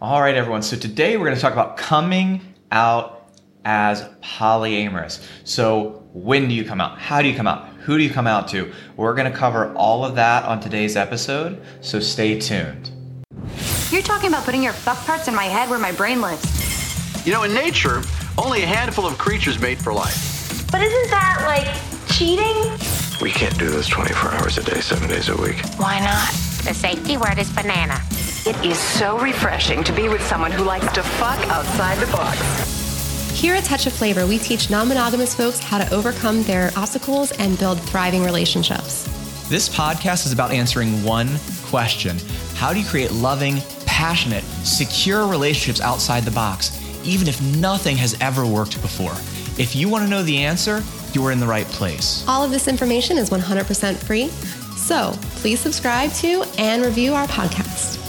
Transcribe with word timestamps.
All 0.00 0.22
right, 0.22 0.34
everyone. 0.34 0.62
So 0.62 0.78
today 0.78 1.18
we're 1.18 1.26
going 1.26 1.36
to 1.36 1.42
talk 1.42 1.52
about 1.52 1.76
coming 1.76 2.40
out 2.72 3.28
as 3.66 4.02
polyamorous. 4.22 5.22
So 5.44 6.08
when 6.14 6.48
do 6.48 6.54
you 6.54 6.64
come 6.64 6.80
out? 6.80 6.98
How 6.98 7.20
do 7.20 7.28
you 7.28 7.36
come 7.36 7.46
out? 7.46 7.68
Who 7.80 7.98
do 7.98 8.02
you 8.02 8.08
come 8.08 8.26
out 8.26 8.48
to? 8.48 8.72
We're 8.96 9.14
going 9.14 9.30
to 9.30 9.36
cover 9.36 9.74
all 9.74 10.02
of 10.02 10.14
that 10.14 10.46
on 10.46 10.58
today's 10.58 10.96
episode. 10.96 11.62
So 11.82 12.00
stay 12.00 12.40
tuned. 12.40 12.90
You're 13.90 14.00
talking 14.00 14.30
about 14.30 14.44
putting 14.44 14.62
your 14.62 14.72
fuck 14.72 14.96
parts 15.04 15.28
in 15.28 15.34
my 15.34 15.44
head 15.44 15.68
where 15.68 15.78
my 15.78 15.92
brain 15.92 16.22
lives. 16.22 17.26
You 17.26 17.34
know, 17.34 17.42
in 17.42 17.52
nature, 17.52 18.00
only 18.38 18.62
a 18.62 18.66
handful 18.66 19.06
of 19.06 19.18
creatures 19.18 19.60
mate 19.60 19.76
for 19.76 19.92
life. 19.92 20.66
But 20.72 20.80
isn't 20.80 21.10
that 21.10 21.42
like 21.44 22.08
cheating? 22.08 22.56
We 23.20 23.32
can't 23.32 23.58
do 23.58 23.68
this 23.68 23.86
24 23.86 24.30
hours 24.30 24.56
a 24.56 24.62
day, 24.62 24.80
seven 24.80 25.10
days 25.10 25.28
a 25.28 25.36
week. 25.36 25.62
Why 25.76 26.00
not? 26.00 26.30
The 26.64 26.72
safety 26.72 27.18
word 27.18 27.38
is 27.38 27.52
banana. 27.52 28.00
It 28.46 28.56
is 28.64 28.78
so 28.78 29.18
refreshing 29.18 29.84
to 29.84 29.92
be 29.92 30.08
with 30.08 30.22
someone 30.26 30.50
who 30.50 30.64
likes 30.64 30.90
to 30.92 31.02
fuck 31.02 31.38
outside 31.48 31.98
the 31.98 32.10
box. 32.10 32.40
Here 33.38 33.54
at 33.54 33.64
Touch 33.64 33.86
of 33.86 33.92
Flavor, 33.92 34.26
we 34.26 34.38
teach 34.38 34.70
non 34.70 34.88
monogamous 34.88 35.34
folks 35.34 35.58
how 35.58 35.76
to 35.76 35.94
overcome 35.94 36.42
their 36.44 36.70
obstacles 36.74 37.32
and 37.32 37.58
build 37.58 37.78
thriving 37.82 38.24
relationships. 38.24 39.04
This 39.50 39.68
podcast 39.68 40.24
is 40.24 40.32
about 40.32 40.52
answering 40.52 41.04
one 41.04 41.28
question 41.66 42.16
How 42.54 42.72
do 42.72 42.80
you 42.80 42.86
create 42.86 43.12
loving, 43.12 43.58
passionate, 43.84 44.44
secure 44.64 45.26
relationships 45.26 45.82
outside 45.82 46.22
the 46.22 46.30
box, 46.30 46.80
even 47.04 47.28
if 47.28 47.42
nothing 47.58 47.98
has 47.98 48.16
ever 48.22 48.46
worked 48.46 48.80
before? 48.80 49.12
If 49.62 49.76
you 49.76 49.90
want 49.90 50.04
to 50.04 50.10
know 50.10 50.22
the 50.22 50.38
answer, 50.38 50.82
you 51.12 51.22
are 51.26 51.30
in 51.30 51.40
the 51.40 51.46
right 51.46 51.66
place. 51.66 52.24
All 52.26 52.42
of 52.42 52.50
this 52.50 52.68
information 52.68 53.18
is 53.18 53.28
100% 53.28 53.96
free. 53.98 54.28
So 54.78 55.12
please 55.42 55.60
subscribe 55.60 56.10
to 56.14 56.42
and 56.56 56.82
review 56.82 57.12
our 57.12 57.26
podcast. 57.26 57.99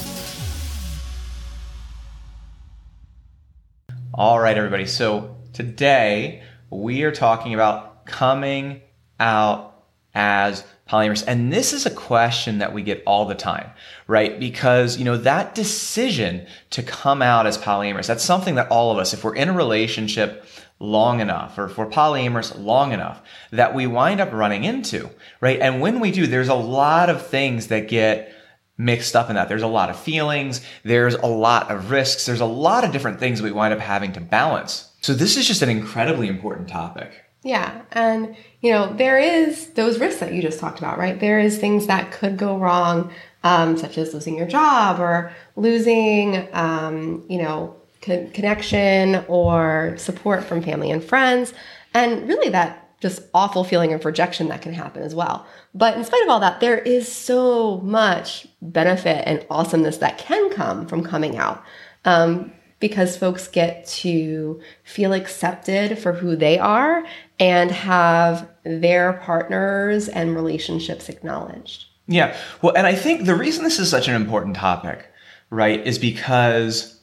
All 4.22 4.40
right, 4.40 4.56
everybody. 4.56 4.86
So 4.86 5.36
today 5.52 6.44
we 6.70 7.02
are 7.02 7.12
talking 7.12 7.56
about 7.56 8.06
coming 8.06 8.82
out 9.20 9.84
as 10.14 10.64
polyamorous. 10.88 11.24
And 11.26 11.52
this 11.52 11.74
is 11.74 11.88
a 11.88 11.90
question 11.90 12.60
that 12.60 12.72
we 12.72 12.84
get 12.84 13.02
all 13.08 13.26
the 13.26 13.34
time, 13.34 13.72
right? 14.06 14.40
Because, 14.40 15.00
you 15.00 15.06
know, 15.06 15.18
that 15.18 15.56
decision 15.56 16.46
to 16.70 16.84
come 16.84 17.24
out 17.24 17.48
as 17.48 17.58
polyamorous, 17.58 18.06
that's 18.06 18.24
something 18.24 18.54
that 18.54 18.70
all 18.70 18.92
of 18.92 19.00
us, 19.00 19.12
if 19.16 19.24
we're 19.24 19.34
in 19.34 19.50
a 19.50 19.54
relationship 19.54 20.46
long 20.78 21.20
enough, 21.20 21.58
or 21.58 21.66
if 21.66 21.80
we're 21.80 21.88
polyamorous 21.90 22.56
long 22.64 22.92
enough, 22.92 23.24
that 23.50 23.74
we 23.74 23.88
wind 23.88 24.22
up 24.22 24.32
running 24.32 24.66
into, 24.66 25.10
right? 25.40 25.60
And 25.60 25.82
when 25.82 26.00
we 26.00 26.12
do, 26.12 26.28
there's 26.28 26.48
a 26.48 26.54
lot 26.54 27.10
of 27.10 27.26
things 27.26 27.70
that 27.70 27.88
get 27.88 28.36
mixed 28.82 29.16
up 29.16 29.30
in 29.30 29.36
that. 29.36 29.48
There's 29.48 29.62
a 29.62 29.68
lot 29.68 29.90
of 29.90 30.00
feelings. 30.00 30.62
There's 30.84 31.14
a 31.16 31.28
lot 31.28 31.70
of 31.72 31.92
risks. 31.92 32.26
There's 32.26 32.42
a 32.42 32.46
lot 32.46 32.84
of 32.84 32.92
different 32.92 33.20
things 33.20 33.42
we 33.42 33.52
wind 33.52 33.74
up 33.74 33.80
having 33.80 34.12
to 34.14 34.22
balance. 34.22 34.92
So 35.02 35.14
this 35.14 35.38
is 35.38 35.48
just 35.48 35.62
an 35.62 35.70
incredibly 35.70 36.28
important 36.28 36.68
topic. 36.68 37.12
Yeah. 37.44 37.82
And, 37.92 38.36
you 38.62 38.72
know, 38.72 38.94
there 38.94 39.18
is 39.18 39.70
those 39.70 40.00
risks 40.00 40.20
that 40.20 40.34
you 40.34 40.42
just 40.42 40.60
talked 40.60 40.80
about, 40.80 41.00
right? 41.00 41.20
There 41.20 41.40
is 41.40 41.58
things 41.58 41.88
that 41.88 42.12
could 42.12 42.38
go 42.38 42.58
wrong, 42.58 43.12
um, 43.44 43.78
such 43.78 43.98
as 43.98 44.14
losing 44.14 44.38
your 44.38 44.48
job 44.48 45.00
or 45.00 45.32
losing, 45.56 46.48
um, 46.54 47.24
you 47.28 47.42
know, 47.42 47.76
co- 48.02 48.30
connection 48.34 49.26
or 49.28 49.96
support 49.98 50.44
from 50.44 50.62
family 50.62 50.92
and 50.92 51.04
friends. 51.04 51.54
And 51.94 52.28
really 52.28 52.50
that 52.50 52.91
just 53.02 53.22
awful 53.34 53.64
feeling 53.64 53.94
of 53.94 54.06
rejection 54.06 54.48
that 54.48 54.62
can 54.62 54.74
happen 54.74 55.04
as 55.04 55.14
well. 55.14 55.46
But 55.74 55.98
in 55.98 56.04
spite 56.06 56.24
of 56.24 56.30
all 56.30 56.40
that, 56.40 56.60
there 56.62 56.78
is 56.78 57.12
so 57.12 57.80
much 57.80 58.48
benefit 58.62 59.24
and 59.28 59.46
awesomeness 59.50 59.98
that 59.98 60.18
can 60.18 60.50
come 60.52 60.88
from 60.88 61.04
coming 61.04 61.38
out. 61.38 61.64
Um, 62.06 62.54
because 62.82 63.16
folks 63.16 63.48
get 63.48 63.86
to 63.86 64.60
feel 64.84 65.14
accepted 65.14 65.98
for 66.00 66.12
who 66.12 66.36
they 66.36 66.58
are 66.60 67.06
and 67.40 67.72
have 67.72 68.50
their 68.64 69.14
partners 69.14 70.10
and 70.10 70.36
relationships 70.36 71.08
acknowledged. 71.08 71.86
Yeah. 72.08 72.36
Well, 72.62 72.74
and 72.76 72.86
I 72.86 72.96
think 72.96 73.26
the 73.26 73.36
reason 73.36 73.64
this 73.64 73.80
is 73.80 73.90
such 73.90 74.08
an 74.08 74.16
important 74.16 74.56
topic, 74.56 75.08
right, 75.50 75.86
is 75.86 76.00
because 76.00 77.00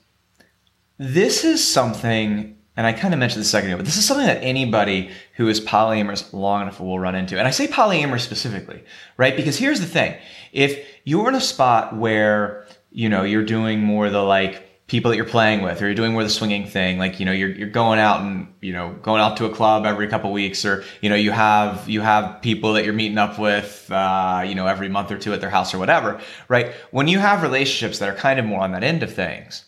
this 0.98 1.44
is 1.44 1.64
something, 1.64 2.57
and 2.78 2.86
I 2.86 2.92
kind 2.92 3.12
of 3.12 3.18
mentioned 3.18 3.40
this 3.40 3.48
a 3.48 3.50
second 3.50 3.70
ago, 3.70 3.78
but 3.78 3.86
this 3.86 3.96
is 3.96 4.06
something 4.06 4.26
that 4.26 4.40
anybody 4.40 5.10
who 5.34 5.48
is 5.48 5.60
polyamorous 5.60 6.32
long 6.32 6.62
enough 6.62 6.78
will 6.78 7.00
run 7.00 7.16
into. 7.16 7.36
And 7.36 7.48
I 7.48 7.50
say 7.50 7.66
polyamorous 7.66 8.20
specifically, 8.20 8.84
right? 9.16 9.34
Because 9.34 9.58
here's 9.58 9.80
the 9.80 9.86
thing. 9.86 10.16
If 10.52 10.86
you're 11.02 11.28
in 11.28 11.34
a 11.34 11.40
spot 11.40 11.96
where, 11.96 12.68
you 12.92 13.08
know, 13.08 13.24
you're 13.24 13.44
doing 13.44 13.80
more 13.80 14.08
the 14.10 14.22
like, 14.22 14.64
people 14.86 15.10
that 15.10 15.16
you're 15.16 15.26
playing 15.26 15.60
with 15.62 15.82
or 15.82 15.86
you're 15.86 15.94
doing 15.94 16.12
more 16.12 16.22
the 16.22 16.30
swinging 16.30 16.66
thing 16.66 16.96
like 16.96 17.20
you 17.20 17.26
know 17.26 17.32
you're, 17.32 17.50
you're 17.50 17.68
going 17.68 17.98
out 17.98 18.22
and 18.22 18.50
you 18.62 18.72
know 18.72 18.94
going 19.02 19.20
out 19.20 19.36
to 19.36 19.44
a 19.44 19.50
club 19.50 19.84
every 19.84 20.08
couple 20.08 20.32
weeks 20.32 20.64
or 20.64 20.82
you 21.02 21.10
know 21.10 21.14
you 21.14 21.30
have 21.30 21.86
you 21.86 22.00
have 22.00 22.40
people 22.40 22.72
that 22.72 22.86
you're 22.86 22.94
meeting 22.94 23.18
up 23.18 23.38
with 23.38 23.86
uh, 23.92 24.42
you 24.46 24.54
know 24.54 24.66
every 24.66 24.88
month 24.88 25.12
or 25.12 25.18
two 25.18 25.34
at 25.34 25.42
their 25.42 25.50
house 25.50 25.74
or 25.74 25.78
whatever 25.78 26.18
right 26.48 26.72
when 26.90 27.06
you 27.06 27.18
have 27.18 27.42
relationships 27.42 27.98
that 27.98 28.08
are 28.08 28.14
kind 28.14 28.40
of 28.40 28.46
more 28.46 28.62
on 28.62 28.72
that 28.72 28.82
end 28.82 29.02
of 29.02 29.14
things 29.14 29.66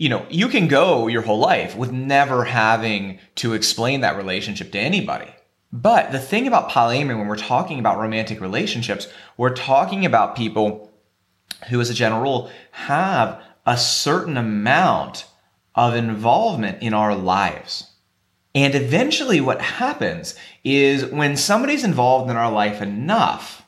you 0.00 0.08
know 0.08 0.26
you 0.28 0.48
can 0.48 0.66
go 0.66 1.06
your 1.06 1.22
whole 1.22 1.38
life 1.38 1.76
with 1.76 1.92
never 1.92 2.44
having 2.44 3.20
to 3.36 3.52
explain 3.54 4.00
that 4.00 4.16
relationship 4.16 4.72
to 4.72 4.78
anybody 4.78 5.32
but 5.72 6.10
the 6.10 6.18
thing 6.18 6.48
about 6.48 6.70
polyamory 6.70 7.16
when 7.16 7.28
we're 7.28 7.36
talking 7.36 7.78
about 7.78 7.98
romantic 7.98 8.40
relationships 8.40 9.06
we're 9.36 9.54
talking 9.54 10.04
about 10.04 10.34
people 10.34 10.90
who 11.68 11.80
as 11.80 11.90
a 11.90 11.94
general 11.94 12.22
rule 12.22 12.50
have 12.72 13.42
a 13.66 13.76
certain 13.76 14.36
amount 14.36 15.26
of 15.74 15.94
involvement 15.94 16.82
in 16.82 16.94
our 16.94 17.14
lives. 17.14 17.90
And 18.54 18.74
eventually, 18.74 19.40
what 19.40 19.60
happens 19.60 20.34
is 20.64 21.06
when 21.06 21.36
somebody's 21.36 21.84
involved 21.84 22.30
in 22.30 22.36
our 22.36 22.50
life 22.50 22.82
enough, 22.82 23.64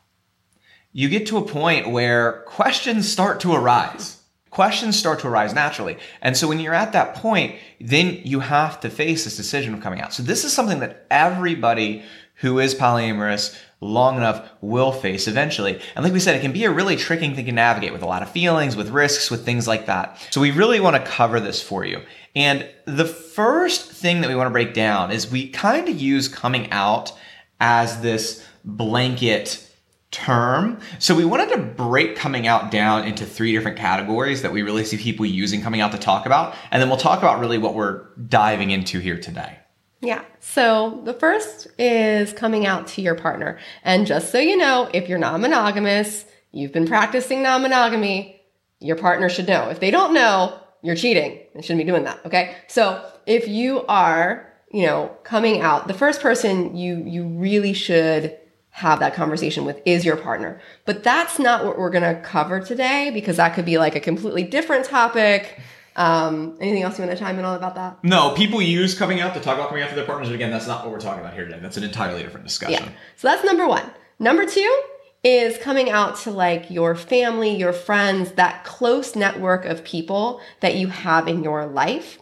you 0.93 1.09
get 1.09 1.27
to 1.29 1.39
a 1.39 1.47
point 1.47 1.91
where 1.91 2.43
questions 2.47 3.11
start 3.11 3.41
to 3.41 3.55
arise. 3.55 4.22
Questions 4.53 4.99
start 4.99 5.21
to 5.21 5.29
arise 5.29 5.55
naturally. 5.55 5.97
And 6.21 6.37
so 6.37 6.47
when 6.47 6.61
you're 6.61 6.75
at 6.75 6.93
that 6.93 7.15
point, 7.15 7.57
then 7.81 8.21
you 8.23 8.41
have 8.41 8.81
to 8.81 8.91
face 8.91 9.25
this 9.25 9.35
decision 9.35 9.73
of 9.73 9.81
coming 9.81 10.03
out. 10.03 10.13
So 10.13 10.23
this 10.23 10.45
is 10.45 10.53
something 10.53 10.81
that 10.81 11.07
everybody 11.11 12.03
who 12.35 12.59
is 12.59 12.75
polyamorous 12.75 13.59
long 13.81 14.19
enough 14.19 14.47
will 14.61 14.93
face 14.93 15.27
eventually. 15.27 15.81
And 15.97 16.05
like 16.05 16.13
we 16.13 16.21
said, 16.21 16.37
it 16.37 16.43
can 16.43 16.53
be 16.53 16.65
a 16.65 16.71
really 16.71 16.97
tricky 16.97 17.35
thing 17.35 17.47
to 17.47 17.53
navigate 17.53 17.95
with 17.95 18.03
a 18.03 18.07
lot 18.07 18.21
of 18.21 18.31
feelings, 18.31 18.77
with 18.77 18.91
risks, 18.91 19.31
with 19.31 19.43
things 19.43 19.67
like 19.67 19.87
that. 19.87 20.19
So 20.31 20.43
we 20.43 20.51
really 20.51 20.81
want 20.81 20.97
to 20.97 21.11
cover 21.11 21.41
this 21.41 21.63
for 21.63 21.87
you. 21.87 22.03
And 22.37 22.69
the 22.85 23.07
first 23.07 23.91
thing 23.91 24.21
that 24.21 24.29
we 24.29 24.37
want 24.37 24.49
to 24.49 24.53
break 24.53 24.75
down 24.75 25.13
is 25.13 25.31
we 25.31 25.49
kind 25.49 25.89
of 25.89 25.99
use 25.99 26.29
coming 26.29 26.71
out 26.73 27.11
as 27.59 28.03
this 28.03 28.47
blanket 28.67 29.67
term. 30.13 30.79
So 30.99 31.15
we 31.15 31.25
wanted 31.25 31.49
to 31.51 31.59
break 31.59 32.15
coming 32.15 32.47
out 32.47 32.71
down 32.71 33.05
into 33.05 33.27
three 33.27 33.53
different 33.53 33.79
categories 33.79 34.43
that 34.43 34.53
we 34.53 34.63
really 34.63 34.85
see 34.85 34.99
people 34.99 35.27
using 35.27 35.63
coming 35.63 35.81
out 35.81 35.91
to 35.93 35.99
talk 35.99 36.27
about. 36.27 36.55
And 36.71 36.81
then 36.81 36.89
we'll 36.89 36.99
talk 36.99 37.19
about 37.19 37.41
really 37.41 37.59
what 37.59 37.75
we're 37.75 38.07
diving 38.29 38.71
into 38.71 39.01
here 39.01 39.19
today. 39.19 39.59
Yeah. 40.01 40.23
So 40.41 41.01
the 41.05 41.15
first 41.15 41.69
is 41.79 42.33
coming 42.33 42.67
out 42.67 42.87
to 42.89 43.03
your 43.03 43.15
partner. 43.15 43.59
And 43.85 44.07
just 44.07 44.31
so 44.31 44.39
you 44.39 44.57
know, 44.57 44.91
if 44.93 45.09
you're 45.09 45.19
non 45.19 45.41
monogamous, 45.41 46.27
you've 46.51 46.73
been 46.73 46.87
practicing 46.87 47.43
non 47.43 47.63
monogamy, 47.63 48.41
your 48.81 48.97
partner 48.97 49.29
should 49.29 49.49
know. 49.49 49.71
If 49.71 49.81
they 49.81 49.91
don't 49.91 50.13
know, 50.13 50.59
you're 50.83 50.97
cheating 50.97 51.39
and 51.55 51.65
shouldn't 51.65 51.87
be 51.87 51.91
doing 51.91 52.05
that. 52.05 52.27
Okay. 52.27 52.57
So 52.67 53.09
if 53.27 53.49
you 53.49 53.87
are, 53.87 54.53
you 54.73 54.87
know, 54.87 55.17
coming 55.23 55.61
out, 55.61 55.87
the 55.89 55.95
first 55.95 56.21
person 56.21 56.77
you, 56.77 57.03
you 57.07 57.29
really 57.29 57.73
should 57.73 58.37
have 58.73 59.01
that 59.01 59.15
conversation 59.15 59.67
with 59.67 59.81
is 59.85 60.05
your 60.05 60.17
partner. 60.17 60.61
But 60.87 61.05
that's 61.05 61.39
not 61.39 61.65
what 61.65 61.79
we're 61.79 61.91
going 61.91 62.15
to 62.15 62.21
cover 62.23 62.59
today 62.59 63.11
because 63.13 63.37
that 63.37 63.55
could 63.55 63.67
be 63.67 63.79
like 63.79 63.95
a 63.95 64.01
completely 64.01 64.43
different 64.45 64.87
topic. 64.87 65.61
Um, 65.95 66.57
anything 66.59 66.83
else 66.83 66.99
you 66.99 67.05
want 67.05 67.17
to 67.17 67.23
chime 67.23 67.39
in 67.39 67.45
on 67.45 67.55
about 67.55 67.75
that? 67.75 68.03
No, 68.03 68.35
people 68.35 68.63
use 68.63 68.99
coming 68.99 69.21
out 69.21 69.35
to 69.35 69.41
talk 69.41 69.57
about 69.57 69.69
coming 69.69 69.83
out 69.85 69.91
to 69.91 69.95
their 69.95 70.07
partners. 70.07 70.29
But 70.29 70.37
again, 70.37 70.51
that's 70.51 70.67
not 70.67 70.85
what 70.85 70.93
we're 70.93 71.01
talking 71.01 71.21
about 71.21 71.35
here 71.35 71.45
today. 71.45 71.59
That's 71.61 71.77
an 71.77 71.85
entirely 71.85 72.23
different 72.23 72.47
discussion. 72.47 72.85
Yeah. 72.85 72.93
So 73.17 73.29
that's 73.29 73.45
number 73.45 73.69
one. 73.69 73.85
Number 74.19 74.47
two 74.47 74.83
is 75.23 75.59
coming 75.59 75.91
out 75.91 76.17
to 76.21 76.31
like 76.31 76.71
your 76.71 76.95
family, 76.95 77.55
your 77.55 77.75
friends, 77.75 78.33
that 78.33 78.65
close 78.65 79.15
network 79.15 79.67
of 79.67 79.85
people 79.85 80.41
that 80.61 80.77
you 80.77 80.89
have 80.89 81.29
in 81.29 81.45
your 81.45 81.67
life. 81.67 82.19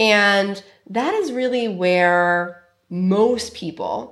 And 0.00 0.62
that 0.88 1.12
is 1.14 1.32
really 1.32 1.68
where 1.68 2.64
most 2.88 3.54
people 3.54 4.11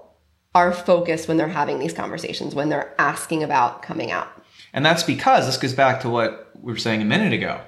are 0.55 0.73
focused 0.73 1.29
when 1.29 1.37
they're 1.37 1.49
having 1.49 1.79
these 1.79 1.93
conversations, 1.93 2.55
when 2.55 2.69
they're 2.69 2.95
asking 2.99 3.43
about 3.43 3.83
coming 3.83 4.11
out. 4.11 4.29
And 4.73 4.85
that's 4.85 5.03
because 5.03 5.47
this 5.47 5.57
goes 5.57 5.73
back 5.73 6.01
to 6.01 6.11
what 6.11 6.51
we 6.61 6.73
were 6.73 6.79
saying 6.79 7.03
a 7.03 7.07
minute 7.07 7.33
ago. 7.33 7.61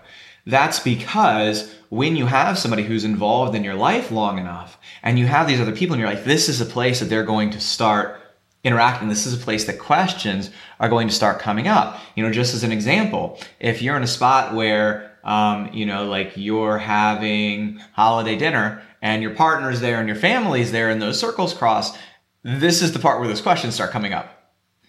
That's 0.46 0.80
because 0.80 1.72
when 1.88 2.16
you 2.16 2.26
have 2.26 2.58
somebody 2.58 2.82
who's 2.82 3.04
involved 3.04 3.54
in 3.54 3.62
your 3.62 3.74
life 3.74 4.10
long 4.10 4.38
enough 4.38 4.78
and 5.02 5.18
you 5.18 5.26
have 5.26 5.46
these 5.46 5.60
other 5.60 5.74
people 5.74 5.94
in 5.94 6.00
your 6.00 6.08
life, 6.08 6.24
this 6.24 6.48
is 6.48 6.60
a 6.60 6.66
place 6.66 6.98
that 6.98 7.06
they're 7.06 7.24
going 7.24 7.50
to 7.50 7.60
start 7.60 8.20
interacting. 8.64 9.08
This 9.08 9.26
is 9.26 9.34
a 9.34 9.44
place 9.44 9.64
that 9.66 9.78
questions 9.78 10.50
are 10.80 10.88
going 10.88 11.08
to 11.08 11.14
start 11.14 11.38
coming 11.38 11.68
up. 11.68 12.00
You 12.16 12.24
know, 12.24 12.32
just 12.32 12.54
as 12.54 12.64
an 12.64 12.72
example, 12.72 13.38
if 13.60 13.82
you're 13.82 13.96
in 13.96 14.02
a 14.02 14.08
spot 14.08 14.54
where 14.54 15.12
um, 15.24 15.70
you 15.72 15.86
know, 15.86 16.06
like 16.06 16.32
you're 16.36 16.78
having 16.78 17.78
holiday 17.92 18.36
dinner 18.36 18.82
and 19.00 19.22
your 19.22 19.34
partner's 19.34 19.80
there 19.80 19.98
and 19.98 20.08
your 20.08 20.16
family's 20.16 20.72
there 20.72 20.90
and 20.90 21.00
those 21.00 21.18
circles 21.18 21.54
cross, 21.54 21.96
this 22.42 22.82
is 22.82 22.92
the 22.92 22.98
part 22.98 23.18
where 23.18 23.28
those 23.28 23.40
questions 23.40 23.74
start 23.74 23.90
coming 23.90 24.12
up. 24.12 24.38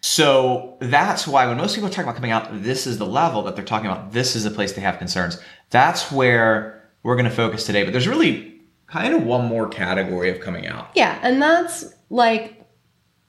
So 0.01 0.77
that's 0.81 1.25
why 1.25 1.47
when 1.47 1.57
most 1.57 1.75
people 1.75 1.89
talk 1.89 2.03
about 2.03 2.15
coming 2.15 2.31
out, 2.31 2.61
this 2.61 2.85
is 2.85 2.97
the 2.97 3.05
level 3.05 3.43
that 3.43 3.55
they're 3.55 3.63
talking 3.63 3.89
about. 3.89 4.11
This 4.11 4.35
is 4.35 4.43
the 4.43 4.51
place 4.51 4.73
they 4.73 4.81
have 4.81 4.97
concerns. 4.97 5.39
That's 5.69 6.11
where 6.11 6.89
we're 7.03 7.15
going 7.15 7.29
to 7.29 7.35
focus 7.35 7.65
today. 7.65 7.83
But 7.83 7.93
there's 7.93 8.07
really 8.07 8.61
kind 8.87 9.13
of 9.13 9.23
one 9.23 9.45
more 9.45 9.67
category 9.67 10.29
of 10.29 10.41
coming 10.41 10.67
out. 10.67 10.89
Yeah, 10.95 11.17
and 11.23 11.41
that's 11.41 11.93
like 12.09 12.67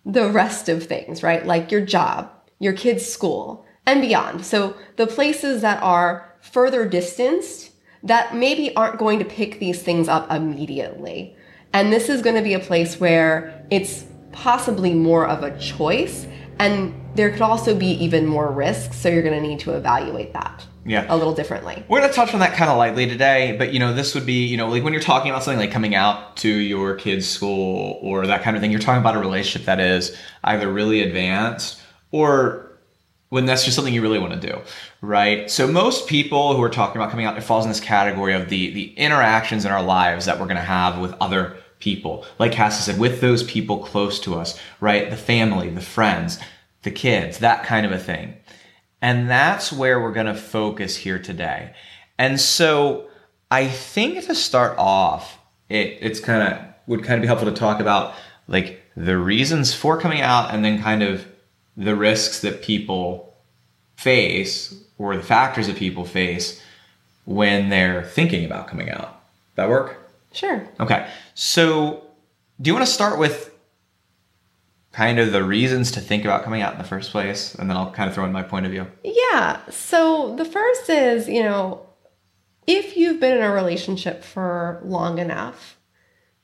the 0.05 0.29
rest 0.29 0.69
of 0.69 0.85
things, 0.85 1.23
right? 1.23 1.47
Like 1.47 1.71
your 1.71 1.81
job, 1.81 2.31
your 2.59 2.73
kids' 2.73 3.07
school, 3.07 3.65
and 3.87 4.01
beyond. 4.01 4.45
So 4.45 4.77
the 4.97 5.07
places 5.07 5.63
that 5.63 5.83
are 5.83 6.35
further 6.41 6.87
distanced 6.89 7.71
that 8.03 8.35
maybe 8.35 8.75
aren't 8.77 8.99
going 8.99 9.19
to 9.21 9.25
pick 9.25 9.61
these 9.61 9.83
things 9.83 10.09
up 10.09 10.31
immediately. 10.31 11.37
And 11.73 11.93
this 11.93 12.09
is 12.09 12.21
going 12.21 12.37
to 12.37 12.43
be 12.43 12.55
a 12.55 12.61
place 12.61 13.01
where 13.01 13.67
it's 13.71 14.05
possibly 14.35 14.93
more 14.93 15.27
of 15.27 15.43
a 15.43 15.59
choice 15.59 16.27
and 16.59 16.95
there 17.15 17.31
could 17.31 17.43
also 17.43 17.75
be 17.75 17.89
even 18.05 18.27
more 18.27 18.51
risks, 18.51 18.97
so 18.97 19.09
you're 19.09 19.23
going 19.23 19.35
to 19.35 19.41
need 19.41 19.61
to 19.61 19.73
evaluate 19.73 20.33
that 20.35 20.65
Yeah. 20.85 21.05
a 21.09 21.17
little 21.17 21.35
differently. 21.35 21.83
We're 21.89 21.99
going 22.01 22.11
to 22.11 22.15
touch 22.15 22.33
on 22.35 22.41
that 22.41 22.55
kind 22.55 22.71
of 22.71 22.77
lightly 22.77 23.07
today, 23.09 23.57
but 23.59 23.73
you 23.73 23.79
know, 23.81 23.93
this 23.95 24.15
would 24.15 24.27
be, 24.27 24.45
you 24.45 24.57
know, 24.57 24.69
like 24.69 24.85
when 24.85 24.93
you're 24.93 25.03
talking 25.03 25.31
about 25.31 25.43
something 25.43 25.59
like 25.59 25.73
coming 25.73 25.95
out 25.97 26.37
to 26.39 26.49
your 26.49 26.95
kid's 26.97 27.29
school 27.29 27.99
or 28.03 28.27
that 28.27 28.43
kind 28.43 28.57
of 28.57 28.61
thing, 28.61 28.71
you're 28.71 28.81
talking 28.81 29.01
about 29.01 29.17
a 29.17 29.19
relationship 29.21 29.67
that 29.67 29.81
is 29.81 30.17
either 30.45 30.71
really 30.71 31.03
advanced 31.03 31.81
or 32.13 32.61
when 33.31 33.47
that's 33.47 33.65
just 33.65 33.75
something 33.75 33.93
you 33.95 34.03
really 34.03 34.21
want 34.21 34.41
to 34.41 34.47
do, 34.49 34.61
right? 35.01 35.51
So 35.51 35.67
most 35.67 36.07
people 36.07 36.55
who 36.57 36.63
are 36.63 36.69
talking 36.69 37.01
about 37.01 37.11
coming 37.11 37.27
out, 37.27 37.37
it 37.37 37.41
falls 37.41 37.65
in 37.65 37.71
this 37.71 37.81
category 37.81 38.33
of 38.35 38.49
the 38.49 38.73
the 38.73 38.93
interactions 38.95 39.65
in 39.65 39.73
our 39.73 39.83
lives 39.83 40.27
that 40.27 40.39
we're 40.39 40.47
going 40.47 40.57
to 40.57 40.63
have 40.63 40.99
with 41.01 41.15
other 41.21 41.57
people. 41.85 42.25
Like 42.39 42.53
Cassie 42.53 42.91
said, 42.91 42.99
with 42.99 43.21
those 43.21 43.43
people 43.43 43.79
close 43.79 44.19
to 44.21 44.35
us, 44.35 44.59
right? 44.81 45.11
The 45.11 45.19
family, 45.19 45.69
the 45.69 45.83
friends, 45.83 46.41
the 46.83 46.91
kids, 46.91 47.39
that 47.39 47.65
kind 47.65 47.85
of 47.85 47.93
a 47.93 47.99
thing. 47.99 48.37
And 49.03 49.29
that's 49.29 49.71
where 49.71 50.01
we're 50.01 50.15
going 50.15 50.27
to 50.27 50.35
focus 50.35 50.97
here 50.97 51.19
today. 51.19 51.75
And 52.19 52.41
so 52.41 53.09
I 53.51 53.69
think 53.69 54.25
to 54.25 54.35
start 54.35 54.79
off, 54.79 55.39
it, 55.69 55.99
it's 56.01 56.21
kind 56.21 56.55
of 56.55 56.65
would 56.87 57.05
kind 57.05 57.17
of 57.17 57.21
be 57.21 57.27
helpful 57.27 57.51
to 57.51 57.57
talk 57.57 57.81
about 57.81 58.15
like 58.49 58.81
the 58.97 59.19
reasons 59.19 59.75
for 59.75 60.01
coming 60.01 60.21
out 60.21 60.55
and 60.55 60.65
then 60.65 60.81
kind 60.81 61.03
of 61.03 61.27
the 61.77 61.95
risks 61.95 62.41
that 62.41 62.63
people 62.63 63.35
face 63.97 64.75
or 64.97 65.17
the 65.17 65.23
factors 65.23 65.67
that 65.67 65.77
people 65.77 66.05
face 66.05 66.63
when 67.25 67.69
they're 67.69 68.05
thinking 68.05 68.45
about 68.45 68.69
coming 68.69 68.91
out. 68.91 69.21
That 69.57 69.69
work? 69.69 70.04
Sure. 70.35 70.69
Okay. 70.81 71.09
So, 71.35 72.05
do 72.61 72.69
you 72.69 72.75
want 72.75 72.87
to 72.87 72.93
start 72.93 73.19
with 73.19 73.55
kind 74.93 75.19
of 75.19 75.33
the 75.33 75.43
reasons 75.43 75.91
to 75.93 76.01
think 76.01 76.25
about 76.25 76.45
coming 76.45 76.63
out 76.63 76.73
in 76.73 76.79
the 76.79 76.85
first 76.85 77.11
place? 77.11 77.55
And 77.55 77.69
then 77.69 77.77
I'll 77.77 77.91
kind 77.91 78.09
of 78.09 78.15
throw 78.15 78.25
in 78.25 78.33
my 78.33 78.43
point 78.43 78.67
of 78.67 78.73
view. 78.73 78.87
Yeah. 79.03 79.61
So 79.71 80.37
the 80.37 80.45
first 80.45 80.89
is, 80.89 81.29
you 81.29 81.43
know, 81.43 81.87
if 82.67 82.97
you've 82.97 83.21
been 83.21 83.37
in 83.37 83.43
a 83.43 83.51
relationship 83.51 84.23
for 84.23 84.81
long 84.85 85.19
enough, 85.19 85.79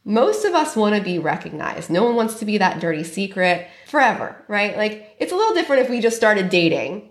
most 0.05 0.45
of 0.45 0.55
us 0.55 0.75
want 0.75 0.97
to 0.97 1.03
be 1.03 1.19
recognized. 1.19 1.91
No 1.91 2.05
one 2.05 2.17
wants 2.17 2.39
to 2.41 2.45
be 2.45 2.59
that 2.59 2.81
dirty 2.81 3.05
secret 3.05 3.69
forever, 3.87 4.43
right? 4.49 4.77
Like 4.77 5.15
it's 5.19 5.33
a 5.33 5.37
little 5.37 5.55
different 5.55 5.83
if 5.83 5.91
we 5.91 6.01
just 6.01 6.17
started 6.17 6.51
dating. 6.51 7.11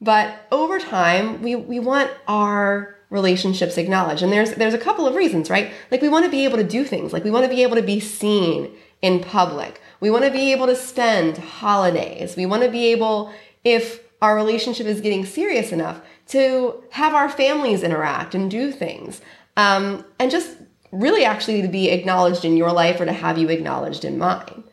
But 0.00 0.34
over 0.50 0.80
time, 0.80 1.42
we, 1.42 1.54
we 1.54 1.78
want 1.78 2.10
our 2.26 2.96
relationships 3.12 3.76
acknowledged. 3.78 4.22
And 4.22 4.32
there's 4.32 4.52
there's 4.54 4.74
a 4.74 4.78
couple 4.78 5.06
of 5.06 5.14
reasons, 5.14 5.50
right? 5.50 5.70
Like 5.90 6.02
we 6.02 6.08
want 6.08 6.24
to 6.24 6.30
be 6.30 6.44
able 6.44 6.56
to 6.58 6.64
do 6.64 6.82
things. 6.84 7.12
Like 7.12 7.24
we 7.24 7.30
want 7.30 7.44
to 7.44 7.50
be 7.54 7.62
able 7.62 7.76
to 7.76 7.82
be 7.82 8.00
seen 8.00 8.74
in 9.02 9.20
public. 9.20 9.80
We 10.00 10.10
want 10.10 10.24
to 10.24 10.30
be 10.30 10.52
able 10.52 10.66
to 10.66 10.74
spend 10.76 11.38
holidays. 11.38 12.34
We 12.36 12.46
want 12.46 12.62
to 12.62 12.70
be 12.70 12.86
able, 12.92 13.32
if 13.64 14.00
our 14.20 14.34
relationship 14.34 14.86
is 14.86 15.00
getting 15.00 15.24
serious 15.24 15.72
enough, 15.72 16.00
to 16.28 16.82
have 16.90 17.14
our 17.14 17.28
families 17.28 17.82
interact 17.82 18.34
and 18.34 18.50
do 18.50 18.72
things. 18.72 19.20
Um, 19.56 20.04
and 20.18 20.30
just 20.30 20.56
really 20.92 21.24
actually 21.24 21.62
to 21.62 21.68
be 21.68 21.90
acknowledged 21.90 22.44
in 22.44 22.56
your 22.56 22.72
life 22.72 23.00
or 23.00 23.04
to 23.04 23.12
have 23.12 23.38
you 23.38 23.48
acknowledged 23.48 24.04
in 24.04 24.18
mine. 24.18 24.64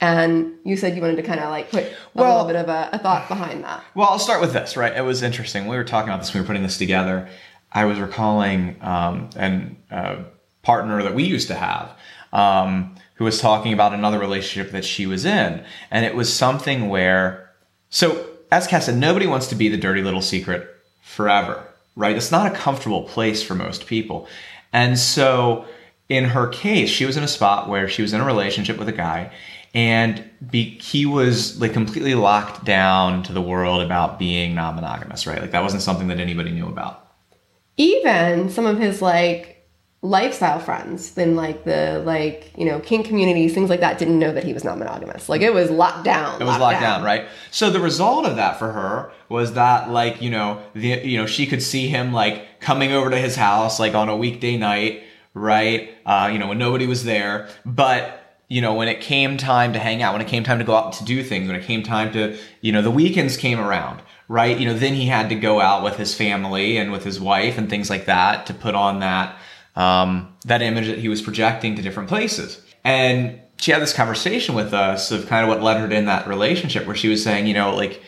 And 0.00 0.54
you 0.64 0.76
said 0.76 0.96
you 0.96 1.00
wanted 1.00 1.16
to 1.16 1.22
kind 1.22 1.38
of 1.40 1.48
like 1.50 1.70
put 1.70 1.84
a 1.84 1.90
Well- 2.14 2.30
little 2.32 2.46
bit 2.46 2.56
of 2.56 2.68
a, 2.68 2.90
a 2.92 2.98
thought 2.98 3.28
behind 3.28 3.62
that. 3.64 3.82
Well, 3.94 4.08
I'll 4.08 4.18
start 4.18 4.40
with 4.40 4.52
this, 4.52 4.76
right? 4.76 4.94
It 4.96 5.02
was 5.02 5.22
interesting. 5.22 5.66
We 5.68 5.76
were 5.76 5.84
talking 5.84 6.08
about 6.08 6.20
this 6.20 6.32
when 6.34 6.40
we 6.40 6.44
were 6.44 6.46
putting 6.48 6.62
this 6.64 6.76
together. 6.78 7.28
I 7.74 7.84
was 7.84 7.98
recalling 7.98 8.76
um, 8.82 9.30
an 9.36 9.76
uh, 9.90 10.16
partner 10.62 11.02
that 11.02 11.14
we 11.14 11.24
used 11.24 11.48
to 11.48 11.54
have 11.54 11.90
um, 12.32 12.94
who 13.14 13.24
was 13.24 13.40
talking 13.40 13.72
about 13.72 13.92
another 13.92 14.18
relationship 14.18 14.72
that 14.72 14.84
she 14.84 15.06
was 15.06 15.24
in. 15.24 15.64
And 15.90 16.04
it 16.04 16.14
was 16.14 16.32
something 16.32 16.88
where, 16.88 17.50
so 17.90 18.26
as 18.50 18.66
Cass 18.66 18.86
said, 18.86 18.96
nobody 18.96 19.26
wants 19.26 19.46
to 19.48 19.54
be 19.54 19.68
the 19.68 19.76
dirty 19.76 20.02
little 20.02 20.22
secret 20.22 20.68
forever, 21.02 21.66
right? 21.96 22.16
It's 22.16 22.30
not 22.30 22.50
a 22.50 22.54
comfortable 22.54 23.04
place 23.04 23.42
for 23.42 23.54
most 23.54 23.86
people. 23.86 24.28
And 24.72 24.98
so 24.98 25.66
in 26.08 26.24
her 26.24 26.48
case, 26.48 26.90
she 26.90 27.04
was 27.04 27.16
in 27.16 27.24
a 27.24 27.28
spot 27.28 27.68
where 27.68 27.88
she 27.88 28.02
was 28.02 28.12
in 28.12 28.20
a 28.20 28.24
relationship 28.24 28.78
with 28.78 28.88
a 28.88 28.92
guy 28.92 29.32
and 29.74 30.22
be, 30.50 30.78
he 30.78 31.06
was 31.06 31.58
like 31.60 31.72
completely 31.72 32.14
locked 32.14 32.64
down 32.64 33.22
to 33.22 33.32
the 33.32 33.40
world 33.40 33.82
about 33.82 34.18
being 34.18 34.54
non-monogamous, 34.54 35.26
right? 35.26 35.40
Like 35.40 35.52
that 35.52 35.62
wasn't 35.62 35.82
something 35.82 36.08
that 36.08 36.20
anybody 36.20 36.50
knew 36.50 36.66
about. 36.66 37.11
Even 37.76 38.50
some 38.50 38.66
of 38.66 38.78
his 38.78 39.00
like 39.02 39.48
lifestyle 40.04 40.58
friends 40.58 41.16
in 41.16 41.36
like 41.36 41.62
the 41.62 42.02
like 42.04 42.52
you 42.56 42.64
know 42.64 42.80
kink 42.80 43.06
communities 43.06 43.54
things 43.54 43.70
like 43.70 43.78
that 43.78 43.98
didn't 43.98 44.18
know 44.18 44.32
that 44.32 44.42
he 44.42 44.52
was 44.52 44.64
not 44.64 44.76
monogamous 44.76 45.28
like 45.28 45.42
it 45.42 45.54
was 45.54 45.70
locked 45.70 46.04
down 46.04 46.42
It 46.42 46.44
was 46.44 46.58
locked 46.58 46.80
down, 46.80 47.04
right? 47.04 47.28
So 47.52 47.70
the 47.70 47.78
result 47.78 48.26
of 48.26 48.34
that 48.34 48.58
for 48.58 48.72
her 48.72 49.12
was 49.28 49.52
that 49.52 49.90
like, 49.90 50.20
you 50.20 50.28
know, 50.28 50.60
the 50.74 51.00
you 51.04 51.18
know, 51.18 51.26
she 51.26 51.46
could 51.46 51.62
see 51.62 51.86
him 51.86 52.12
like 52.12 52.60
coming 52.60 52.92
over 52.92 53.10
to 53.10 53.16
his 53.18 53.36
house 53.36 53.78
like 53.78 53.94
on 53.94 54.08
a 54.08 54.16
weekday 54.16 54.56
night, 54.56 55.04
right? 55.34 55.90
Uh, 56.04 56.28
you 56.32 56.38
know, 56.38 56.48
when 56.48 56.58
nobody 56.58 56.86
was 56.86 57.04
there, 57.04 57.48
but 57.64 58.18
you 58.48 58.60
know, 58.60 58.74
when 58.74 58.88
it 58.88 59.00
came 59.00 59.38
time 59.38 59.72
to 59.72 59.78
hang 59.78 60.02
out, 60.02 60.12
when 60.12 60.20
it 60.20 60.28
came 60.28 60.44
time 60.44 60.58
to 60.58 60.64
go 60.64 60.74
out 60.74 60.92
to 60.94 61.04
do 61.04 61.22
things, 61.22 61.46
when 61.46 61.56
it 61.56 61.64
came 61.64 61.82
time 61.82 62.12
to, 62.12 62.36
you 62.60 62.70
know, 62.72 62.82
the 62.82 62.90
weekends 62.90 63.36
came 63.38 63.58
around, 63.58 64.02
right? 64.32 64.58
You 64.58 64.64
know, 64.64 64.72
then 64.72 64.94
he 64.94 65.04
had 65.04 65.28
to 65.28 65.34
go 65.34 65.60
out 65.60 65.84
with 65.84 65.96
his 65.96 66.14
family 66.14 66.78
and 66.78 66.90
with 66.90 67.04
his 67.04 67.20
wife 67.20 67.58
and 67.58 67.68
things 67.68 67.90
like 67.90 68.06
that 68.06 68.46
to 68.46 68.54
put 68.54 68.74
on 68.74 69.00
that 69.00 69.36
um, 69.76 70.34
that 70.46 70.62
image 70.62 70.86
that 70.86 70.98
he 70.98 71.08
was 71.08 71.20
projecting 71.20 71.76
to 71.76 71.82
different 71.82 72.08
places. 72.08 72.58
And 72.82 73.38
she 73.58 73.72
had 73.72 73.82
this 73.82 73.92
conversation 73.92 74.54
with 74.54 74.72
us 74.72 75.10
of 75.10 75.26
kind 75.26 75.44
of 75.44 75.50
what 75.50 75.62
led 75.62 75.78
her 75.80 75.86
to 75.86 75.94
in 75.94 76.06
that 76.06 76.26
relationship, 76.26 76.86
where 76.86 76.96
she 76.96 77.08
was 77.08 77.22
saying, 77.22 77.46
you 77.46 77.52
know, 77.52 77.76
like 77.76 78.02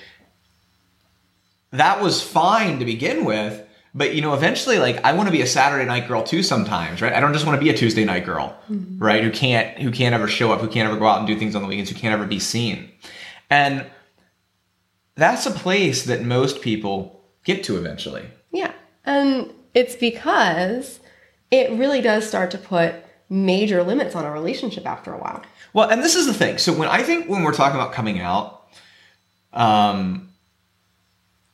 that 1.73 2.01
was 2.01 2.23
fine 2.23 2.79
to 2.79 2.87
begin 2.87 3.27
with, 3.27 3.63
but 3.95 4.15
you 4.15 4.23
know, 4.23 4.33
eventually, 4.33 4.79
like 4.79 5.05
I 5.05 5.13
want 5.13 5.29
to 5.29 5.33
be 5.33 5.43
a 5.43 5.47
Saturday 5.47 5.85
night 5.85 6.09
girl 6.09 6.23
too. 6.23 6.43
Sometimes, 6.43 7.03
right? 7.03 7.13
I 7.13 7.21
don't 7.21 7.35
just 7.35 7.45
want 7.45 7.61
to 7.61 7.63
be 7.63 7.69
a 7.69 7.77
Tuesday 7.77 8.07
night 8.07 8.25
girl, 8.25 8.59
right? 8.97 9.23
Who 9.23 9.31
can't 9.31 9.79
who 9.79 9.91
can't 9.91 10.15
ever 10.15 10.27
show 10.27 10.53
up, 10.53 10.63
who 10.63 10.69
can't 10.69 10.89
ever 10.89 10.99
go 10.99 11.07
out 11.07 11.19
and 11.19 11.27
do 11.27 11.39
things 11.39 11.55
on 11.55 11.61
the 11.61 11.69
weekends, 11.69 11.91
who 11.91 11.97
can't 11.97 12.15
ever 12.15 12.27
be 12.27 12.39
seen, 12.39 12.91
and 13.51 13.85
that's 15.17 15.47
a 15.47 15.51
place 15.51 16.05
that 16.05 16.23
most 16.23 16.61
people 16.61 17.23
get 17.45 17.63
to 17.65 17.77
eventually. 17.77 18.25
yeah 18.53 18.73
and 19.05 19.53
it's 19.75 19.97
because 19.97 21.01
it 21.51 21.71
really 21.73 22.01
does 22.01 22.27
start 22.27 22.51
to 22.51 22.59
put 22.59 22.95
major 23.31 23.83
limits 23.83 24.15
on 24.15 24.25
a 24.25 24.31
relationship 24.31 24.87
after 24.87 25.13
a 25.13 25.19
while 25.19 25.43
Well, 25.73 25.89
and 25.91 26.03
this 26.03 26.15
is 26.15 26.27
the 26.27 26.35
thing. 26.35 26.59
So 26.59 26.73
when 26.73 26.89
I 26.89 27.03
think 27.03 27.29
when 27.29 27.43
we're 27.43 27.53
talking 27.55 27.81
about 27.81 27.93
coming 27.93 28.21
out, 28.21 28.63
um, 29.53 30.29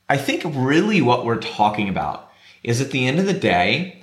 I 0.09 0.17
think 0.17 0.43
really 0.45 1.01
what 1.01 1.25
we're 1.25 1.41
talking 1.41 1.89
about 1.89 2.31
is 2.63 2.81
at 2.81 2.91
the 2.91 3.07
end 3.07 3.19
of 3.19 3.27
the 3.27 3.33
day, 3.33 4.03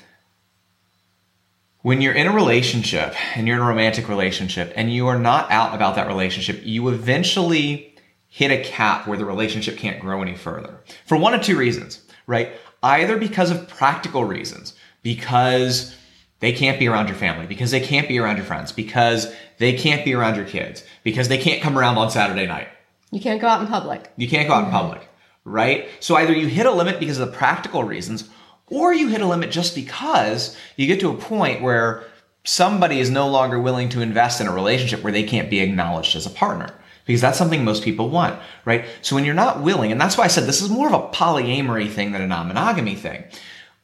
when 1.81 2.01
you're 2.01 2.13
in 2.13 2.27
a 2.27 2.33
relationship 2.33 3.15
and 3.35 3.47
you're 3.47 3.57
in 3.57 3.61
a 3.61 3.65
romantic 3.67 4.09
relationship 4.09 4.73
and 4.75 4.91
you 4.91 5.07
are 5.07 5.19
not 5.19 5.51
out 5.51 5.75
about 5.75 5.95
that 5.95 6.07
relationship, 6.07 6.61
you 6.63 6.89
eventually 6.89 7.95
hit 8.29 8.51
a 8.51 8.63
cap 8.63 9.07
where 9.07 9.17
the 9.17 9.25
relationship 9.25 9.77
can't 9.77 9.99
grow 9.99 10.21
any 10.21 10.35
further 10.35 10.81
for 11.05 11.17
one 11.17 11.33
of 11.33 11.41
two 11.41 11.57
reasons, 11.57 12.01
right? 12.27 12.51
Either 12.83 13.17
because 13.17 13.49
of 13.51 13.67
practical 13.67 14.23
reasons, 14.23 14.73
because 15.01 15.95
they 16.39 16.51
can't 16.51 16.77
be 16.79 16.87
around 16.87 17.07
your 17.07 17.15
family, 17.17 17.47
because 17.47 17.71
they 17.71 17.79
can't 17.79 18.07
be 18.07 18.19
around 18.19 18.37
your 18.37 18.45
friends, 18.45 18.71
because 18.71 19.33
they 19.57 19.73
can't 19.73 20.05
be 20.05 20.13
around 20.13 20.35
your 20.35 20.45
kids, 20.45 20.83
because 21.03 21.27
they 21.27 21.37
can't 21.37 21.61
come 21.61 21.77
around 21.77 21.97
on 21.97 22.11
Saturday 22.11 22.45
night. 22.45 22.67
you 23.11 23.19
can't 23.19 23.41
go 23.41 23.47
out 23.47 23.61
in 23.61 23.67
public 23.67 24.11
You 24.17 24.27
can't 24.27 24.47
go 24.47 24.53
out 24.53 24.65
in 24.65 24.71
public, 24.71 25.07
right? 25.43 25.89
So 25.99 26.15
either 26.15 26.33
you 26.33 26.47
hit 26.47 26.65
a 26.65 26.71
limit 26.71 26.99
because 26.99 27.17
of 27.17 27.31
the 27.31 27.37
practical 27.37 27.83
reasons, 27.83 28.29
or 28.67 28.93
you 28.93 29.07
hit 29.07 29.21
a 29.21 29.25
limit 29.25 29.49
just 29.49 29.73
because 29.73 30.55
you 30.75 30.85
get 30.85 30.99
to 30.99 31.09
a 31.09 31.17
point 31.17 31.61
where 31.61 32.05
somebody 32.43 32.99
is 32.99 33.09
no 33.09 33.27
longer 33.27 33.59
willing 33.59 33.89
to 33.89 34.01
invest 34.01 34.39
in 34.39 34.47
a 34.47 34.53
relationship 34.53 35.03
where 35.03 35.13
they 35.13 35.23
can't 35.23 35.49
be 35.49 35.59
acknowledged 35.59 36.15
as 36.15 36.25
a 36.25 36.29
partner. 36.29 36.73
Because 37.07 37.21
that's 37.21 37.37
something 37.37 37.63
most 37.63 37.83
people 37.83 38.09
want, 38.09 38.39
right? 38.65 38.85
So 39.01 39.15
when 39.15 39.25
you're 39.25 39.33
not 39.33 39.63
willing, 39.63 39.91
and 39.91 39.99
that's 39.99 40.17
why 40.17 40.25
I 40.25 40.27
said 40.27 40.43
this 40.43 40.61
is 40.61 40.69
more 40.69 40.87
of 40.87 40.93
a 40.93 41.07
polyamory 41.07 41.89
thing 41.89 42.11
than 42.11 42.21
a 42.21 42.27
non-monogamy 42.27 42.95
thing. 42.95 43.23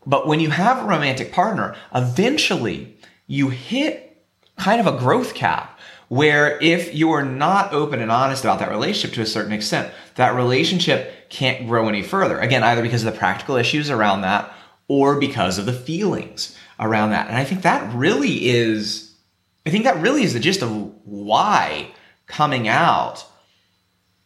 But 0.05 0.27
when 0.27 0.41
you 0.41 0.49
have 0.49 0.83
a 0.83 0.87
romantic 0.87 1.31
partner, 1.31 1.75
eventually 1.95 2.97
you 3.25 3.49
hit 3.49 4.25
kind 4.57 4.79
of 4.79 4.87
a 4.87 4.99
growth 4.99 5.33
cap 5.33 5.79
where 6.09 6.61
if 6.61 6.93
you 6.93 7.11
are 7.11 7.23
not 7.23 7.73
open 7.73 8.01
and 8.01 8.11
honest 8.11 8.43
about 8.43 8.59
that 8.59 8.69
relationship 8.69 9.15
to 9.15 9.21
a 9.21 9.25
certain 9.25 9.53
extent, 9.53 9.91
that 10.15 10.35
relationship 10.35 11.29
can't 11.29 11.65
grow 11.65 11.87
any 11.87 12.03
further. 12.03 12.39
Again, 12.39 12.61
either 12.61 12.81
because 12.81 13.03
of 13.03 13.11
the 13.11 13.17
practical 13.17 13.55
issues 13.55 13.89
around 13.89 14.21
that 14.21 14.53
or 14.87 15.17
because 15.17 15.57
of 15.57 15.65
the 15.65 15.73
feelings 15.73 16.55
around 16.79 17.11
that. 17.11 17.29
And 17.29 17.37
I 17.37 17.45
think 17.45 17.61
that 17.61 17.91
really 17.95 18.49
is, 18.49 19.15
I 19.65 19.69
think 19.69 19.85
that 19.85 20.01
really 20.01 20.23
is 20.23 20.33
the 20.33 20.39
gist 20.39 20.61
of 20.61 20.69
why 21.05 21.92
coming 22.27 22.67
out 22.67 23.25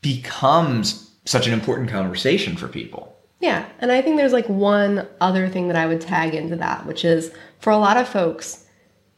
becomes 0.01 1.11
such 1.25 1.47
an 1.47 1.53
important 1.53 1.89
conversation 1.89 2.55
for 2.55 2.67
people. 2.67 3.15
Yeah, 3.39 3.67
and 3.79 3.91
I 3.91 4.01
think 4.01 4.17
there's 4.17 4.33
like 4.33 4.47
one 4.47 5.07
other 5.21 5.47
thing 5.47 5.67
that 5.67 5.77
I 5.77 5.85
would 5.85 6.01
tag 6.01 6.33
into 6.33 6.55
that, 6.55 6.85
which 6.85 7.05
is 7.05 7.31
for 7.59 7.71
a 7.71 7.77
lot 7.77 7.97
of 7.97 8.07
folks, 8.07 8.65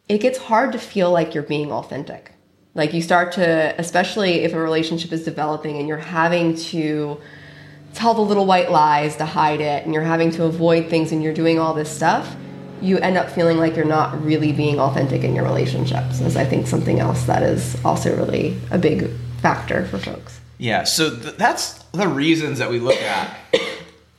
it 0.10 0.20
gets 0.20 0.38
hard 0.38 0.72
to 0.74 0.80
feel 0.80 1.12
like 1.12 1.34
you're 1.34 1.44
being 1.44 1.72
authentic. 1.72 2.34
Like 2.76 2.94
you 2.94 3.02
start 3.02 3.32
to, 3.34 3.76
especially 3.78 4.42
if 4.44 4.54
a 4.54 4.60
relationship 4.60 5.12
is 5.12 5.24
developing 5.24 5.78
and 5.78 5.88
you're 5.88 5.98
having 5.98 6.56
to 6.56 7.20
tell 7.94 8.14
the 8.14 8.22
little 8.22 8.46
white 8.46 8.72
lies 8.72 9.16
to 9.18 9.26
hide 9.26 9.62
it 9.62 9.86
and 9.86 9.94
you're 9.94 10.04
having 10.04 10.32
to 10.32 10.44
avoid 10.44 10.90
things 10.90 11.12
and 11.12 11.24
you're 11.24 11.34
doing 11.34 11.60
all 11.60 11.74
this 11.74 11.90
stuff, 11.90 12.36
you 12.82 12.98
end 13.00 13.18
up 13.18 13.30
feeling 13.30 13.58
like 13.58 13.76
you're 13.76 13.86
not 13.86 14.24
really 14.24 14.52
being 14.52 14.80
authentic 14.80 15.24
in 15.24 15.36
your 15.36 15.44
relationships. 15.44 16.22
Is 16.22 16.36
I 16.36 16.46
think 16.46 16.68
something 16.68 17.00
else 17.00 17.24
that 17.24 17.44
is 17.44 17.78
also 17.84 18.16
really 18.16 18.60
a 18.72 18.78
big 18.78 19.10
factor 19.42 19.86
for 19.86 19.98
folks. 19.98 20.40
Yeah, 20.58 20.84
so 20.84 21.16
th- 21.16 21.36
that's 21.36 21.74
the 21.94 22.08
reasons 22.08 22.60
that 22.60 22.70
we 22.70 22.80
look 22.80 23.02
at 23.02 23.38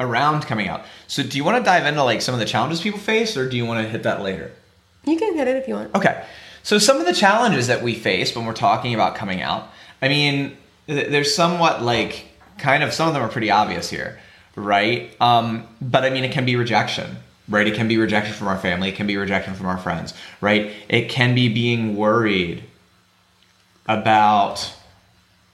around 0.01 0.43
coming 0.47 0.69
out. 0.69 0.85
So 1.07 1.23
do 1.23 1.37
you 1.37 1.45
want 1.45 1.59
to 1.59 1.63
dive 1.63 1.87
into 1.87 2.03
like 2.03 2.23
some 2.23 2.35
of 2.35 2.41
the 2.41 2.47
challenges 2.47 2.81
people 2.81 2.99
face 2.99 3.37
or 3.37 3.49
do 3.49 3.57
you 3.57 3.67
want 3.67 3.85
to 3.85 3.91
hit 3.91 4.03
that 4.05 4.23
later? 4.23 4.51
You 5.05 5.19
can 5.19 5.35
hit 5.35 5.47
it 5.47 5.57
if 5.57 5.69
you 5.69 5.75
want. 5.75 5.95
Okay. 5.95 6.25
So 6.63 6.79
some 6.79 6.99
of 6.99 7.07
the 7.07 7.13
challenges 7.13 7.67
that 7.67 7.83
we 7.83 7.95
face 7.95 8.35
when 8.35 8.47
we're 8.47 8.53
talking 8.55 8.95
about 8.95 9.15
coming 9.15 9.43
out, 9.43 9.69
I 10.01 10.09
mean, 10.09 10.57
th- 10.87 11.09
there's 11.09 11.35
somewhat 11.35 11.83
like 11.83 12.27
kind 12.59 12.83
of 12.83 12.93
some 12.93 13.09
of 13.09 13.15
them 13.15 13.23
are 13.23 13.29
pretty 13.29 13.51
obvious 13.51 13.91
here, 13.91 14.19
right? 14.57 15.15
Um, 15.21 15.67
but 15.81 16.05
I 16.05 16.11
mean, 16.11 16.25
it 16.25 16.33
can 16.33 16.45
be 16.45 16.57
rejection, 16.57 17.17
right? 17.51 17.67
It 17.67 17.75
can 17.75 17.89
be 17.89 17.99
rejection 17.99 18.33
from 18.33 18.49
our 18.49 18.59
family, 18.59 18.89
it 18.89 18.97
can 18.97 19.07
be 19.07 19.17
rejection 19.17 19.55
from 19.55 19.67
our 19.67 19.79
friends, 19.79 20.15
right? 20.41 20.73
It 20.89 21.11
can 21.11 21.35
be 21.35 21.49
being 21.53 21.97
worried 21.97 22.63
about 23.87 24.73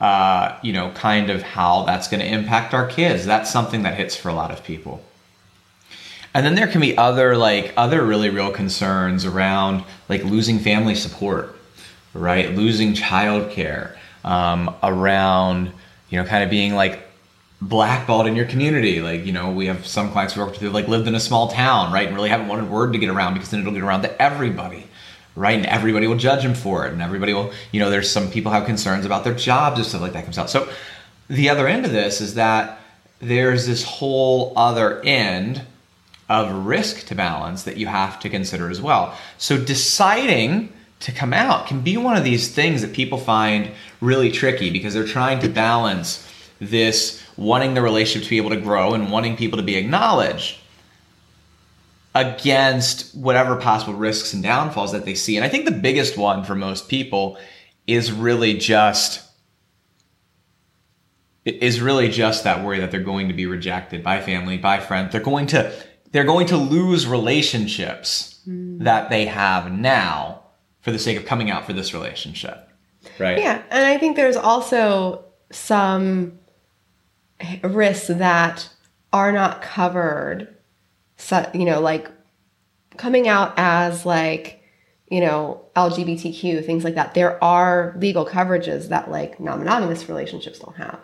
uh, 0.01 0.59
you 0.63 0.73
know, 0.73 0.91
kind 0.91 1.31
of 1.31 1.43
how 1.43 1.85
that's 1.85 2.09
going 2.09 2.21
to 2.21 2.27
impact 2.27 2.75
our 2.75 2.87
kids. 2.87 3.25
That's 3.25 3.51
something 3.51 3.83
that 3.85 3.95
hits 3.95 4.15
for 4.15 4.29
a 4.29 4.35
lot 4.35 4.51
of 4.51 4.63
people. 4.63 5.03
And 6.35 6.45
then 6.45 6.55
there 6.55 6.67
can 6.67 6.83
be 6.83 6.97
other 6.99 7.35
like 7.37 7.73
other 7.79 8.05
really 8.05 8.29
real 8.29 8.51
concerns 8.51 9.25
around 9.25 9.85
like 10.11 10.23
losing 10.23 10.59
family 10.59 10.95
support, 10.95 11.57
right? 12.13 12.55
Losing 12.55 12.93
childcare, 12.93 13.97
um, 14.23 14.75
around 14.83 15.73
you 16.11 16.21
know 16.21 16.29
kind 16.29 16.45
of 16.45 16.51
being 16.51 16.75
like 16.75 17.06
blackballed 17.61 18.27
in 18.27 18.37
your 18.37 18.47
community. 18.47 19.01
Like 19.01 19.25
you 19.25 19.33
know 19.33 19.53
we 19.53 19.67
have 19.67 19.87
some 19.87 20.13
clients 20.13 20.35
who 20.35 20.41
work 20.41 20.53
with 20.53 20.61
who 20.61 20.71
like 20.71 20.89
lived 20.89 21.09
in 21.09 21.15
a 21.15 21.21
small 21.21 21.49
town, 21.49 21.93
right, 21.93 22.07
and 22.07 22.15
really 22.15 22.29
haven't 22.29 22.49
wanted 22.49 22.71
word 22.71 22.93
to 22.93 22.99
get 22.99 23.11
around 23.11 23.35
because 23.35 23.51
then 23.51 23.61
it'll 23.61 23.73
get 23.73 23.83
around 23.83 24.03
to 24.03 24.23
everybody, 24.23 24.87
right? 25.35 25.57
And 25.57 25.67
everybody 25.67 26.07
will 26.07 26.17
judge 26.17 26.43
them 26.43 26.55
for 26.55 26.87
it, 26.87 26.93
and 26.93 27.03
everybody 27.03 27.33
will 27.33 27.53
you 27.73 27.81
know 27.81 27.91
there's 27.91 28.11
some 28.11 28.31
people 28.31 28.53
have 28.53 28.67
concerns 28.67 29.05
about 29.05 29.25
their 29.25 29.35
jobs 29.35 29.79
and 29.79 29.87
stuff 29.87 30.01
like 30.01 30.13
that 30.13 30.25
comes 30.25 30.39
out. 30.39 30.51
So 30.51 30.69
the 31.29 31.49
other 31.49 31.67
end 31.67 31.85
of 31.85 31.93
this 31.93 32.21
is 32.21 32.35
that 32.35 32.81
there's 33.21 33.67
this 33.67 33.83
whole 33.83 34.53
other 34.57 35.01
end 35.03 35.63
of 36.29 36.67
risk 36.67 37.07
to 37.07 37.15
balance 37.15 37.63
that 37.65 37.77
you 37.77 37.87
have 37.87 38.21
to 38.21 38.29
consider 38.29 38.69
as 38.71 38.81
well. 38.81 39.17
So 39.39 39.57
deciding 39.57 40.73
to 41.01 41.13
come 41.13 41.33
out 41.33 41.67
can 41.67 41.83
be 41.83 41.97
one 41.97 42.17
of 42.17 42.25
these 42.25 42.53
things 42.53 42.83
that 42.83 42.93
people 42.93 43.19
find 43.19 43.71
really 44.01 44.31
tricky 44.33 44.71
because 44.71 44.95
they're 44.95 45.07
trying 45.07 45.39
to 45.41 45.49
balance 45.49 46.27
this 46.61 47.23
wanting 47.37 47.75
the 47.75 47.83
relationship 47.83 48.25
to 48.25 48.31
be 48.31 48.39
able 48.39 48.51
to 48.51 48.61
grow 48.61 48.95
and 48.95 49.11
wanting 49.11 49.37
people 49.37 49.59
to 49.59 49.63
be 49.63 49.77
acknowledged 49.77 50.59
against 52.15 53.15
whatever 53.15 53.57
possible 53.57 53.93
risks 53.93 54.33
and 54.33 54.43
downfalls 54.43 54.93
that 54.93 55.05
they 55.05 55.15
see. 55.15 55.37
And 55.37 55.45
I 55.45 55.49
think 55.49 55.67
the 55.67 55.71
biggest 55.71 56.17
one 56.17 56.45
for 56.45 56.55
most 56.55 56.89
people 56.89 57.37
is 57.87 58.11
really 58.11 58.55
just 58.55 59.23
is 61.45 61.81
really 61.81 62.09
just 62.09 62.43
that 62.43 62.65
worry 62.65 62.81
that 62.81 62.91
they're 62.91 63.01
going 63.01 63.29
to 63.29 63.35
be 63.35 63.47
rejected 63.47 64.03
by 64.03 64.21
family, 64.21 64.57
by 64.59 64.81
friends. 64.81 65.13
They're 65.13 65.21
going 65.21 65.47
to 65.49 65.73
they're 66.11 66.25
going 66.25 66.47
to 66.49 66.57
lose 66.57 67.07
relationships 67.07 68.41
mm. 68.49 68.83
that 68.83 69.11
they 69.11 69.27
have 69.27 69.71
now 69.71 70.43
for 70.81 70.91
the 70.91 70.99
sake 70.99 71.17
of 71.17 71.27
coming 71.27 71.51
out 71.51 71.67
for 71.67 71.73
this 71.73 71.93
relationship. 71.93 72.69
Right? 73.19 73.39
Yeah, 73.39 73.63
and 73.71 73.85
I 73.85 73.99
think 73.99 74.17
there's 74.17 74.37
also 74.37 75.25
some 75.51 76.39
risks 77.63 78.09
that 78.09 78.69
are 79.13 79.33
not 79.33 79.63
covered. 79.63 80.55
So, 81.17 81.49
you 81.55 81.65
know, 81.65 81.81
like 81.81 82.11
coming 82.97 83.29
out 83.29 83.55
as 83.57 84.05
like, 84.05 84.63
you 85.09 85.21
know, 85.21 85.65
LGBTQ, 85.77 86.65
things 86.65 86.85
like 86.85 86.97
that. 86.97 87.15
There 87.15 87.43
are 87.43 87.95
legal 87.99 88.27
coverages 88.27 88.89
that 88.89 89.11
like 89.11 89.39
non-monogamous 89.39 90.09
relationships 90.09 90.59
don't 90.59 90.77
have. 90.77 91.01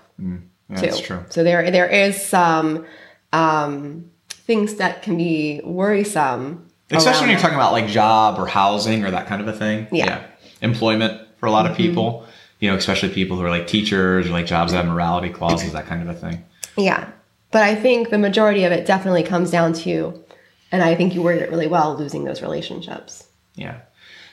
That's 0.69 0.99
too. 0.99 1.05
true. 1.05 1.25
So 1.29 1.45
there 1.45 1.71
there 1.71 1.89
is 1.89 2.21
some 2.21 2.87
um, 3.33 4.11
things 4.29 4.77
that 4.77 5.03
can 5.03 5.17
be 5.17 5.61
worrisome. 5.65 6.69
Especially 6.91 7.21
when 7.21 7.31
you're 7.31 7.37
that. 7.37 7.43
talking 7.43 7.57
about 7.57 7.73
like 7.73 7.87
job 7.87 8.39
or 8.39 8.47
housing 8.47 9.05
or 9.05 9.11
that 9.11 9.27
kind 9.27 9.41
of 9.41 9.49
a 9.49 9.53
thing. 9.53 9.89
Yeah. 9.93 10.27
Employment 10.61 11.27
for 11.39 11.47
a 11.47 11.51
lot 11.51 11.71
of 11.71 11.77
people. 11.77 12.27
You 12.63 12.71
know, 12.71 12.77
especially 12.77 13.09
people 13.09 13.37
who 13.37 13.45
are 13.45 13.51
like 13.51 13.67
teachers 13.67 14.29
or 14.29 14.31
like 14.31 14.47
jobs 14.47 14.71
that 14.71 14.79
have 14.79 14.87
morality 14.87 15.31
clauses, 15.31 15.73
that 15.73 15.87
kind 15.87 16.01
of 16.01 16.09
a 16.09 16.15
thing. 16.19 16.45
Yeah. 16.77 17.11
But 17.51 17.65
I 17.65 17.75
think 17.75 18.11
the 18.11 18.19
majority 18.19 18.63
of 18.63 18.71
it 18.71 18.87
definitely 18.87 19.25
comes 19.25 19.51
down 19.51 19.73
to, 19.85 20.25
and 20.71 20.81
I 20.81 20.95
think 20.95 21.13
you 21.13 21.23
worded 21.23 21.43
it 21.43 21.51
really 21.51 21.67
well, 21.67 21.97
losing 21.97 22.23
those 22.23 22.41
relationships. 22.41 23.27
Yeah. 23.57 23.81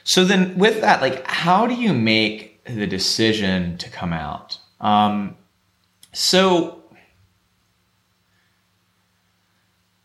So 0.04 0.24
then 0.24 0.56
with 0.56 0.80
that, 0.80 1.02
like 1.02 1.26
how 1.26 1.66
do 1.66 1.74
you 1.74 1.92
make 1.92 2.64
the 2.64 2.86
decision 2.86 3.76
to 3.78 3.90
come 3.90 4.12
out? 4.12 4.58
Um 4.80 5.36
so 6.12 6.84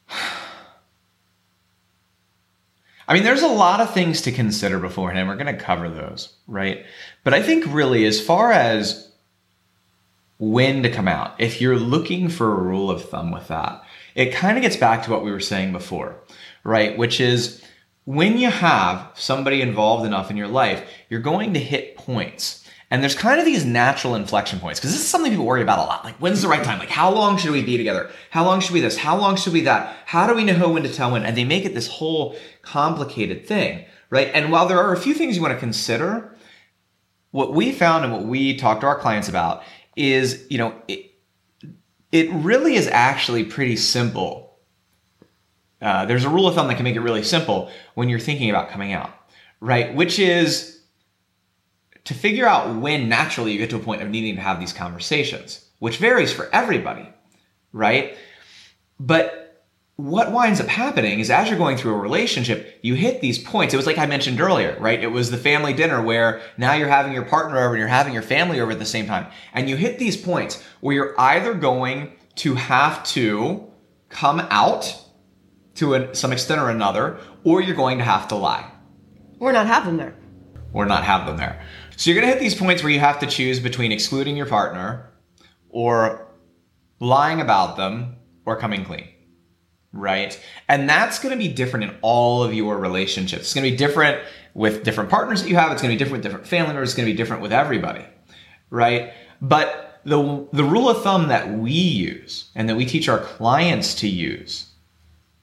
I 3.08 3.14
mean, 3.14 3.24
there's 3.24 3.44
a 3.44 3.48
lot 3.48 3.82
of 3.82 3.94
things 3.94 4.22
to 4.22 4.32
consider 4.32 4.80
beforehand, 4.80 5.28
we're 5.28 5.36
going 5.36 5.56
to 5.56 5.64
cover 5.64 5.90
those, 5.90 6.34
right? 6.48 6.84
But 7.26 7.34
I 7.34 7.42
think 7.42 7.66
really, 7.68 8.06
as 8.06 8.22
far 8.22 8.52
as 8.52 9.12
when 10.38 10.84
to 10.84 10.92
come 10.92 11.08
out, 11.08 11.34
if 11.40 11.60
you're 11.60 11.78
looking 11.78 12.30
for 12.30 12.52
a 12.52 12.62
rule 12.62 12.92
of 12.92 13.10
thumb 13.10 13.32
with 13.32 13.48
that, 13.48 13.84
it 14.14 14.32
kind 14.32 14.58
of 14.58 14.62
gets 14.62 14.78
back 14.78 15.04
to 15.04 15.12
what 15.12 15.26
we 15.26 15.32
were 15.32 15.40
saying 15.40 15.72
before, 15.72 16.16
right? 16.64 16.96
Which 16.96 17.20
is 17.20 17.64
when 18.06 18.38
you 18.38 18.52
have 18.52 19.10
somebody 19.16 19.64
involved 19.64 20.06
enough 20.06 20.30
in 20.30 20.38
your 20.38 20.48
life, 20.48 20.88
you're 21.10 21.20
going 21.20 21.56
to 21.56 21.60
hit 21.60 21.98
points. 21.98 22.64
And 22.92 23.02
there's 23.02 23.16
kind 23.16 23.40
of 23.40 23.46
these 23.46 23.66
natural 23.66 24.14
inflection 24.14 24.60
points 24.60 24.80
because 24.80 24.92
this 24.92 25.02
is 25.02 25.08
something 25.08 25.32
people 25.32 25.48
worry 25.48 25.64
about 25.64 25.80
a 25.80 25.90
lot. 25.90 26.06
Like, 26.06 26.18
when's 26.18 26.44
the 26.44 26.48
right 26.48 26.64
time? 26.64 26.78
Like, 26.78 26.90
how 26.90 27.12
long 27.12 27.38
should 27.38 27.50
we 27.50 27.64
be 27.64 27.76
together? 27.76 28.12
How 28.30 28.46
long 28.46 28.60
should 28.60 28.74
we 28.74 28.82
this? 28.82 28.98
How 28.98 29.18
long 29.18 29.36
should 29.36 29.54
we 29.54 29.62
that? 29.62 29.98
How 30.06 30.28
do 30.28 30.36
we 30.36 30.44
know 30.44 30.70
when 30.70 30.84
to 30.84 30.94
tell 30.94 31.12
when? 31.12 31.26
And 31.26 31.36
they 31.36 31.44
make 31.44 31.66
it 31.66 31.74
this 31.74 31.88
whole 31.88 32.36
complicated 32.62 33.48
thing, 33.48 33.86
right? 34.12 34.30
And 34.32 34.52
while 34.52 34.68
there 34.68 34.80
are 34.80 34.94
a 34.94 35.00
few 35.00 35.16
things 35.16 35.36
you 35.36 35.42
want 35.42 35.56
to 35.56 35.60
consider, 35.60 36.35
what 37.36 37.52
we 37.54 37.74
found 37.74 38.06
and 38.06 38.14
what 38.14 38.24
we 38.24 38.56
talk 38.56 38.80
to 38.80 38.88
our 38.88 38.98
clients 38.98 39.28
about 39.28 39.62
is, 39.98 40.48
you 40.50 40.58
know, 40.58 40.74
it, 40.88 41.12
it 42.14 42.32
really 42.32 42.76
is 42.76 42.88
actually 42.88 43.44
pretty 43.44 43.76
simple. 43.76 44.58
Uh, 45.82 46.06
there's 46.06 46.24
a 46.24 46.30
rule 46.30 46.48
of 46.48 46.56
thumb 46.56 46.70
that 46.70 46.76
can 46.76 46.86
make 46.86 46.96
it 46.96 47.02
really 47.02 47.24
simple 47.24 47.70
when 47.94 48.08
you're 48.08 48.20
thinking 48.20 48.50
about 48.50 48.70
coming 48.70 48.94
out, 48.94 49.12
right? 49.60 49.94
Which 49.94 50.18
is 50.18 50.80
to 52.06 52.14
figure 52.14 52.48
out 52.48 52.74
when 52.80 53.10
naturally 53.10 53.52
you 53.52 53.58
get 53.58 53.70
to 53.72 53.76
a 53.76 53.80
point 53.80 54.02
of 54.02 54.10
needing 54.10 54.38
to 54.38 54.42
have 54.42 54.58
these 54.58 54.72
conversations, 54.72 55.66
which 55.80 55.98
varies 55.98 56.32
for 56.32 56.48
everybody, 56.54 57.10
right? 57.74 58.18
But 58.98 59.45
what 59.98 60.32
winds 60.34 60.60
up 60.60 60.68
happening 60.68 61.20
is 61.20 61.30
as 61.30 61.48
you're 61.50 61.58
going 61.58 61.78
through 61.78 61.94
a 61.94 61.98
relationship, 62.00 62.80
you 62.82 62.96
hit 62.96 63.22
these 63.22 63.40
points. 63.40 63.74
It 63.74 63.78
was 63.78 63.86
like 63.86 63.98
I 63.98 64.06
mentioned 64.06 64.42
earlier, 64.42 64.76
right? 64.80 65.02
It 65.02 65.08
was 65.08 65.32
the 65.32 65.38
family 65.38 65.72
dinner 65.72 66.02
where 66.02 66.42
now 66.58 66.74
you're 66.74 66.90
having 66.90 67.14
your 67.14 67.24
partner 67.24 67.58
over 67.60 67.70
and 67.76 67.80
you're 67.80 67.88
having 67.88 68.14
your 68.14 68.22
family 68.22 68.60
over 68.60 68.72
at 68.72 68.80
the 68.80 68.86
same 68.86 69.06
time. 69.08 69.28
And 69.54 69.70
you 69.70 69.78
hit 69.78 69.98
these 69.98 70.18
points 70.18 70.62
where 70.82 70.94
you're 70.96 71.20
either 71.20 71.54
going 71.54 72.12
to 72.36 72.56
have 72.56 73.06
to 73.06 73.72
come 74.10 74.42
out 74.50 75.02
to 75.76 75.94
a, 75.94 76.14
some 76.14 76.34
extent 76.34 76.60
or 76.60 76.70
another, 76.70 77.18
or 77.46 77.62
you're 77.62 77.76
going 77.76 77.98
to 78.00 78.04
have 78.04 78.28
to 78.30 78.36
lie 78.36 78.70
Or 79.40 79.52
not 79.54 79.68
have 79.68 79.86
them 79.86 79.96
there. 79.98 80.14
or 80.74 80.86
not 80.86 81.06
have 81.06 81.26
them 81.26 81.38
there. 81.38 81.62
So 81.96 82.12
you're 82.12 82.20
going 82.20 82.30
to 82.30 82.34
hit 82.38 82.42
these 82.42 82.56
points 82.56 82.84
where 82.84 82.92
you 82.92 83.00
have 83.00 83.20
to 83.20 83.28
choose 83.28 83.62
between 83.62 83.94
excluding 83.94 84.36
your 84.36 84.46
partner 84.46 85.10
or 85.70 86.28
lying 87.00 87.40
about 87.40 87.78
them 87.78 88.18
or 88.46 88.58
coming 88.58 88.84
clean. 88.84 89.08
Right? 89.96 90.40
And 90.68 90.90
that's 90.90 91.20
going 91.20 91.32
to 91.32 91.44
be 91.44 91.52
different 91.52 91.86
in 91.86 91.98
all 92.02 92.44
of 92.44 92.54
your 92.54 92.78
relationships. 92.78 93.44
It's 93.44 93.54
going 93.54 93.64
to 93.64 93.72
be 93.72 93.78
different 93.78 94.22
with 94.54 94.84
different 94.84 95.10
partners 95.10 95.42
that 95.42 95.50
you 95.50 95.56
have. 95.56 95.72
It's 95.72 95.82
going 95.82 95.92
to 95.92 95.96
be 95.96 95.98
different 95.98 96.24
with 96.24 96.24
different 96.24 96.48
family 96.48 96.74
members. 96.74 96.90
It's 96.90 96.98
going 96.98 97.08
to 97.08 97.14
be 97.14 97.18
different 97.18 97.42
with 97.42 97.54
everybody, 97.54 98.06
right? 98.70 99.14
But 99.42 100.02
the, 100.04 100.48
the 100.52 100.64
rule 100.64 100.90
of 100.90 101.02
thumb 101.02 101.30
that 101.30 101.58
we 101.58 101.72
use 101.72 102.52
and 102.56 102.70
that 102.70 102.76
we 102.76 102.86
teach 102.86 103.10
our 103.10 103.20
clients 103.20 103.96
to 103.96 104.08
use, 104.08 104.70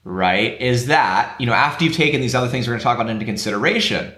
right, 0.04 0.60
is 0.60 0.86
that, 0.86 1.34
you 1.40 1.46
know, 1.46 1.54
after 1.54 1.84
you've 1.84 1.96
taken 1.96 2.20
these 2.20 2.34
other 2.34 2.48
things 2.48 2.66
we're 2.66 2.72
going 2.72 2.80
to 2.80 2.84
talk 2.84 2.98
about 2.98 3.10
into 3.10 3.24
consideration, 3.24 4.12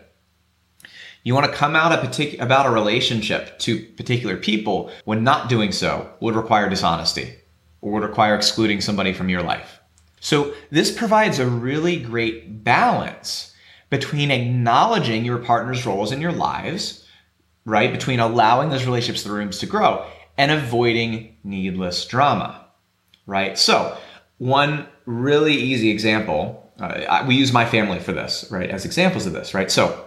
you 1.22 1.32
want 1.32 1.46
to 1.46 1.52
come 1.52 1.74
out 1.74 1.92
a 1.92 2.06
partic- 2.06 2.40
about 2.40 2.66
a 2.66 2.70
relationship 2.70 3.58
to 3.60 3.82
particular 3.92 4.36
people 4.36 4.90
when 5.04 5.24
not 5.24 5.48
doing 5.48 5.72
so 5.72 6.12
would 6.20 6.34
require 6.34 6.68
dishonesty 6.68 7.36
or 7.80 7.92
would 7.92 8.02
require 8.02 8.34
excluding 8.34 8.80
somebody 8.80 9.12
from 9.12 9.28
your 9.28 9.42
life. 9.42 9.80
So 10.24 10.54
this 10.70 10.90
provides 10.90 11.38
a 11.38 11.46
really 11.46 11.96
great 11.96 12.64
balance 12.64 13.54
between 13.90 14.30
acknowledging 14.30 15.22
your 15.22 15.36
partner's 15.36 15.84
roles 15.84 16.12
in 16.12 16.22
your 16.22 16.32
lives, 16.32 17.04
right? 17.66 17.92
Between 17.92 18.20
allowing 18.20 18.70
those 18.70 18.86
relationships, 18.86 19.22
the 19.22 19.30
rooms 19.30 19.58
to 19.58 19.66
grow 19.66 20.06
and 20.38 20.50
avoiding 20.50 21.36
needless 21.44 22.06
drama, 22.06 22.64
right? 23.26 23.58
So 23.58 23.98
one 24.38 24.86
really 25.04 25.52
easy 25.52 25.90
example, 25.90 26.72
uh, 26.80 27.22
we 27.28 27.34
use 27.34 27.52
my 27.52 27.66
family 27.66 28.00
for 28.00 28.12
this, 28.12 28.46
right? 28.50 28.70
As 28.70 28.86
examples 28.86 29.26
of 29.26 29.34
this, 29.34 29.52
right? 29.52 29.70
So 29.70 30.06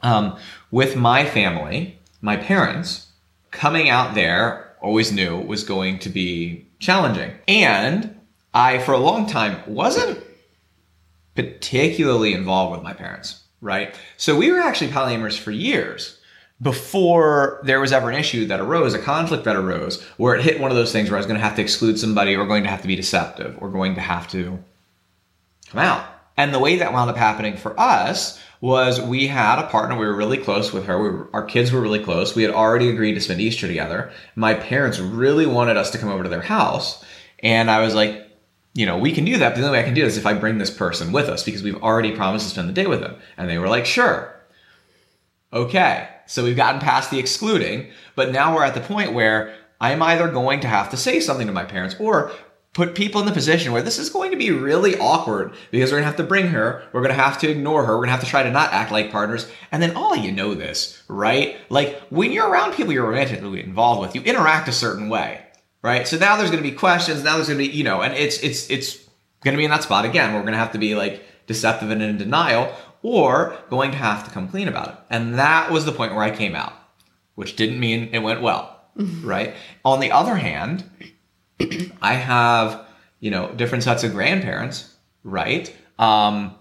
um, 0.00 0.38
with 0.70 0.96
my 0.96 1.26
family, 1.26 1.98
my 2.22 2.38
parents, 2.38 3.08
coming 3.50 3.90
out 3.90 4.14
there 4.14 4.74
always 4.80 5.12
knew 5.12 5.38
was 5.38 5.62
going 5.62 5.98
to 5.98 6.08
be 6.08 6.66
challenging. 6.78 7.32
And 7.46 8.15
I, 8.56 8.78
for 8.78 8.92
a 8.92 8.98
long 8.98 9.26
time, 9.26 9.62
wasn't 9.66 10.24
particularly 11.34 12.32
involved 12.32 12.72
with 12.72 12.82
my 12.82 12.94
parents, 12.94 13.42
right? 13.60 13.94
So 14.16 14.34
we 14.34 14.50
were 14.50 14.60
actually 14.60 14.92
polyamorous 14.92 15.38
for 15.38 15.50
years 15.50 16.18
before 16.62 17.60
there 17.64 17.80
was 17.80 17.92
ever 17.92 18.08
an 18.08 18.18
issue 18.18 18.46
that 18.46 18.60
arose, 18.60 18.94
a 18.94 18.98
conflict 18.98 19.44
that 19.44 19.56
arose, 19.56 20.02
where 20.16 20.34
it 20.34 20.42
hit 20.42 20.58
one 20.58 20.70
of 20.70 20.76
those 20.78 20.90
things 20.90 21.10
where 21.10 21.18
I 21.18 21.20
was 21.20 21.26
going 21.26 21.38
to 21.38 21.44
have 21.44 21.56
to 21.56 21.62
exclude 21.62 21.98
somebody 21.98 22.34
or 22.34 22.46
going 22.46 22.62
to 22.62 22.70
have 22.70 22.80
to 22.80 22.88
be 22.88 22.96
deceptive 22.96 23.58
or 23.60 23.68
going 23.68 23.94
to 23.96 24.00
have 24.00 24.26
to 24.28 24.58
come 25.68 25.80
out. 25.80 26.06
And 26.38 26.54
the 26.54 26.58
way 26.58 26.76
that 26.76 26.94
wound 26.94 27.10
up 27.10 27.16
happening 27.18 27.58
for 27.58 27.78
us 27.78 28.40
was 28.62 29.02
we 29.02 29.26
had 29.26 29.58
a 29.58 29.68
partner. 29.68 29.98
We 29.98 30.06
were 30.06 30.16
really 30.16 30.38
close 30.38 30.72
with 30.72 30.86
her. 30.86 30.98
We 30.98 31.10
were, 31.10 31.28
our 31.34 31.44
kids 31.44 31.72
were 31.72 31.82
really 31.82 32.02
close. 32.02 32.34
We 32.34 32.42
had 32.42 32.54
already 32.54 32.88
agreed 32.88 33.14
to 33.16 33.20
spend 33.20 33.42
Easter 33.42 33.66
together. 33.66 34.10
My 34.34 34.54
parents 34.54 34.98
really 34.98 35.44
wanted 35.44 35.76
us 35.76 35.90
to 35.90 35.98
come 35.98 36.08
over 36.08 36.22
to 36.22 36.30
their 36.30 36.40
house. 36.40 37.04
And 37.40 37.70
I 37.70 37.82
was 37.82 37.94
like, 37.94 38.25
you 38.76 38.84
know, 38.84 38.98
we 38.98 39.10
can 39.10 39.24
do 39.24 39.38
that, 39.38 39.54
but 39.54 39.60
the 39.60 39.66
only 39.66 39.78
way 39.78 39.82
I 39.82 39.86
can 39.86 39.94
do 39.94 40.02
this 40.02 40.12
is 40.12 40.18
if 40.18 40.26
I 40.26 40.34
bring 40.34 40.58
this 40.58 40.70
person 40.70 41.10
with 41.10 41.30
us 41.30 41.42
because 41.42 41.62
we've 41.62 41.82
already 41.82 42.14
promised 42.14 42.44
to 42.44 42.50
spend 42.50 42.68
the 42.68 42.74
day 42.74 42.86
with 42.86 43.00
them. 43.00 43.16
And 43.38 43.48
they 43.48 43.56
were 43.56 43.68
like, 43.68 43.86
sure. 43.86 44.38
Okay. 45.50 46.06
So 46.26 46.44
we've 46.44 46.56
gotten 46.56 46.80
past 46.80 47.10
the 47.10 47.18
excluding, 47.18 47.90
but 48.16 48.32
now 48.32 48.54
we're 48.54 48.64
at 48.64 48.74
the 48.74 48.80
point 48.80 49.14
where 49.14 49.54
I'm 49.80 50.02
either 50.02 50.28
going 50.28 50.60
to 50.60 50.68
have 50.68 50.90
to 50.90 50.96
say 50.98 51.20
something 51.20 51.46
to 51.46 51.54
my 51.54 51.64
parents 51.64 51.96
or 51.98 52.32
put 52.74 52.94
people 52.94 53.18
in 53.22 53.26
the 53.26 53.32
position 53.32 53.72
where 53.72 53.80
this 53.80 53.98
is 53.98 54.10
going 54.10 54.30
to 54.32 54.36
be 54.36 54.50
really 54.50 54.98
awkward 54.98 55.54
because 55.70 55.90
we're 55.90 55.96
going 55.96 56.02
to 56.02 56.08
have 56.08 56.16
to 56.16 56.22
bring 56.22 56.48
her, 56.48 56.86
we're 56.92 57.00
going 57.00 57.14
to 57.14 57.22
have 57.22 57.38
to 57.38 57.48
ignore 57.48 57.86
her, 57.86 57.94
we're 57.94 58.00
going 58.00 58.08
to 58.08 58.12
have 58.12 58.24
to 58.24 58.26
try 58.26 58.42
to 58.42 58.50
not 58.50 58.74
act 58.74 58.92
like 58.92 59.10
partners. 59.10 59.50
And 59.72 59.82
then 59.82 59.96
all 59.96 60.14
you 60.14 60.32
know 60.32 60.52
this, 60.52 61.02
right? 61.08 61.56
Like 61.70 61.98
when 62.10 62.30
you're 62.32 62.46
around 62.46 62.74
people 62.74 62.92
you're 62.92 63.06
romantically 63.06 63.62
involved 63.62 64.02
with, 64.02 64.14
you 64.14 64.20
interact 64.20 64.68
a 64.68 64.72
certain 64.72 65.08
way, 65.08 65.45
right? 65.82 66.06
So 66.06 66.16
now 66.18 66.36
there's 66.36 66.50
going 66.50 66.62
to 66.62 66.68
be 66.68 66.76
questions, 66.76 67.22
now 67.22 67.36
there's 67.36 67.48
going 67.48 67.58
to 67.58 67.68
be, 67.68 67.72
you 67.72 67.84
know, 67.84 68.02
and 68.02 68.14
it's 68.14 68.38
it's 68.42 68.70
it's 68.70 68.96
going 69.42 69.54
to 69.54 69.58
be 69.58 69.64
in 69.64 69.70
that 69.70 69.82
spot 69.82 70.04
again. 70.04 70.34
We're 70.34 70.40
going 70.40 70.52
to 70.52 70.58
have 70.58 70.72
to 70.72 70.78
be 70.78 70.94
like 70.94 71.22
deceptive 71.46 71.90
and 71.90 72.02
in 72.02 72.18
denial 72.18 72.74
or 73.02 73.56
going 73.70 73.92
to 73.92 73.96
have 73.96 74.24
to 74.24 74.30
come 74.30 74.48
clean 74.48 74.68
about 74.68 74.88
it. 74.88 74.94
And 75.10 75.38
that 75.38 75.70
was 75.70 75.84
the 75.84 75.92
point 75.92 76.14
where 76.14 76.24
I 76.24 76.34
came 76.34 76.54
out, 76.54 76.72
which 77.36 77.56
didn't 77.56 77.78
mean 77.78 78.10
it 78.12 78.18
went 78.18 78.42
well, 78.42 78.80
right? 78.96 79.54
On 79.84 80.00
the 80.00 80.10
other 80.10 80.34
hand, 80.34 80.84
I 82.02 82.14
have, 82.14 82.86
you 83.20 83.30
know, 83.30 83.52
different 83.52 83.84
sets 83.84 84.02
of 84.02 84.12
grandparents, 84.12 84.94
right? 85.22 85.74
Um, 85.98 86.56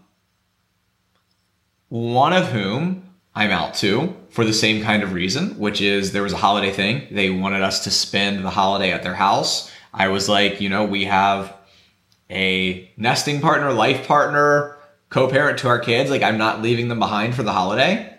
one 1.89 2.33
of 2.33 2.49
whom 2.49 3.04
I'm 3.35 3.51
out 3.51 3.73
too 3.73 4.15
for 4.29 4.45
the 4.45 4.53
same 4.53 4.81
kind 4.83 5.03
of 5.03 5.13
reason, 5.13 5.59
which 5.59 5.81
is 5.81 6.13
there 6.13 6.23
was 6.23 6.33
a 6.33 6.37
holiday 6.37 6.71
thing. 6.71 7.07
They 7.11 7.29
wanted 7.29 7.61
us 7.61 7.83
to 7.83 7.91
spend 7.91 8.45
the 8.45 8.49
holiday 8.49 8.91
at 8.91 9.03
their 9.03 9.13
house. 9.13 9.71
I 9.93 10.07
was 10.07 10.29
like, 10.29 10.61
you 10.61 10.69
know, 10.69 10.85
we 10.85 11.05
have 11.05 11.55
a 12.29 12.89
nesting 12.97 13.41
partner, 13.41 13.73
life 13.73 14.07
partner, 14.07 14.77
co-parent 15.09 15.59
to 15.59 15.67
our 15.67 15.79
kids. 15.79 16.09
Like, 16.09 16.23
I'm 16.23 16.37
not 16.37 16.61
leaving 16.61 16.87
them 16.87 16.99
behind 16.99 17.35
for 17.35 17.43
the 17.43 17.51
holiday. 17.51 18.13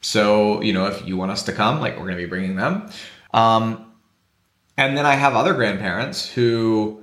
So, 0.00 0.62
you 0.62 0.72
know, 0.72 0.86
if 0.86 1.06
you 1.06 1.16
want 1.16 1.32
us 1.32 1.42
to 1.44 1.52
come, 1.52 1.80
like, 1.80 1.94
we're 1.94 2.04
going 2.04 2.16
to 2.16 2.22
be 2.22 2.28
bringing 2.28 2.56
them. 2.56 2.88
Um, 3.34 3.92
and 4.76 4.96
then 4.96 5.06
I 5.06 5.14
have 5.14 5.34
other 5.34 5.54
grandparents 5.54 6.28
who 6.28 7.02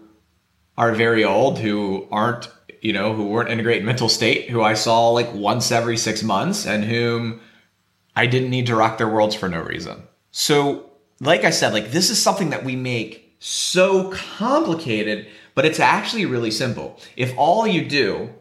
are 0.77 0.93
very 0.93 1.23
old, 1.23 1.59
who 1.59 2.07
aren't, 2.09 2.49
you 2.81 2.93
know, 2.93 3.13
who 3.13 3.27
weren't 3.27 3.49
in 3.49 3.59
a 3.59 3.63
great 3.63 3.83
mental 3.83 4.07
state, 4.07 4.49
who 4.49 4.61
I 4.61 4.75
saw 4.75 5.09
like 5.09 5.33
once 5.33 5.71
every 5.71 5.97
six 5.97 6.23
months 6.23 6.65
and 6.65 6.83
whom 6.83 7.41
I 8.15 8.25
didn't 8.27 8.49
need 8.49 8.67
to 8.67 8.75
rock 8.75 8.97
their 8.97 9.09
worlds 9.09 9.35
for 9.35 9.49
no 9.49 9.61
reason. 9.61 10.03
So, 10.31 10.89
like 11.19 11.43
I 11.43 11.49
said, 11.49 11.73
like 11.73 11.91
this 11.91 12.09
is 12.09 12.21
something 12.21 12.49
that 12.49 12.63
we 12.63 12.75
make 12.75 13.35
so 13.39 14.11
complicated, 14.11 15.27
but 15.53 15.65
it's 15.65 15.79
actually 15.79 16.25
really 16.25 16.51
simple. 16.51 16.99
If 17.15 17.33
all 17.37 17.67
you 17.67 17.85
do 17.85 18.33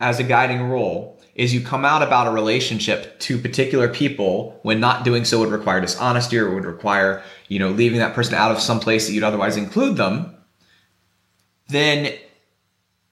as 0.00 0.18
a 0.18 0.24
guiding 0.24 0.62
rule 0.68 1.20
is 1.34 1.52
you 1.52 1.60
come 1.60 1.84
out 1.84 2.02
about 2.02 2.26
a 2.26 2.30
relationship 2.30 3.18
to 3.20 3.38
particular 3.38 3.88
people 3.88 4.58
when 4.62 4.80
not 4.80 5.04
doing 5.04 5.24
so 5.24 5.38
would 5.38 5.50
require 5.50 5.80
dishonesty 5.80 6.38
or 6.38 6.54
would 6.54 6.64
require, 6.64 7.22
you 7.48 7.58
know, 7.58 7.70
leaving 7.70 7.98
that 7.98 8.14
person 8.14 8.34
out 8.34 8.50
of 8.50 8.58
some 8.58 8.80
place 8.80 9.06
that 9.06 9.12
you'd 9.12 9.22
otherwise 9.22 9.56
include 9.56 9.96
them, 9.96 10.34
then 11.68 12.14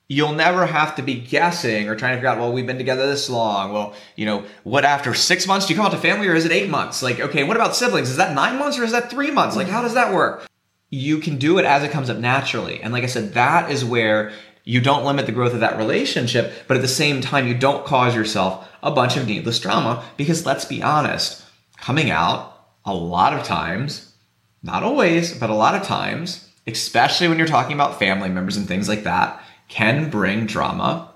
you'll 0.07 0.33
never 0.33 0.65
have 0.65 0.95
to 0.95 1.01
be 1.01 1.15
guessing 1.15 1.89
or 1.89 1.95
trying 1.95 2.11
to 2.11 2.17
figure 2.17 2.29
out, 2.29 2.37
well, 2.37 2.53
we've 2.53 2.67
been 2.67 2.77
together 2.77 3.07
this 3.07 3.29
long. 3.29 3.73
Well, 3.73 3.93
you 4.15 4.25
know, 4.25 4.45
what 4.63 4.85
after 4.85 5.13
six 5.13 5.47
months 5.47 5.65
do 5.65 5.73
you 5.73 5.77
come 5.77 5.85
out 5.85 5.91
to 5.93 5.97
family 5.97 6.27
or 6.27 6.35
is 6.35 6.45
it 6.45 6.51
eight 6.51 6.69
months? 6.69 7.01
Like, 7.01 7.19
okay, 7.19 7.43
what 7.43 7.57
about 7.57 7.75
siblings? 7.75 8.09
Is 8.09 8.17
that 8.17 8.35
nine 8.35 8.59
months 8.59 8.77
or 8.77 8.83
is 8.83 8.91
that 8.91 9.09
three 9.09 9.31
months? 9.31 9.55
Like, 9.55 9.67
how 9.67 9.81
does 9.81 9.95
that 9.95 10.13
work? 10.13 10.47
You 10.91 11.17
can 11.17 11.37
do 11.37 11.57
it 11.57 11.65
as 11.65 11.83
it 11.83 11.91
comes 11.91 12.09
up 12.09 12.17
naturally. 12.17 12.81
And 12.81 12.93
like 12.93 13.03
I 13.03 13.07
said, 13.07 13.33
that 13.33 13.71
is 13.71 13.83
where 13.83 14.31
you 14.63 14.79
don't 14.79 15.05
limit 15.05 15.25
the 15.25 15.31
growth 15.31 15.53
of 15.53 15.59
that 15.59 15.77
relationship, 15.77 16.51
but 16.67 16.77
at 16.77 16.81
the 16.81 16.87
same 16.87 17.21
time, 17.21 17.47
you 17.47 17.55
don't 17.55 17.85
cause 17.85 18.15
yourself 18.15 18.67
a 18.83 18.91
bunch 18.91 19.17
of 19.17 19.27
needless 19.27 19.59
drama 19.59 20.03
because 20.17 20.45
let's 20.45 20.65
be 20.65 20.83
honest, 20.83 21.43
coming 21.77 22.11
out 22.11 22.67
a 22.85 22.93
lot 22.93 23.33
of 23.33 23.43
times, 23.43 24.13
not 24.61 24.83
always, 24.83 25.37
but 25.37 25.49
a 25.49 25.55
lot 25.55 25.75
of 25.75 25.83
times, 25.83 26.49
especially 26.67 27.27
when 27.27 27.37
you're 27.37 27.47
talking 27.47 27.73
about 27.73 27.99
family 27.99 28.29
members 28.29 28.57
and 28.57 28.67
things 28.67 28.87
like 28.87 29.03
that, 29.03 29.43
can 29.67 30.09
bring 30.09 30.45
drama 30.45 31.11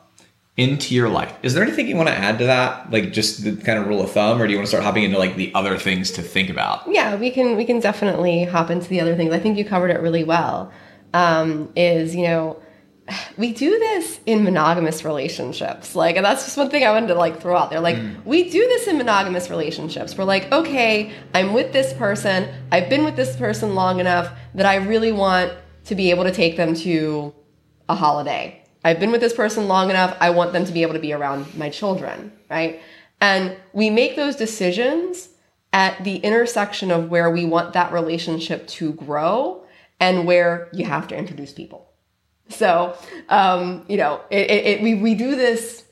into 0.58 0.94
your 0.94 1.08
life. 1.08 1.34
Is 1.42 1.54
there 1.54 1.64
anything 1.64 1.88
you 1.88 1.96
want 1.96 2.10
to 2.10 2.16
add 2.16 2.38
to 2.40 2.46
that? 2.46 2.92
Like 2.92 3.14
just 3.14 3.44
the 3.44 3.56
kind 3.56 3.80
of 3.80 3.88
rule 3.88 4.02
of 4.02 4.12
thumb, 4.12 4.42
or 4.42 4.46
do 4.46 4.52
you 4.52 4.58
want 4.58 4.66
to 4.66 4.70
start 4.70 4.84
hopping 4.84 5.04
into 5.04 5.18
like 5.18 5.36
the 5.36 5.54
other 5.56 5.78
things 5.78 6.12
to 6.12 6.22
think 6.22 6.50
about? 6.50 6.84
Yeah, 6.88 7.16
we 7.16 7.32
can 7.32 7.56
we 7.56 7.66
can 7.66 7.80
definitely 7.80 8.44
hop 8.44 8.70
into 8.70 8.90
the 8.90 9.00
other 9.00 9.16
things. 9.16 9.34
I 9.34 9.40
think 9.40 9.58
you 9.58 9.64
covered 9.64 9.90
it 9.92 10.02
really 10.02 10.24
well. 10.24 10.72
Um, 11.14 11.72
is 11.76 12.16
you 12.16 12.24
know 12.24 12.62
we 13.38 13.54
do 13.54 13.78
this 13.80 14.20
in 14.26 14.44
monogamous 14.44 15.04
relationships. 15.04 15.96
Like, 15.96 16.16
and 16.16 16.26
that's 16.26 16.46
just 16.46 16.58
one 16.58 16.70
thing 16.70 16.84
I 16.84 16.92
wanted 16.92 17.08
to 17.08 17.16
like 17.16 17.42
throw 17.42 17.58
out 17.58 17.70
there. 17.70 17.80
Like, 17.80 17.96
mm. 17.96 18.24
we 18.26 18.50
do 18.50 18.60
this 18.60 18.88
in 18.88 18.98
monogamous 18.98 19.50
relationships. 19.50 20.18
We're 20.18 20.26
like, 20.26 20.52
okay, 20.52 21.12
I'm 21.34 21.54
with 21.54 21.74
this 21.74 21.94
person. 21.94 22.54
I've 22.72 22.90
been 22.90 23.04
with 23.04 23.16
this 23.16 23.36
person 23.36 23.76
long 23.76 24.00
enough 24.00 24.32
that 24.56 24.66
I 24.66 24.76
really 24.76 25.12
want 25.12 25.54
to 25.86 25.96
be 25.96 26.12
able 26.12 26.24
to 26.26 26.32
take 26.32 26.58
them 26.58 26.76
to 26.76 27.34
a 27.89 27.95
holiday. 27.95 28.63
I've 28.86 28.99
been 28.99 29.12
with 29.12 29.19
this 29.19 29.34
person 29.34 29.67
long 29.67 29.89
enough. 29.89 30.15
I 30.21 30.30
want 30.30 30.54
them 30.54 30.63
to 30.63 30.71
be 30.71 30.84
able 30.84 30.93
to 30.93 30.99
be 30.99 31.12
around 31.12 31.54
my 31.58 31.69
children, 31.69 32.32
right? 32.49 32.82
And 33.19 33.58
we 33.73 33.89
make 33.89 34.15
those 34.15 34.38
decisions 34.38 35.30
at 35.73 36.02
the 36.06 36.15
intersection 36.17 36.89
of 36.89 37.10
where 37.10 37.30
we 37.30 37.45
want 37.45 37.73
that 37.73 37.91
relationship 37.91 38.65
to 38.67 38.93
grow 38.93 39.65
and 39.99 40.25
where 40.25 40.69
you 40.71 40.86
have 40.86 41.10
to 41.10 41.17
introduce 41.17 41.52
people 41.52 41.89
so, 42.49 42.97
um, 43.30 43.86
you 43.88 43.97
know, 43.97 44.21
it, 44.30 44.49
it, 44.49 44.65
it, 44.65 44.82
we, 44.82 44.95
we 44.95 45.15
do 45.15 45.36
this 45.36 45.86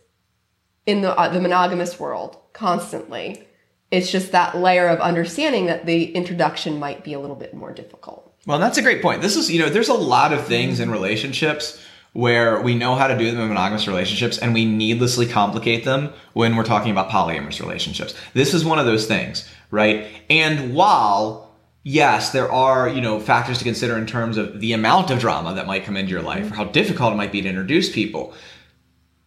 in 0.86 1.02
the, 1.02 1.18
uh, 1.18 1.30
the 1.30 1.40
monogamous 1.40 2.00
world 2.00 2.38
constantly. 2.54 3.48
It's 3.92 4.12
just 4.12 4.32
that 4.32 4.58
layer 4.58 4.88
of 4.88 5.00
understanding 5.00 5.68
that 5.68 5.86
the 5.86 6.12
introduction 6.12 6.80
might 6.80 7.04
be 7.04 7.14
a 7.14 7.20
little 7.20 7.36
bit 7.36 7.54
more 7.54 7.72
difficult. 7.72 8.27
Well, 8.48 8.60
that's 8.60 8.78
a 8.78 8.82
great 8.82 9.02
point. 9.02 9.22
This 9.22 9.36
is, 9.36 9.52
you 9.52 9.60
know, 9.60 9.68
there's 9.68 9.90
a 9.90 9.94
lot 9.94 10.32
of 10.32 10.48
things 10.48 10.80
in 10.80 10.90
relationships 10.90 11.84
where 12.14 12.62
we 12.62 12.76
know 12.76 12.96
how 12.96 13.08
to 13.08 13.18
do 13.18 13.30
them 13.30 13.42
in 13.42 13.50
monogamous 13.50 13.90
relationships 13.90 14.38
and 14.38 14.54
we 14.54 14.64
needlessly 14.64 15.28
complicate 15.28 15.84
them 15.84 16.14
when 16.32 16.56
we're 16.56 16.64
talking 16.64 16.90
about 16.90 17.10
polyamorous 17.10 17.60
relationships. 17.60 18.16
This 18.34 18.54
is 18.54 18.64
one 18.64 18.80
of 18.80 18.86
those 18.86 19.06
things, 19.06 19.48
right? 19.70 20.08
And 20.30 20.74
while 20.74 21.52
yes, 21.84 22.32
there 22.32 22.50
are, 22.50 22.88
you 22.88 23.02
know, 23.02 23.20
factors 23.20 23.58
to 23.58 23.66
consider 23.66 23.98
in 23.98 24.06
terms 24.06 24.38
of 24.38 24.62
the 24.62 24.72
amount 24.72 25.12
of 25.12 25.20
drama 25.20 25.54
that 25.54 25.68
might 25.68 25.84
come 25.84 25.98
into 25.98 26.12
your 26.12 26.22
life 26.22 26.50
or 26.50 26.56
how 26.56 26.64
difficult 26.64 27.12
it 27.12 27.18
might 27.18 27.34
be 27.34 27.42
to 27.42 27.50
introduce 27.50 27.92
people. 27.92 28.34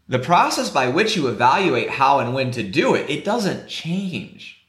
The 0.08 0.18
process 0.18 0.70
by 0.70 0.88
which 0.88 1.14
you 1.14 1.28
evaluate 1.28 1.90
how 1.90 2.20
and 2.20 2.32
when 2.32 2.52
to 2.52 2.62
do 2.62 2.94
it, 2.94 3.08
it 3.10 3.24
doesn't 3.24 3.68
change. 3.68 4.59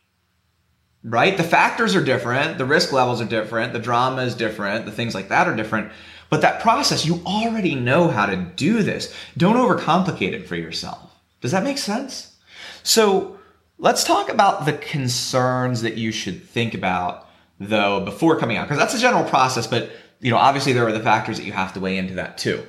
Right? 1.04 1.36
The 1.36 1.44
factors 1.44 1.96
are 1.96 2.04
different, 2.04 2.60
the 2.60 2.66
risk 2.66 2.92
levels 2.92 3.22
are 3.22 3.26
different, 3.26 3.74
the 3.74 3.80
drama 3.80 4.22
is 4.22 4.36
different, 4.36 4.86
the 4.86 4.92
things 4.92 5.16
like 5.16 5.30
that 5.30 5.48
are 5.48 5.56
different. 5.56 5.92
But 6.30 6.42
that 6.42 6.62
process, 6.62 7.06
you 7.06 7.22
already 7.26 7.74
know 7.74 8.08
how 8.08 8.28
to 8.28 8.36
do 8.38 8.84
this. 8.84 9.14
Don't 9.36 9.56
overcomplicate 9.56 10.34
it 10.34 10.48
for 10.48 10.56
yourself. 10.56 11.12
Does 11.42 11.52
that 11.52 11.64
make 11.64 11.80
sense? 11.80 12.36
So 12.84 13.40
let's 13.80 14.04
talk 14.04 14.30
about 14.30 14.66
the 14.66 14.74
concerns 14.74 15.82
that 15.82 15.98
you 15.98 16.12
should 16.12 16.44
think 16.44 16.76
about 16.76 17.28
though 17.60 18.06
before 18.06 18.40
coming 18.40 18.58
out, 18.58 18.68
because 18.68 18.78
that's 18.78 18.94
a 18.94 19.00
general 19.00 19.24
process, 19.24 19.68
but 19.68 19.90
you 20.20 20.30
know, 20.30 20.38
obviously 20.38 20.74
there 20.74 20.88
are 20.88 20.92
the 20.92 21.00
factors 21.00 21.38
that 21.38 21.46
you 21.46 21.52
have 21.52 21.74
to 21.74 21.80
weigh 21.80 21.98
into 21.98 22.14
that 22.14 22.38
too, 22.38 22.64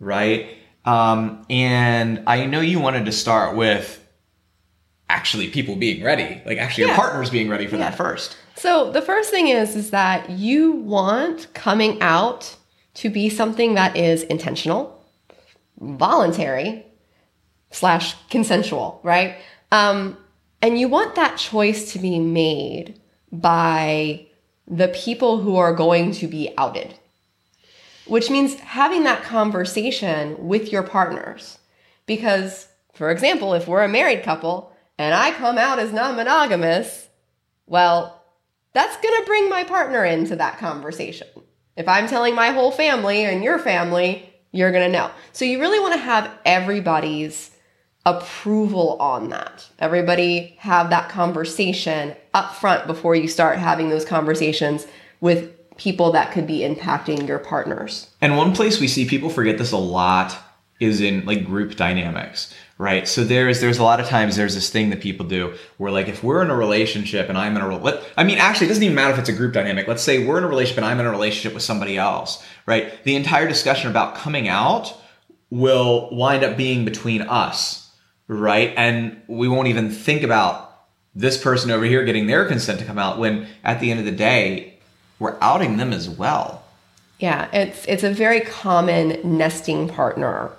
right? 0.00 0.56
Um, 0.86 1.44
and 1.50 2.22
I 2.26 2.46
know 2.46 2.60
you 2.60 2.80
wanted 2.80 3.04
to 3.06 3.12
start 3.12 3.56
with 3.56 4.02
actually 5.10 5.48
people 5.48 5.76
being 5.76 6.02
ready, 6.04 6.40
like 6.44 6.58
actually 6.58 6.84
Yeah. 6.84 6.88
your 6.90 6.96
partners 6.96 7.30
being 7.30 7.48
ready 7.48 7.66
for 7.66 7.76
Yeah. 7.76 7.90
that 7.90 7.96
first. 7.96 8.36
So 8.56 8.90
the 8.90 9.02
first 9.02 9.30
thing 9.30 9.48
is 9.48 9.74
is 9.76 9.90
that 9.90 10.30
you 10.30 10.72
want 10.72 11.52
coming 11.54 12.00
out 12.02 12.56
to 12.94 13.08
be 13.08 13.28
something 13.30 13.74
that 13.74 13.96
is 13.96 14.22
intentional, 14.24 15.02
voluntary, 15.80 16.84
slash 17.70 18.14
consensual, 18.30 19.00
right? 19.02 19.36
Um, 19.70 20.16
and 20.60 20.78
you 20.78 20.88
want 20.88 21.14
that 21.14 21.36
choice 21.36 21.92
to 21.92 21.98
be 21.98 22.18
made 22.18 23.00
by 23.30 24.26
the 24.66 24.88
people 24.88 25.38
who 25.38 25.56
are 25.56 25.72
going 25.74 26.12
to 26.12 26.26
be 26.26 26.52
outed, 26.58 26.94
which 28.06 28.30
means 28.30 28.58
having 28.60 29.04
that 29.04 29.22
conversation 29.22 30.48
with 30.48 30.72
your 30.72 30.82
partners. 30.82 31.58
Because, 32.06 32.66
for 32.94 33.10
example, 33.10 33.54
if 33.54 33.68
we're 33.68 33.82
a 33.82 33.88
married 33.88 34.22
couple 34.22 34.72
and 34.98 35.14
I 35.14 35.32
come 35.32 35.58
out 35.58 35.78
as 35.78 35.92
non 35.92 36.16
monogamous, 36.16 37.08
well, 37.66 38.22
that's 38.72 38.96
going 38.96 39.20
to 39.20 39.26
bring 39.26 39.48
my 39.48 39.64
partner 39.64 40.04
into 40.04 40.36
that 40.36 40.58
conversation. 40.58 41.28
If 41.76 41.88
I'm 41.88 42.08
telling 42.08 42.34
my 42.34 42.50
whole 42.50 42.72
family 42.72 43.24
and 43.24 43.42
your 43.42 43.58
family, 43.58 44.32
you're 44.50 44.72
going 44.72 44.90
to 44.90 44.92
know. 44.92 45.10
So 45.32 45.44
you 45.44 45.60
really 45.60 45.78
want 45.78 45.94
to 45.94 46.00
have 46.00 46.30
everybody's 46.44 47.50
approval 48.04 48.96
on 49.00 49.28
that. 49.28 49.68
Everybody 49.78 50.56
have 50.58 50.90
that 50.90 51.08
conversation 51.08 52.16
up 52.34 52.54
front 52.54 52.86
before 52.86 53.14
you 53.14 53.28
start 53.28 53.58
having 53.58 53.90
those 53.90 54.04
conversations 54.04 54.86
with 55.20 55.54
people 55.76 56.12
that 56.12 56.32
could 56.32 56.46
be 56.46 56.60
impacting 56.60 57.28
your 57.28 57.38
partners. 57.38 58.10
And 58.20 58.36
one 58.36 58.52
place 58.52 58.80
we 58.80 58.88
see 58.88 59.06
people 59.06 59.30
forget 59.30 59.58
this 59.58 59.72
a 59.72 59.76
lot 59.76 60.36
is 60.80 61.00
in 61.00 61.24
like 61.24 61.44
group 61.44 61.76
dynamics, 61.76 62.54
right? 62.78 63.08
So 63.08 63.24
there's 63.24 63.60
there's 63.60 63.78
a 63.78 63.82
lot 63.82 63.98
of 64.00 64.06
times 64.06 64.36
there's 64.36 64.54
this 64.54 64.70
thing 64.70 64.90
that 64.90 65.00
people 65.00 65.26
do 65.26 65.54
where 65.76 65.90
like 65.90 66.08
if 66.08 66.22
we're 66.22 66.42
in 66.42 66.50
a 66.50 66.56
relationship 66.56 67.28
and 67.28 67.36
I'm 67.36 67.56
in 67.56 67.62
a 67.62 67.76
let, 67.76 68.02
I 68.16 68.22
mean 68.24 68.38
actually 68.38 68.66
it 68.66 68.68
doesn't 68.68 68.84
even 68.84 68.94
matter 68.94 69.12
if 69.12 69.18
it's 69.18 69.28
a 69.28 69.32
group 69.32 69.52
dynamic. 69.52 69.88
Let's 69.88 70.02
say 70.02 70.24
we're 70.24 70.38
in 70.38 70.44
a 70.44 70.48
relationship 70.48 70.78
and 70.78 70.86
I'm 70.86 71.00
in 71.00 71.06
a 71.06 71.10
relationship 71.10 71.52
with 71.52 71.64
somebody 71.64 71.98
else, 71.98 72.42
right? 72.66 73.02
The 73.04 73.16
entire 73.16 73.48
discussion 73.48 73.90
about 73.90 74.14
coming 74.14 74.48
out 74.48 74.96
will 75.50 76.08
wind 76.12 76.44
up 76.44 76.56
being 76.56 76.84
between 76.84 77.22
us, 77.22 77.90
right? 78.28 78.72
And 78.76 79.20
we 79.26 79.48
won't 79.48 79.68
even 79.68 79.90
think 79.90 80.22
about 80.22 80.66
this 81.14 81.36
person 81.42 81.72
over 81.72 81.84
here 81.84 82.04
getting 82.04 82.28
their 82.28 82.46
consent 82.46 82.78
to 82.78 82.84
come 82.84 82.98
out 82.98 83.18
when 83.18 83.48
at 83.64 83.80
the 83.80 83.90
end 83.90 83.98
of 83.98 84.06
the 84.06 84.12
day 84.12 84.74
we're 85.18 85.36
outing 85.40 85.78
them 85.78 85.92
as 85.92 86.08
well. 86.08 86.62
Yeah, 87.18 87.48
it's 87.52 87.84
it's 87.86 88.04
a 88.04 88.10
very 88.12 88.40
common 88.40 89.18
nesting 89.24 89.88
partner 89.88 90.52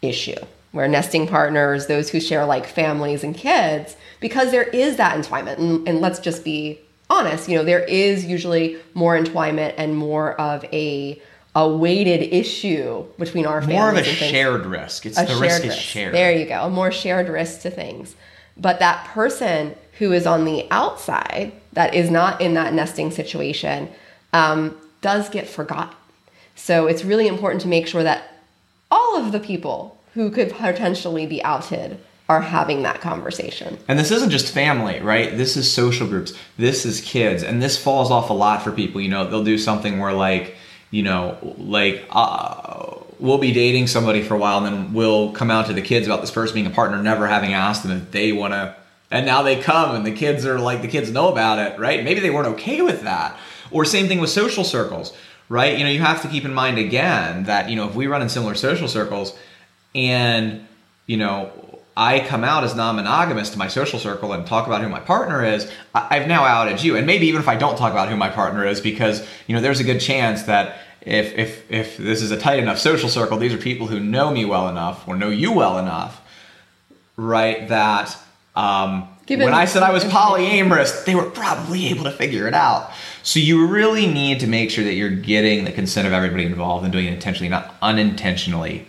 issue 0.00 0.36
where 0.76 0.86
nesting 0.86 1.26
partners, 1.26 1.86
those 1.86 2.10
who 2.10 2.20
share 2.20 2.44
like 2.44 2.66
families 2.66 3.24
and 3.24 3.34
kids, 3.34 3.96
because 4.20 4.50
there 4.50 4.62
is 4.62 4.96
that 4.96 5.18
entwinement. 5.18 5.58
And, 5.58 5.88
and 5.88 6.00
let's 6.00 6.20
just 6.20 6.44
be 6.44 6.78
honest, 7.08 7.48
you 7.48 7.56
know, 7.56 7.64
there 7.64 7.82
is 7.84 8.26
usually 8.26 8.76
more 8.94 9.18
entwinement 9.18 9.74
and 9.76 9.96
more 9.96 10.40
of 10.40 10.64
a 10.66 11.20
a 11.54 11.66
weighted 11.66 12.34
issue 12.34 13.02
between 13.18 13.46
our 13.46 13.62
families. 13.62 13.78
More 13.78 13.90
of 13.92 13.96
a 13.96 14.04
shared 14.04 14.66
risk. 14.66 15.06
It's 15.06 15.18
a 15.18 15.22
the 15.22 15.28
shared 15.28 15.40
risk 15.40 15.64
is 15.64 15.74
shared. 15.74 16.14
There 16.14 16.30
you 16.30 16.44
go. 16.44 16.64
A 16.64 16.70
more 16.70 16.92
shared 16.92 17.30
risk 17.30 17.62
to 17.62 17.70
things. 17.70 18.14
But 18.58 18.78
that 18.80 19.06
person 19.06 19.74
who 19.98 20.12
is 20.12 20.26
on 20.26 20.44
the 20.44 20.66
outside, 20.70 21.52
that 21.72 21.94
is 21.94 22.10
not 22.10 22.42
in 22.42 22.52
that 22.54 22.74
nesting 22.74 23.10
situation, 23.10 23.88
um, 24.34 24.76
does 25.00 25.30
get 25.30 25.48
forgotten. 25.48 25.96
So 26.56 26.86
it's 26.86 27.04
really 27.04 27.26
important 27.26 27.62
to 27.62 27.68
make 27.68 27.86
sure 27.86 28.02
that 28.02 28.34
all 28.90 29.16
of 29.16 29.32
the 29.32 29.40
people 29.40 29.98
who 30.16 30.30
could 30.30 30.50
potentially 30.50 31.26
be 31.26 31.44
outed 31.44 32.00
are 32.28 32.40
having 32.40 32.82
that 32.82 33.02
conversation. 33.02 33.78
And 33.86 33.98
this 33.98 34.10
isn't 34.10 34.30
just 34.30 34.50
family, 34.50 34.98
right? 35.00 35.36
This 35.36 35.58
is 35.58 35.70
social 35.70 36.08
groups. 36.08 36.32
This 36.56 36.86
is 36.86 37.02
kids. 37.02 37.42
And 37.42 37.62
this 37.62 37.76
falls 37.76 38.10
off 38.10 38.30
a 38.30 38.32
lot 38.32 38.62
for 38.62 38.72
people. 38.72 39.00
You 39.00 39.10
know, 39.10 39.28
they'll 39.28 39.44
do 39.44 39.58
something 39.58 40.00
where, 40.00 40.14
like, 40.14 40.56
you 40.90 41.02
know, 41.02 41.36
like, 41.58 42.04
uh, 42.10 42.94
we'll 43.20 43.36
be 43.36 43.52
dating 43.52 43.88
somebody 43.88 44.22
for 44.22 44.34
a 44.34 44.38
while 44.38 44.64
and 44.64 44.74
then 44.74 44.92
we'll 44.94 45.32
come 45.32 45.50
out 45.50 45.66
to 45.66 45.74
the 45.74 45.82
kids 45.82 46.06
about 46.06 46.22
this 46.22 46.30
person 46.30 46.54
being 46.54 46.66
a 46.66 46.70
partner, 46.70 47.00
never 47.02 47.26
having 47.28 47.52
asked 47.52 47.82
them 47.82 47.92
if 47.92 48.10
they 48.10 48.32
want 48.32 48.54
to. 48.54 48.74
And 49.10 49.26
now 49.26 49.42
they 49.42 49.60
come 49.60 49.94
and 49.94 50.04
the 50.04 50.12
kids 50.12 50.46
are 50.46 50.58
like, 50.58 50.80
the 50.80 50.88
kids 50.88 51.10
know 51.10 51.28
about 51.28 51.58
it, 51.58 51.78
right? 51.78 52.02
Maybe 52.02 52.20
they 52.20 52.30
weren't 52.30 52.48
okay 52.54 52.80
with 52.80 53.02
that. 53.02 53.38
Or 53.70 53.84
same 53.84 54.08
thing 54.08 54.20
with 54.20 54.30
social 54.30 54.64
circles, 54.64 55.12
right? 55.50 55.76
You 55.76 55.84
know, 55.84 55.90
you 55.90 56.00
have 56.00 56.22
to 56.22 56.28
keep 56.28 56.46
in 56.46 56.54
mind 56.54 56.78
again 56.78 57.44
that, 57.44 57.68
you 57.68 57.76
know, 57.76 57.86
if 57.86 57.94
we 57.94 58.06
run 58.06 58.22
in 58.22 58.30
similar 58.30 58.54
social 58.54 58.88
circles 58.88 59.36
and, 59.96 60.66
you 61.06 61.16
know, 61.16 61.50
I 61.96 62.20
come 62.20 62.44
out 62.44 62.62
as 62.62 62.76
non-monogamous 62.76 63.50
to 63.50 63.58
my 63.58 63.68
social 63.68 63.98
circle 63.98 64.34
and 64.34 64.46
talk 64.46 64.66
about 64.66 64.82
who 64.82 64.88
my 64.90 65.00
partner 65.00 65.42
is, 65.42 65.70
I've 65.94 66.28
now 66.28 66.44
outed 66.44 66.84
you. 66.84 66.94
And 66.94 67.06
maybe 67.06 67.26
even 67.26 67.40
if 67.40 67.48
I 67.48 67.56
don't 67.56 67.78
talk 67.78 67.92
about 67.92 68.10
who 68.10 68.16
my 68.16 68.28
partner 68.28 68.66
is, 68.66 68.82
because 68.82 69.26
you 69.46 69.54
know 69.54 69.62
there's 69.62 69.80
a 69.80 69.84
good 69.84 70.00
chance 70.00 70.42
that 70.42 70.78
if 71.00 71.38
if 71.38 71.70
if 71.70 71.96
this 71.96 72.20
is 72.20 72.30
a 72.30 72.38
tight 72.38 72.58
enough 72.58 72.78
social 72.78 73.08
circle, 73.08 73.38
these 73.38 73.54
are 73.54 73.58
people 73.58 73.86
who 73.86 73.98
know 73.98 74.30
me 74.30 74.44
well 74.44 74.68
enough 74.68 75.08
or 75.08 75.16
know 75.16 75.30
you 75.30 75.52
well 75.52 75.78
enough, 75.78 76.20
right? 77.16 77.66
That 77.68 78.14
um, 78.54 79.08
when 79.26 79.54
I 79.54 79.64
said 79.64 79.82
I 79.82 79.92
was 79.92 80.04
polyamorous, 80.04 81.06
they 81.06 81.14
were 81.14 81.30
probably 81.30 81.86
able 81.86 82.04
to 82.04 82.12
figure 82.12 82.46
it 82.46 82.54
out. 82.54 82.90
So 83.22 83.40
you 83.40 83.66
really 83.66 84.06
need 84.06 84.40
to 84.40 84.46
make 84.46 84.70
sure 84.70 84.84
that 84.84 84.92
you're 84.92 85.08
getting 85.08 85.64
the 85.64 85.72
consent 85.72 86.06
of 86.06 86.12
everybody 86.12 86.44
involved 86.44 86.84
and 86.84 86.92
doing 86.92 87.06
it 87.06 87.14
intentionally, 87.14 87.48
not 87.48 87.74
unintentionally 87.80 88.86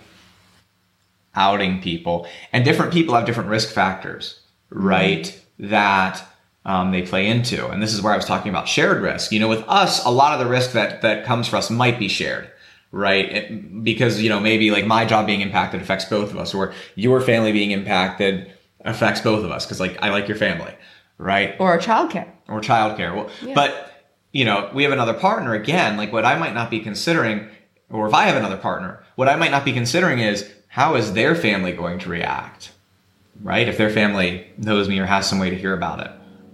outing 1.37 1.81
people. 1.81 2.27
And 2.51 2.65
different 2.65 2.91
people 2.91 3.15
have 3.15 3.25
different 3.25 3.49
risk 3.49 3.69
factors, 3.73 4.39
right? 4.69 5.39
That 5.59 6.21
um, 6.65 6.91
they 6.91 7.01
play 7.03 7.27
into. 7.27 7.67
And 7.69 7.81
this 7.81 7.93
is 7.93 8.01
where 8.01 8.11
I 8.13 8.17
was 8.17 8.25
talking 8.25 8.49
about 8.49 8.67
shared 8.67 9.01
risk. 9.01 9.31
You 9.31 9.39
know, 9.39 9.47
with 9.47 9.63
us, 9.67 10.03
a 10.05 10.09
lot 10.09 10.33
of 10.33 10.39
the 10.39 10.49
risk 10.51 10.73
that 10.73 11.01
that 11.03 11.25
comes 11.25 11.47
for 11.47 11.55
us 11.55 11.69
might 11.69 11.97
be 11.99 12.07
shared. 12.09 12.51
Right, 12.91 13.31
It- 13.31 13.83
because 13.83 14.21
you 14.21 14.29
know 14.29 14.39
maybe 14.39 14.71
like 14.71 14.85
my 14.85 15.03
job 15.05 15.25
being 15.27 15.41
impacted 15.41 15.81
affects 15.81 16.05
both 16.05 16.31
of 16.31 16.37
us, 16.37 16.53
or 16.53 16.73
your 16.95 17.19
family 17.19 17.51
being 17.51 17.71
impacted 17.71 18.49
affects 18.85 19.19
both 19.19 19.43
of 19.43 19.51
us. 19.51 19.65
Because 19.65 19.81
like 19.81 19.97
I 20.01 20.09
like 20.09 20.27
your 20.29 20.37
family, 20.37 20.73
right? 21.17 21.55
Or 21.59 21.77
childcare. 21.79 22.29
or 22.47 22.61
childcare. 22.61 23.13
Well, 23.13 23.29
but 23.53 23.91
you 24.31 24.45
know, 24.45 24.69
we 24.73 24.83
have 24.83 24.93
another 24.93 25.13
partner 25.13 25.53
again. 25.53 25.97
Like 25.97 26.13
what 26.13 26.23
I 26.25 26.37
might 26.39 26.53
not 26.53 26.69
be 26.71 26.79
considering, 26.79 27.49
or 27.89 28.07
if 28.07 28.13
I 28.13 28.23
have 28.23 28.37
another 28.37 28.57
partner, 28.57 29.03
what 29.15 29.27
I 29.27 29.35
might 29.35 29.51
not 29.51 29.65
be 29.65 29.73
considering 29.73 30.19
is 30.19 30.49
how 30.77 30.93
is 30.93 31.13
their 31.13 31.33
family 31.33 31.71
going 31.71 31.97
to 31.97 32.07
react, 32.07 32.71
right? 33.41 33.67
If 33.67 33.79
their 33.79 33.89
family 33.89 34.45
knows 34.59 34.87
me 34.87 34.99
or 34.99 35.07
has 35.07 35.27
some 35.27 35.39
way 35.39 35.49
to 35.49 35.55
hear 35.55 35.73
about 35.73 36.01
it, 36.01 36.11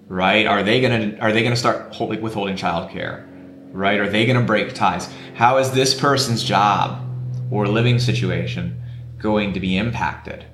right? 0.08 0.46
Are 0.46 0.64
they 0.64 0.80
gonna 0.80 1.18
are 1.20 1.34
they 1.34 1.44
gonna 1.44 1.58
start 1.58 1.94
holding, 1.94 2.22
withholding 2.22 2.56
childcare, 2.56 3.28
right? 3.74 4.00
Are 4.00 4.10
they 4.10 4.26
gonna 4.26 4.46
break 4.46 4.74
ties? 4.74 5.10
How 5.34 5.58
is 5.58 5.72
this 5.72 5.94
person's 5.94 6.42
job 6.42 7.06
or 7.52 7.68
living 7.68 8.00
situation 8.00 8.82
going 9.20 9.52
to 9.52 9.60
be 9.60 9.76
impacted, 9.76 10.46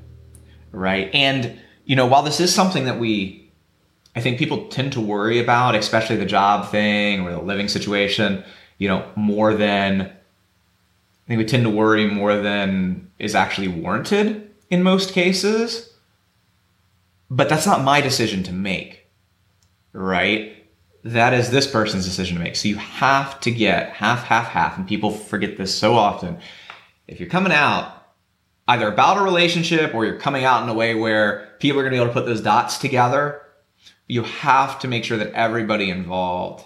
right? 0.72 1.12
And 1.14 1.60
you 1.86 1.96
know, 1.96 2.08
while 2.08 2.24
this 2.24 2.40
is 2.40 2.52
something 2.52 2.86
that 2.86 3.00
we 3.00 3.52
I 4.16 4.22
think 4.22 4.40
people 4.40 4.68
tend 4.70 4.94
to 4.94 5.00
worry 5.00 5.38
about, 5.38 5.76
especially 5.76 6.16
the 6.16 6.26
job 6.26 6.72
thing 6.72 7.22
or 7.22 7.30
the 7.30 7.40
living 7.40 7.68
situation, 7.68 8.44
you 8.80 8.88
know, 8.88 9.08
more 9.16 9.54
than 9.54 10.12
think 11.30 11.38
we 11.38 11.46
tend 11.46 11.64
to 11.64 11.70
worry 11.70 12.08
more 12.08 12.36
than 12.38 13.12
is 13.20 13.36
actually 13.36 13.68
warranted 13.68 14.50
in 14.72 14.82
most 14.82 15.14
cases. 15.14 15.94
But 17.30 17.48
that's 17.50 17.68
not 17.68 17.84
my 17.84 18.02
decision 18.02 18.42
to 18.44 18.52
make, 18.52 19.06
right? 19.94 20.66
That 21.04 21.36
is 21.36 21.52
this 21.52 21.70
person's 21.70 22.06
decision 22.06 22.36
to 22.36 22.44
make. 22.44 22.56
So 22.56 22.68
you 22.68 22.78
have 22.78 23.40
to 23.42 23.52
get 23.52 23.92
half, 23.92 24.24
half, 24.24 24.48
half. 24.48 24.76
And 24.76 24.88
people 24.88 25.12
forget 25.12 25.56
this 25.56 25.78
so 25.78 25.94
often. 25.94 26.40
If 27.08 27.20
you're 27.20 27.30
coming 27.30 27.54
out 27.54 27.94
either 28.68 28.92
about 28.92 29.18
a 29.18 29.22
relationship 29.22 29.94
or 29.94 30.06
you're 30.06 30.20
coming 30.20 30.46
out 30.46 30.64
in 30.64 30.70
a 30.70 30.74
way 30.74 30.96
where 30.96 31.56
people 31.60 31.80
are 31.80 31.84
going 31.84 31.94
to 31.94 31.98
be 31.98 32.02
able 32.02 32.12
to 32.12 32.20
put 32.20 32.26
those 32.26 32.42
dots 32.42 32.80
together, 32.80 33.44
you 34.08 34.24
have 34.24 34.80
to 34.80 34.88
make 34.88 35.04
sure 35.04 35.18
that 35.20 35.32
everybody 35.34 35.92
involved 35.92 36.66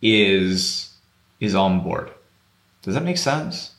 is 0.00 0.92
is 1.38 1.54
on 1.54 1.80
board. 1.84 2.10
Does 2.82 2.94
that 2.94 3.04
make 3.04 3.18
sense? 3.18 3.72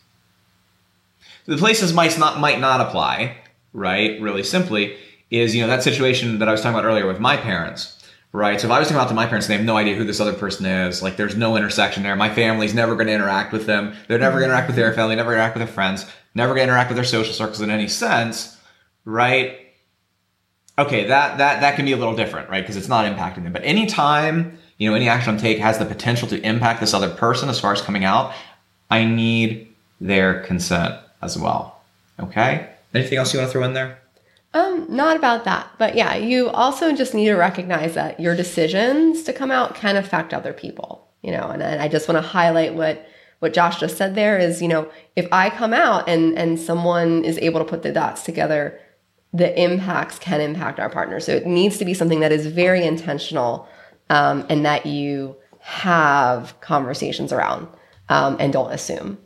The 1.46 1.58
places 1.58 1.94
might 1.94 2.18
not 2.18 2.40
might 2.40 2.60
not 2.60 2.82
apply, 2.82 3.38
right? 3.74 4.20
Really 4.22 4.44
simply 4.44 4.96
is 5.30 5.56
you 5.56 5.62
know 5.62 5.68
that 5.68 5.84
situation 5.84 6.40
that 6.40 6.48
I 6.48 6.52
was 6.52 6.62
talking 6.62 6.78
about 6.78 6.88
earlier 6.88 7.06
with 7.06 7.20
my 7.20 7.36
parents, 7.36 8.02
right? 8.32 8.60
So 8.62 8.68
if 8.68 8.72
I 8.72 8.80
was 8.80 8.88
talking 8.88 8.98
about 8.98 9.10
to 9.10 9.16
my 9.16 9.26
parents, 9.26 9.48
and 9.48 9.54
they 9.54 9.58
have 9.58 9.66
no 9.66 9.76
idea 9.76 9.96
who 9.96 10.06
this 10.06 10.22
other 10.22 10.34
person 10.34 10.66
is. 10.66 11.02
Like 11.02 11.18
there's 11.18 11.36
no 11.36 11.58
intersection 11.58 12.04
there. 12.04 12.16
My 12.16 12.34
family's 12.34 12.74
never 12.74 12.96
going 12.96 13.08
to 13.08 13.14
interact 13.14 13.52
with 13.52 13.66
them. 13.66 13.94
They're 14.08 14.20
never 14.20 14.40
going 14.40 14.50
to 14.50 14.54
interact 14.54 14.68
with 14.68 14.78
their 14.78 14.94
family. 14.94 15.16
Never 15.16 15.34
interact 15.34 15.56
with 15.56 15.66
their 15.66 15.74
friends. 15.74 16.06
Never 16.34 16.54
going 16.54 16.68
to 16.68 16.72
interact 16.72 16.90
with 16.90 16.96
their 16.96 17.06
social 17.06 17.34
circles 17.34 17.62
in 17.62 17.70
any 17.70 17.88
sense, 17.88 18.58
right? 19.04 19.60
Okay, 20.80 21.08
that 21.08 21.38
that 21.40 21.60
that 21.62 21.76
can 21.76 21.86
be 21.86 21.92
a 21.92 21.98
little 21.98 22.16
different, 22.16 22.50
right? 22.50 22.64
Because 22.64 22.78
it's 22.78 22.88
not 22.88 23.06
impacting 23.06 23.44
them. 23.44 23.54
But 23.54 23.64
anytime 23.64 24.58
you 24.78 24.90
know 24.90 24.96
any 24.96 25.10
action 25.10 25.36
I 25.36 25.38
take 25.38 25.60
has 25.60 25.78
the 25.78 25.86
potential 25.86 26.28
to 26.30 26.42
impact 26.42 26.80
this 26.80 26.94
other 26.94 27.10
person 27.10 27.50
as 27.50 27.60
far 27.60 27.74
as 27.74 27.82
coming 27.82 28.06
out, 28.06 28.34
I 28.94 29.06
need 29.06 29.74
their 30.00 30.42
consent 30.42 30.94
as 31.24 31.36
well. 31.36 31.82
Okay. 32.20 32.70
Anything 32.94 33.18
else 33.18 33.34
you 33.34 33.40
want 33.40 33.50
to 33.50 33.52
throw 33.52 33.64
in 33.64 33.74
there? 33.74 33.98
Um, 34.54 34.86
not 34.88 35.18
about 35.18 35.46
that, 35.46 35.68
but 35.80 35.96
yeah, 35.96 36.14
you 36.14 36.50
also 36.50 36.96
just 36.96 37.16
need 37.16 37.26
to 37.26 37.36
recognize 37.36 37.96
that 37.96 38.20
your 38.20 38.36
decisions 38.36 39.24
to 39.24 39.34
come 39.34 39.50
out 39.50 39.74
can 39.74 39.96
affect 39.96 40.32
other 40.32 40.54
people, 40.54 41.08
you 41.24 41.32
know, 41.32 41.50
and, 41.50 41.64
and 41.64 41.82
I 41.82 41.88
just 41.88 42.08
want 42.08 42.22
to 42.22 42.28
highlight 42.28 42.76
what 42.76 43.08
what 43.40 43.52
Josh 43.54 43.80
just 43.80 43.98
said 43.98 44.14
there 44.14 44.38
is, 44.38 44.62
you 44.62 44.68
know, 44.68 44.90
if 45.16 45.28
I 45.32 45.50
come 45.50 45.74
out 45.74 46.08
and 46.08 46.38
and 46.38 46.60
someone 46.60 47.26
is 47.26 47.40
able 47.40 47.62
to 47.62 47.66
put 47.66 47.82
the 47.82 47.92
dots 47.92 48.22
together, 48.22 48.80
the 49.34 49.60
impacts 49.60 50.20
can 50.20 50.40
impact 50.40 50.80
our 50.80 50.90
partner. 50.90 51.20
So 51.20 51.32
it 51.32 51.48
needs 51.48 51.80
to 51.80 51.86
be 51.86 51.96
something 51.96 52.20
that 52.20 52.32
is 52.32 52.46
very 52.46 52.86
intentional 52.86 53.68
um, 54.12 54.46
and 54.50 54.64
that 54.68 54.86
you 54.86 55.36
have 55.62 56.54
conversations 56.62 57.34
around 57.34 57.68
um, 58.10 58.38
and 58.40 58.54
don't 58.54 58.72
assume. 58.72 59.18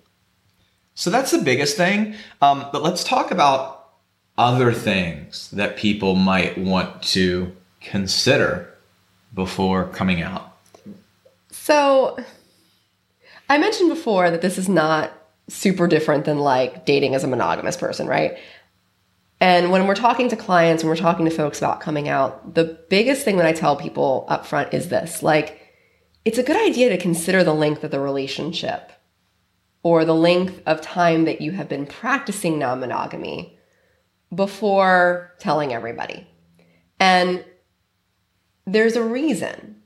So 0.95 1.09
that's 1.09 1.31
the 1.31 1.39
biggest 1.39 1.77
thing. 1.77 2.15
Um, 2.41 2.65
but 2.71 2.81
let's 2.81 3.03
talk 3.03 3.31
about 3.31 3.89
other 4.37 4.73
things 4.73 5.49
that 5.51 5.77
people 5.77 6.15
might 6.15 6.57
want 6.57 7.01
to 7.01 7.55
consider 7.81 8.73
before 9.33 9.85
coming 9.89 10.21
out. 10.21 10.57
So 11.51 12.17
I 13.49 13.57
mentioned 13.57 13.89
before 13.89 14.31
that 14.31 14.41
this 14.41 14.57
is 14.57 14.69
not 14.69 15.11
super 15.47 15.87
different 15.87 16.25
than 16.25 16.39
like 16.39 16.85
dating 16.85 17.15
as 17.15 17.23
a 17.23 17.27
monogamous 17.27 17.77
person, 17.77 18.07
right? 18.07 18.37
And 19.39 19.71
when 19.71 19.85
we're 19.85 19.95
talking 19.95 20.29
to 20.29 20.35
clients, 20.35 20.83
when 20.83 20.89
we're 20.89 20.95
talking 20.95 21.25
to 21.25 21.31
folks 21.31 21.59
about 21.59 21.79
coming 21.79 22.09
out, 22.09 22.55
the 22.55 22.79
biggest 22.89 23.23
thing 23.23 23.37
that 23.37 23.45
I 23.45 23.53
tell 23.53 23.75
people 23.75 24.25
up 24.27 24.45
front 24.45 24.73
is 24.73 24.89
this 24.89 25.21
like, 25.21 25.66
it's 26.27 26.37
a 26.37 26.43
good 26.43 26.57
idea 26.57 26.89
to 26.89 26.97
consider 26.97 27.41
the 27.41 27.53
length 27.53 27.85
of 27.85 27.91
the 27.91 28.01
relationship 28.01 28.91
or 29.81 30.03
the 30.03 30.13
length 30.13 30.61
of 30.65 30.81
time 30.81 31.23
that 31.23 31.39
you 31.39 31.53
have 31.53 31.69
been 31.69 31.85
practicing 31.85 32.59
non 32.59 32.81
monogamy 32.81 33.57
before 34.35 35.33
telling 35.39 35.71
everybody. 35.71 36.27
And 36.99 37.45
there's 38.65 38.97
a 38.97 39.03
reason. 39.03 39.77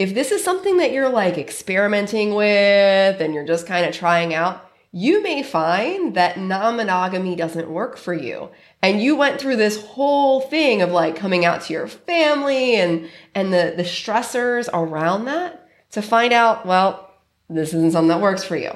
If 0.00 0.14
this 0.14 0.32
is 0.32 0.42
something 0.42 0.78
that 0.78 0.90
you're 0.90 1.10
like 1.10 1.38
experimenting 1.38 2.34
with 2.34 3.20
and 3.20 3.32
you're 3.32 3.46
just 3.46 3.68
kind 3.68 3.86
of 3.86 3.94
trying 3.94 4.34
out, 4.34 4.68
you 4.92 5.22
may 5.22 5.42
find 5.42 6.14
that 6.14 6.38
non 6.38 6.76
monogamy 6.76 7.36
doesn't 7.36 7.70
work 7.70 7.96
for 7.96 8.14
you. 8.14 8.50
And 8.82 9.02
you 9.02 9.16
went 9.16 9.40
through 9.40 9.56
this 9.56 9.82
whole 9.84 10.40
thing 10.40 10.82
of 10.82 10.90
like 10.90 11.16
coming 11.16 11.44
out 11.44 11.62
to 11.62 11.72
your 11.72 11.88
family 11.88 12.76
and, 12.76 13.08
and 13.34 13.52
the, 13.52 13.74
the 13.76 13.82
stressors 13.82 14.68
around 14.72 15.24
that 15.26 15.68
to 15.92 16.02
find 16.02 16.32
out, 16.32 16.66
well, 16.66 17.10
this 17.48 17.68
isn't 17.74 17.92
something 17.92 18.08
that 18.08 18.20
works 18.20 18.44
for 18.44 18.56
you. 18.56 18.72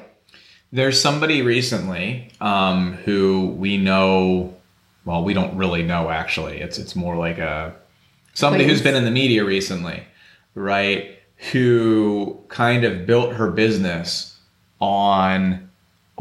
There's 0.72 1.00
somebody 1.00 1.42
recently 1.42 2.30
um, 2.40 2.94
who 2.94 3.54
we 3.58 3.76
know. 3.76 4.54
Well, 5.04 5.24
we 5.24 5.34
don't 5.34 5.56
really 5.56 5.82
know 5.82 6.10
actually. 6.10 6.60
It's 6.60 6.78
it's 6.78 6.94
more 6.94 7.16
like 7.16 7.38
a 7.38 7.74
somebody 8.34 8.64
who's 8.64 8.82
been 8.82 8.94
in 8.94 9.04
the 9.04 9.10
media 9.10 9.44
recently, 9.44 10.04
right? 10.54 11.18
Who 11.52 12.40
kind 12.48 12.84
of 12.84 13.06
built 13.06 13.34
her 13.34 13.50
business 13.50 14.38
on 14.80 15.69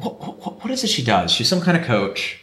what, 0.03 0.19
what, 0.19 0.63
what 0.63 0.71
is 0.71 0.83
it 0.83 0.87
she 0.87 1.03
does? 1.03 1.31
She's 1.31 1.47
some 1.47 1.61
kind 1.61 1.77
of 1.77 1.83
coach. 1.83 2.39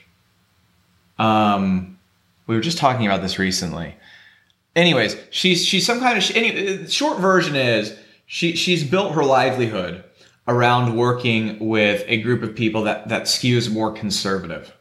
Um, 1.19 1.99
we 2.47 2.55
were 2.55 2.61
just 2.61 2.79
talking 2.79 3.07
about 3.07 3.23
this 3.23 3.38
recently. 3.38 3.95
Anyways, 4.75 5.16
she's 5.31 5.64
she's 5.64 5.87
some 5.87 6.01
kind 6.01 6.19
of 6.19 6.23
she, 6.23 6.35
any, 6.35 6.87
short 6.87 7.19
version 7.19 7.57
is 7.57 7.97
she 8.27 8.55
she's 8.57 8.85
built 8.85 9.14
her 9.14 9.25
livelihood 9.25 10.05
around 10.47 10.97
working 10.97 11.59
with 11.59 12.05
a 12.07 12.21
group 12.21 12.42
of 12.42 12.55
people 12.55 12.83
that 12.85 13.09
that 13.09 13.23
skews 13.23 13.73
more 13.73 13.90
conservative, 13.90 14.75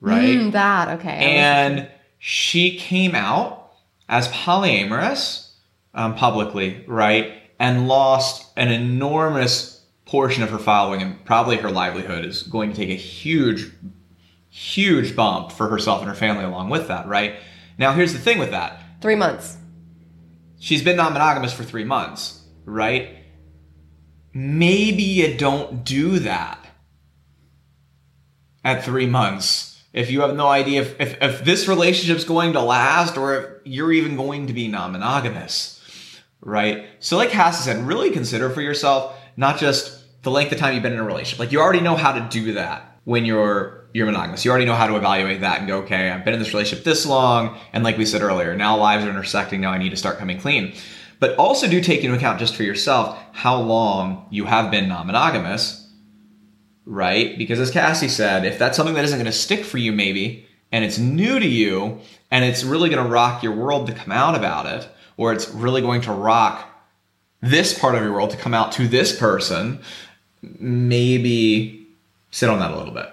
right? 0.00 0.38
Mm, 0.38 0.52
that, 0.52 0.98
okay. 0.98 1.36
And 1.36 1.88
she 2.18 2.78
came 2.78 3.14
out 3.14 3.72
as 4.08 4.28
polyamorous 4.28 5.50
um, 5.94 6.14
publicly, 6.14 6.84
right? 6.86 7.34
And 7.60 7.86
lost 7.86 8.50
an 8.56 8.70
enormous 8.70 9.77
portion 10.08 10.42
of 10.42 10.48
her 10.50 10.58
following, 10.58 11.02
and 11.02 11.24
probably 11.24 11.58
her 11.58 11.70
livelihood 11.70 12.24
is 12.24 12.42
going 12.42 12.70
to 12.70 12.76
take 12.76 12.88
a 12.88 12.94
huge, 12.94 13.70
huge 14.48 15.14
bump 15.14 15.52
for 15.52 15.68
herself 15.68 16.00
and 16.00 16.08
her 16.08 16.14
family 16.14 16.44
along 16.44 16.70
with 16.70 16.88
that, 16.88 17.06
right? 17.06 17.36
Now, 17.76 17.92
here's 17.92 18.14
the 18.14 18.18
thing 18.18 18.38
with 18.38 18.50
that 18.50 18.82
Three 19.00 19.14
months. 19.14 19.56
she's 20.58 20.82
been 20.82 20.96
non 20.96 21.12
monogamous 21.12 21.52
for 21.52 21.62
three 21.62 21.84
months, 21.84 22.42
right? 22.64 23.16
Maybe 24.32 25.02
you 25.02 25.36
don't 25.36 25.84
do 25.84 26.18
that 26.20 26.66
at 28.64 28.84
three 28.84 29.06
months. 29.06 29.82
If 29.92 30.10
you 30.10 30.22
have 30.22 30.34
no 30.34 30.48
idea 30.48 30.82
if, 30.82 31.00
if, 31.00 31.22
if 31.22 31.44
this 31.44 31.68
relationship's 31.68 32.24
going 32.24 32.54
to 32.54 32.60
last 32.60 33.16
or 33.16 33.36
if 33.36 33.46
you're 33.64 33.92
even 33.92 34.16
going 34.16 34.46
to 34.46 34.52
be 34.52 34.68
non 34.68 34.92
monogamous, 34.92 35.80
right? 36.40 36.86
So, 36.98 37.18
like 37.18 37.30
Cassie 37.30 37.62
said, 37.62 37.86
really 37.86 38.10
consider 38.10 38.48
for 38.48 38.62
yourself 38.62 39.14
not 39.36 39.58
just 39.58 39.97
the 40.22 40.30
length 40.30 40.52
of 40.52 40.58
time 40.58 40.74
you've 40.74 40.82
been 40.82 40.92
in 40.92 40.98
a 40.98 41.04
relationship. 41.04 41.38
Like, 41.38 41.52
you 41.52 41.60
already 41.60 41.80
know 41.80 41.96
how 41.96 42.12
to 42.12 42.28
do 42.28 42.54
that 42.54 43.00
when 43.04 43.24
you're 43.24 43.78
you're 43.94 44.06
monogamous. 44.06 44.44
You 44.44 44.50
already 44.50 44.66
know 44.66 44.74
how 44.74 44.86
to 44.86 44.96
evaluate 44.96 45.40
that 45.40 45.60
and 45.60 45.68
go, 45.68 45.78
okay, 45.78 46.10
I've 46.10 46.24
been 46.24 46.34
in 46.34 46.40
this 46.40 46.52
relationship 46.52 46.84
this 46.84 47.06
long, 47.06 47.58
and 47.72 47.82
like 47.82 47.96
we 47.96 48.04
said 48.04 48.20
earlier, 48.22 48.54
now 48.54 48.76
lives 48.76 49.04
are 49.04 49.10
intersecting. 49.10 49.60
Now 49.60 49.70
I 49.70 49.78
need 49.78 49.90
to 49.90 49.96
start 49.96 50.18
coming 50.18 50.38
clean. 50.38 50.74
But 51.20 51.34
also 51.36 51.66
do 51.66 51.80
take 51.80 52.04
into 52.04 52.14
account 52.14 52.38
just 52.38 52.54
for 52.54 52.62
yourself 52.62 53.18
how 53.32 53.60
long 53.60 54.26
you 54.30 54.44
have 54.44 54.70
been 54.70 54.88
non-monogamous, 54.88 55.90
right? 56.84 57.36
Because 57.36 57.58
as 57.58 57.70
Cassie 57.70 58.08
said, 58.08 58.44
if 58.44 58.58
that's 58.58 58.76
something 58.76 58.94
that 58.94 59.04
isn't 59.04 59.18
going 59.18 59.26
to 59.26 59.32
stick 59.32 59.64
for 59.64 59.78
you, 59.78 59.90
maybe, 59.90 60.46
and 60.70 60.84
it's 60.84 60.98
new 60.98 61.40
to 61.40 61.46
you, 61.46 61.98
and 62.30 62.44
it's 62.44 62.62
really 62.62 62.88
going 62.90 63.02
to 63.02 63.10
rock 63.10 63.42
your 63.42 63.54
world 63.54 63.86
to 63.88 63.94
come 63.94 64.12
out 64.12 64.36
about 64.36 64.66
it, 64.66 64.88
or 65.16 65.32
it's 65.32 65.48
really 65.48 65.80
going 65.80 66.02
to 66.02 66.12
rock 66.12 66.68
this 67.40 67.76
part 67.76 67.94
of 67.94 68.02
your 68.02 68.12
world 68.12 68.30
to 68.30 68.36
come 68.36 68.54
out 68.54 68.72
to 68.72 68.86
this 68.86 69.18
person, 69.18 69.80
maybe 70.42 71.86
sit 72.30 72.48
on 72.48 72.58
that 72.60 72.70
a 72.70 72.76
little 72.76 72.94
bit. 72.94 73.08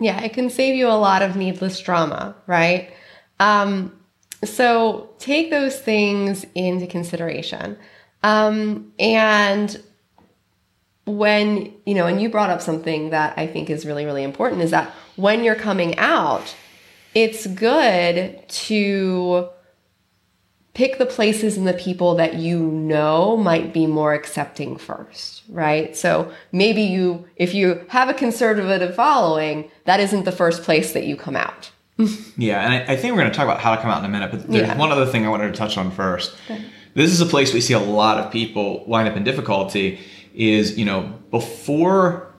Yeah, 0.00 0.20
it 0.22 0.32
can 0.32 0.50
save 0.50 0.74
you 0.74 0.88
a 0.88 0.98
lot 0.98 1.22
of 1.22 1.36
needless 1.36 1.78
drama, 1.80 2.34
right? 2.46 2.92
Um, 3.40 3.98
so 4.44 5.10
take 5.18 5.50
those 5.50 5.78
things 5.78 6.44
into 6.54 6.86
consideration. 6.86 7.78
Um, 8.22 8.92
and 8.98 9.80
when, 11.06 11.72
you 11.84 11.94
know, 11.94 12.06
and 12.06 12.20
you 12.20 12.28
brought 12.28 12.50
up 12.50 12.62
something 12.62 13.10
that 13.10 13.34
I 13.36 13.46
think 13.46 13.70
is 13.70 13.86
really, 13.86 14.04
really 14.04 14.22
important 14.22 14.62
is 14.62 14.70
that 14.70 14.90
when 15.16 15.44
you're 15.44 15.54
coming 15.54 15.96
out, 15.98 16.54
it's 17.14 17.46
good 17.46 18.46
to 18.48 19.48
pick 20.74 20.98
the 20.98 21.06
places 21.06 21.56
and 21.56 21.66
the 21.66 21.72
people 21.72 22.16
that 22.16 22.34
you 22.34 22.58
know 22.60 23.36
might 23.36 23.72
be 23.72 23.86
more 23.86 24.12
accepting 24.12 24.76
first, 24.76 25.42
right? 25.48 25.96
So 25.96 26.32
maybe 26.52 26.82
you, 26.82 27.26
if 27.36 27.54
you 27.54 27.84
have 27.88 28.08
a 28.08 28.14
conservative 28.14 28.94
following, 28.94 29.70
that 29.84 30.00
isn't 30.00 30.24
the 30.24 30.32
first 30.32 30.62
place 30.64 30.92
that 30.92 31.04
you 31.06 31.16
come 31.16 31.36
out. 31.36 31.70
Yeah, 32.36 32.60
and 32.64 32.72
I, 32.74 32.94
I 32.94 32.96
think 32.96 33.14
we're 33.14 33.20
going 33.20 33.30
to 33.30 33.36
talk 33.36 33.44
about 33.44 33.60
how 33.60 33.76
to 33.76 33.80
come 33.80 33.88
out 33.88 34.00
in 34.00 34.04
a 34.06 34.08
minute, 34.08 34.32
but 34.32 34.48
there's 34.50 34.66
Yeah. 34.66 34.76
one 34.76 34.90
other 34.90 35.06
thing 35.06 35.24
I 35.24 35.28
wanted 35.28 35.52
to 35.52 35.56
touch 35.56 35.78
on 35.78 35.92
first. 35.92 36.34
This 36.94 37.12
is 37.12 37.20
a 37.20 37.26
place 37.26 37.54
we 37.54 37.60
see 37.60 37.74
a 37.74 37.78
lot 37.78 38.18
of 38.18 38.32
people 38.32 38.84
wind 38.86 39.08
up 39.08 39.16
in 39.16 39.22
difficulty 39.22 40.00
is, 40.34 40.76
you 40.76 40.84
know, 40.84 41.12
before 41.30 42.32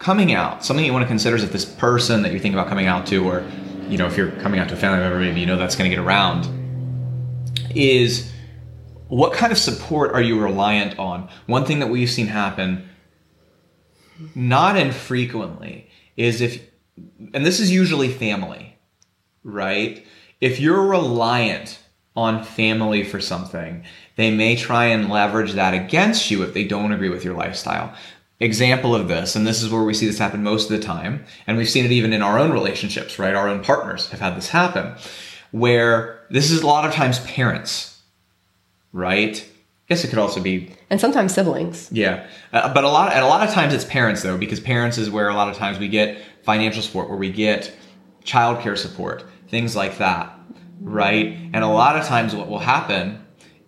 coming 0.00 0.32
out, 0.32 0.64
something 0.64 0.84
you 0.84 0.92
want 0.92 1.04
to 1.04 1.08
consider 1.08 1.36
is 1.36 1.44
if 1.44 1.52
this 1.52 1.64
person 1.64 2.22
that 2.22 2.32
you're 2.32 2.40
thinking 2.40 2.58
about 2.58 2.68
coming 2.68 2.86
out 2.86 3.06
to, 3.06 3.24
or, 3.24 3.44
you 3.88 3.96
know, 3.96 4.06
if 4.06 4.16
you're 4.16 4.32
coming 4.32 4.58
out 4.58 4.68
to 4.68 4.74
a 4.74 4.76
family 4.76 4.98
member, 4.98 5.20
maybe 5.20 5.38
you 5.40 5.46
know 5.46 5.56
that's 5.56 5.76
going 5.76 5.88
to 5.88 5.96
get 5.96 6.04
around, 6.04 6.48
is 7.76 8.32
what 9.08 9.32
kind 9.32 9.52
of 9.52 9.58
support 9.58 10.12
are 10.12 10.22
you 10.22 10.40
reliant 10.40 10.98
on? 10.98 11.28
One 11.46 11.64
thing 11.64 11.78
that 11.78 11.88
we've 11.88 12.10
seen 12.10 12.26
happen 12.26 12.88
not 14.34 14.76
infrequently 14.76 15.88
is 16.16 16.40
if, 16.40 16.62
and 17.34 17.44
this 17.44 17.60
is 17.60 17.70
usually 17.70 18.08
family, 18.08 18.78
right? 19.44 20.04
If 20.40 20.58
you're 20.58 20.86
reliant 20.86 21.78
on 22.16 22.42
family 22.42 23.04
for 23.04 23.20
something, 23.20 23.84
they 24.16 24.30
may 24.30 24.56
try 24.56 24.86
and 24.86 25.10
leverage 25.10 25.52
that 25.52 25.74
against 25.74 26.30
you 26.30 26.42
if 26.42 26.54
they 26.54 26.64
don't 26.64 26.92
agree 26.92 27.10
with 27.10 27.24
your 27.24 27.34
lifestyle. 27.34 27.94
Example 28.40 28.94
of 28.94 29.08
this, 29.08 29.36
and 29.36 29.46
this 29.46 29.62
is 29.62 29.70
where 29.70 29.82
we 29.82 29.94
see 29.94 30.06
this 30.06 30.18
happen 30.18 30.42
most 30.42 30.70
of 30.70 30.78
the 30.78 30.84
time, 30.84 31.24
and 31.46 31.56
we've 31.56 31.68
seen 31.68 31.84
it 31.84 31.92
even 31.92 32.12
in 32.12 32.22
our 32.22 32.38
own 32.38 32.52
relationships, 32.52 33.18
right? 33.18 33.34
Our 33.34 33.48
own 33.48 33.62
partners 33.62 34.10
have 34.10 34.20
had 34.20 34.36
this 34.36 34.48
happen, 34.48 34.94
where 35.52 36.20
this 36.30 36.50
is 36.50 36.62
a 36.62 36.66
lot 36.66 36.86
of 36.88 36.92
times 36.94 37.18
parents, 37.20 38.00
right? 38.92 39.36
I 39.44 39.88
guess 39.88 40.04
it 40.04 40.08
could 40.08 40.18
also 40.18 40.40
be 40.40 40.72
And 40.90 41.00
sometimes 41.00 41.32
siblings. 41.34 41.88
yeah, 41.92 42.26
uh, 42.52 42.72
but 42.74 42.84
a 42.84 42.88
lot 42.88 43.12
and 43.12 43.24
a 43.24 43.28
lot 43.28 43.46
of 43.46 43.54
times 43.54 43.72
it's 43.72 43.84
parents 43.84 44.22
though, 44.22 44.36
because 44.36 44.58
parents 44.60 44.98
is 44.98 45.10
where 45.10 45.28
a 45.28 45.34
lot 45.34 45.48
of 45.48 45.56
times 45.56 45.78
we 45.78 45.88
get 45.88 46.20
financial 46.42 46.82
support, 46.82 47.08
where 47.08 47.18
we 47.18 47.30
get 47.30 47.72
childcare 48.24 48.76
support, 48.76 49.24
things 49.48 49.76
like 49.76 49.98
that, 49.98 50.36
right? 50.80 51.36
And 51.52 51.62
a 51.62 51.68
lot 51.68 51.96
of 51.96 52.04
times 52.04 52.34
what 52.34 52.48
will 52.48 52.58
happen 52.58 53.24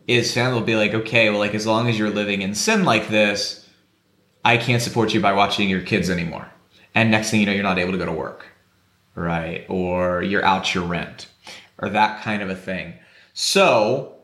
is 0.09 0.33
family 0.35 0.55
will 0.59 0.67
be 0.67 0.75
like, 0.75 0.95
okay, 0.95 1.31
well, 1.31 1.39
like 1.39 1.55
as 1.55 1.67
long 1.67 1.89
as 1.89 1.99
you're 1.99 2.11
living 2.11 2.43
in 2.43 2.55
sin 2.55 2.85
like 2.85 3.09
this, 3.09 3.69
I 4.45 4.57
can't 4.57 4.83
support 4.83 5.15
you 5.15 5.21
by 5.21 5.35
watching 5.35 5.69
your 5.69 5.83
kids 5.83 6.11
anymore. 6.11 6.51
And 6.95 7.11
next 7.11 7.31
thing 7.31 7.41
you 7.41 7.47
know, 7.47 7.53
you're 7.53 7.63
not 7.63 7.79
able 7.79 7.93
to 7.93 7.99
go 7.99 8.07
to 8.07 8.13
work, 8.13 8.47
right? 9.15 9.67
Or 9.69 10.23
you're 10.23 10.45
out 10.45 10.75
your 10.75 10.85
rent, 10.85 11.29
or 11.79 11.89
that 11.91 12.23
kind 12.23 12.43
of 12.43 12.51
a 12.51 12.55
thing. 12.55 12.95
So 13.35 14.19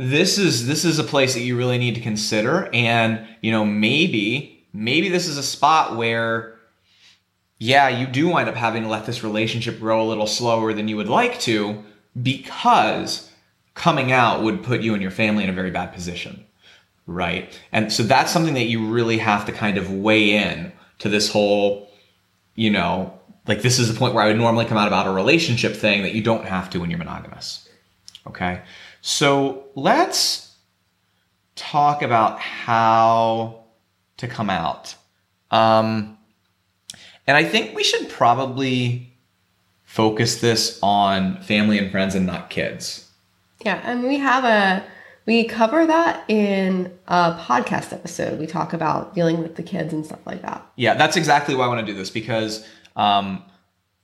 this 0.00 0.38
is 0.38 0.66
this 0.66 0.86
is 0.86 0.98
a 0.98 1.04
place 1.04 1.34
that 1.34 1.40
you 1.40 1.58
really 1.58 1.76
need 1.76 1.94
to 1.94 2.00
consider 2.00 2.70
and 2.72 3.20
you 3.42 3.52
know 3.52 3.66
maybe 3.66 4.64
maybe 4.72 5.10
this 5.10 5.26
is 5.26 5.36
a 5.36 5.42
spot 5.42 5.94
where 5.94 6.56
yeah 7.58 7.86
you 7.86 8.06
do 8.06 8.26
wind 8.28 8.48
up 8.48 8.54
having 8.54 8.82
to 8.82 8.88
let 8.88 9.04
this 9.04 9.22
relationship 9.22 9.78
grow 9.78 10.00
a 10.02 10.08
little 10.08 10.26
slower 10.26 10.72
than 10.72 10.88
you 10.88 10.96
would 10.96 11.10
like 11.10 11.38
to 11.38 11.84
because 12.22 13.30
coming 13.74 14.10
out 14.10 14.42
would 14.42 14.62
put 14.62 14.80
you 14.80 14.94
and 14.94 15.02
your 15.02 15.10
family 15.10 15.44
in 15.44 15.50
a 15.50 15.52
very 15.52 15.70
bad 15.70 15.92
position 15.92 16.46
right 17.06 17.60
and 17.70 17.92
so 17.92 18.02
that's 18.02 18.32
something 18.32 18.54
that 18.54 18.68
you 18.68 18.86
really 18.86 19.18
have 19.18 19.44
to 19.44 19.52
kind 19.52 19.76
of 19.76 19.92
weigh 19.92 20.30
in 20.30 20.72
to 20.98 21.10
this 21.10 21.30
whole 21.30 21.90
you 22.54 22.70
know 22.70 23.19
like 23.46 23.62
this 23.62 23.78
is 23.78 23.92
the 23.92 23.98
point 23.98 24.14
where 24.14 24.24
i 24.24 24.28
would 24.28 24.36
normally 24.36 24.64
come 24.64 24.78
out 24.78 24.88
about 24.88 25.06
a 25.06 25.10
relationship 25.10 25.74
thing 25.74 26.02
that 26.02 26.14
you 26.14 26.22
don't 26.22 26.46
have 26.46 26.70
to 26.70 26.80
when 26.80 26.90
you're 26.90 26.98
monogamous 26.98 27.68
Okay. 28.26 28.62
So 29.00 29.64
let's 29.74 30.56
talk 31.56 32.02
about 32.02 32.38
how 32.38 33.64
to 34.18 34.28
come 34.28 34.50
out. 34.50 34.94
Um, 35.50 36.18
and 37.26 37.36
I 37.36 37.44
think 37.44 37.74
we 37.74 37.82
should 37.82 38.08
probably 38.08 39.12
focus 39.84 40.40
this 40.40 40.78
on 40.82 41.42
family 41.42 41.78
and 41.78 41.90
friends 41.90 42.14
and 42.14 42.26
not 42.26 42.50
kids. 42.50 43.10
Yeah, 43.64 43.80
and 43.84 44.04
we 44.04 44.18
have 44.18 44.44
a 44.44 44.84
we 45.26 45.44
cover 45.44 45.86
that 45.86 46.24
in 46.28 46.96
a 47.06 47.34
podcast 47.34 47.92
episode. 47.92 48.38
We 48.38 48.46
talk 48.46 48.72
about 48.72 49.14
dealing 49.14 49.42
with 49.42 49.56
the 49.56 49.62
kids 49.62 49.92
and 49.92 50.04
stuff 50.04 50.20
like 50.24 50.42
that. 50.42 50.66
Yeah, 50.76 50.94
that's 50.94 51.16
exactly 51.16 51.54
why 51.54 51.66
I 51.66 51.68
want 51.68 51.86
to 51.86 51.92
do 51.92 51.96
this 51.96 52.10
because 52.10 52.66
um, 52.96 53.44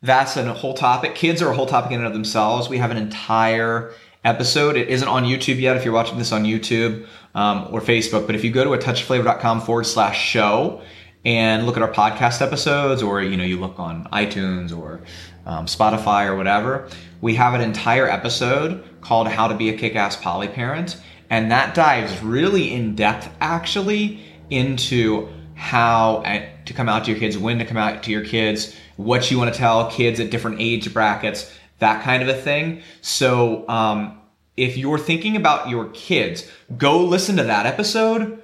that's 0.03 0.37
a 0.37 0.53
whole 0.53 0.75
topic. 0.75 1.15
Kids 1.15 1.43
are 1.43 1.51
a 1.51 1.55
whole 1.55 1.67
topic 1.67 1.93
in 1.93 1.99
and 1.99 2.07
of 2.07 2.13
themselves. 2.13 2.69
We 2.69 2.79
have 2.79 2.91
an 2.91 2.97
entire 2.97 3.93
episode. 4.25 4.77
It 4.77 4.89
isn't 4.89 5.09
on 5.09 5.25
YouTube 5.25 5.61
yet 5.61 5.77
if 5.77 5.85
you're 5.85 5.95
watching 5.95 6.19
this 6.19 6.33
on 6.33 6.45
YouTube 6.45 7.07
um, 7.35 7.69
or 7.71 7.81
Facebook, 7.81 8.27
but 8.27 8.35
if 8.35 8.45
you 8.45 8.51
go 8.51 8.65
to 8.65 8.73
a 8.75 8.79
touchofflavor.com 8.79 9.61
forward 9.61 9.85
slash 9.85 10.21
show 10.21 10.83
and 11.25 11.67
look 11.67 11.77
at 11.77 11.83
our 11.83 11.93
podcast 11.93 12.41
episodes, 12.41 13.03
or 13.03 13.23
you 13.23 13.37
know, 13.37 13.45
you 13.45 13.59
look 13.59 13.79
on 13.79 14.05
iTunes 14.07 14.77
or 14.77 15.03
um, 15.45 15.67
Spotify 15.67 16.27
or 16.27 16.37
whatever, 16.37 16.89
we 17.21 17.35
have 17.35 17.55
an 17.55 17.61
entire 17.61 18.09
episode 18.09 18.85
called 19.01 19.29
How 19.29 19.49
to 19.49 19.55
Be 19.55 19.71
a 19.71 19.79
Kick 19.79 19.97
Ass 19.97 20.17
Poly 20.17 20.49
Parent. 20.49 21.01
And 21.31 21.51
that 21.51 21.75
dives 21.75 22.23
really 22.23 22.73
in 22.73 22.95
depth 22.95 23.29
actually 23.41 24.25
into 24.51 25.29
how 25.55 26.23
to 26.67 26.75
come 26.75 26.89
out 26.89 27.05
to 27.05 27.11
your 27.11 27.19
kids, 27.19 27.39
when 27.39 27.59
to 27.59 27.65
come 27.65 27.77
out 27.77 28.03
to 28.03 28.11
your 28.11 28.25
kids, 28.25 28.77
what 28.97 29.31
you 29.31 29.39
want 29.39 29.53
to 29.53 29.59
tell 29.59 29.91
kids 29.91 30.21
at 30.21 30.31
different 30.31 30.59
age 30.61 30.93
brackets, 30.93 31.53
that 31.79 32.03
kind 32.03 32.23
of 32.23 32.29
a 32.29 32.35
thing. 32.35 32.83
So, 33.01 33.69
um, 33.69 34.21
if 34.57 34.77
you're 34.77 34.99
thinking 34.99 35.37
about 35.37 35.69
your 35.69 35.91
kids, 35.91 36.51
go 36.79 37.05
listen 37.05 37.37
to 37.37 37.43
that 37.45 37.67
episode 37.67 38.43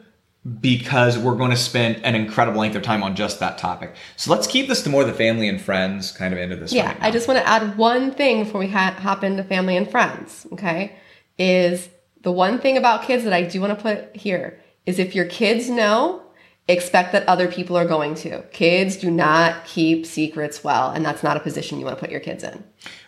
because 0.60 1.16
we're 1.16 1.36
going 1.36 1.52
to 1.52 1.56
spend 1.56 2.04
an 2.04 2.14
incredible 2.14 2.60
length 2.60 2.74
of 2.74 2.82
time 2.82 3.02
on 3.02 3.14
just 3.14 3.38
that 3.40 3.58
topic. 3.58 3.94
So 4.16 4.32
let's 4.32 4.46
keep 4.46 4.68
this 4.68 4.82
to 4.82 4.90
more 4.90 5.04
the 5.04 5.12
family 5.12 5.48
and 5.48 5.60
friends 5.60 6.10
kind 6.10 6.34
of 6.34 6.40
into 6.40 6.56
this. 6.56 6.72
Yeah, 6.72 6.88
right. 6.88 6.96
I 7.00 7.10
just 7.10 7.28
want 7.28 7.38
to 7.38 7.48
add 7.48 7.78
one 7.78 8.10
thing 8.12 8.44
before 8.44 8.60
we 8.60 8.68
ha- 8.68 8.96
hop 8.98 9.22
into 9.22 9.44
family 9.44 9.76
and 9.76 9.88
friends. 9.88 10.46
Okay, 10.52 10.96
is 11.38 11.88
the 12.22 12.32
one 12.32 12.58
thing 12.58 12.76
about 12.76 13.04
kids 13.04 13.24
that 13.24 13.32
I 13.32 13.42
do 13.42 13.60
want 13.60 13.76
to 13.76 13.82
put 13.82 14.16
here 14.16 14.60
is 14.84 14.98
if 14.98 15.14
your 15.14 15.26
kids 15.26 15.70
know, 15.70 16.21
expect 16.68 17.12
that 17.12 17.28
other 17.28 17.50
people 17.50 17.76
are 17.76 17.86
going 17.86 18.14
to. 18.14 18.42
Kids 18.52 18.96
do 18.96 19.10
not 19.10 19.64
keep 19.64 20.06
secrets 20.06 20.62
well, 20.62 20.90
and 20.90 21.04
that's 21.04 21.22
not 21.22 21.36
a 21.36 21.40
position 21.40 21.78
you 21.78 21.84
want 21.84 21.98
to 21.98 22.00
put 22.00 22.10
your 22.10 22.20
kids 22.20 22.44
in. 22.44 22.62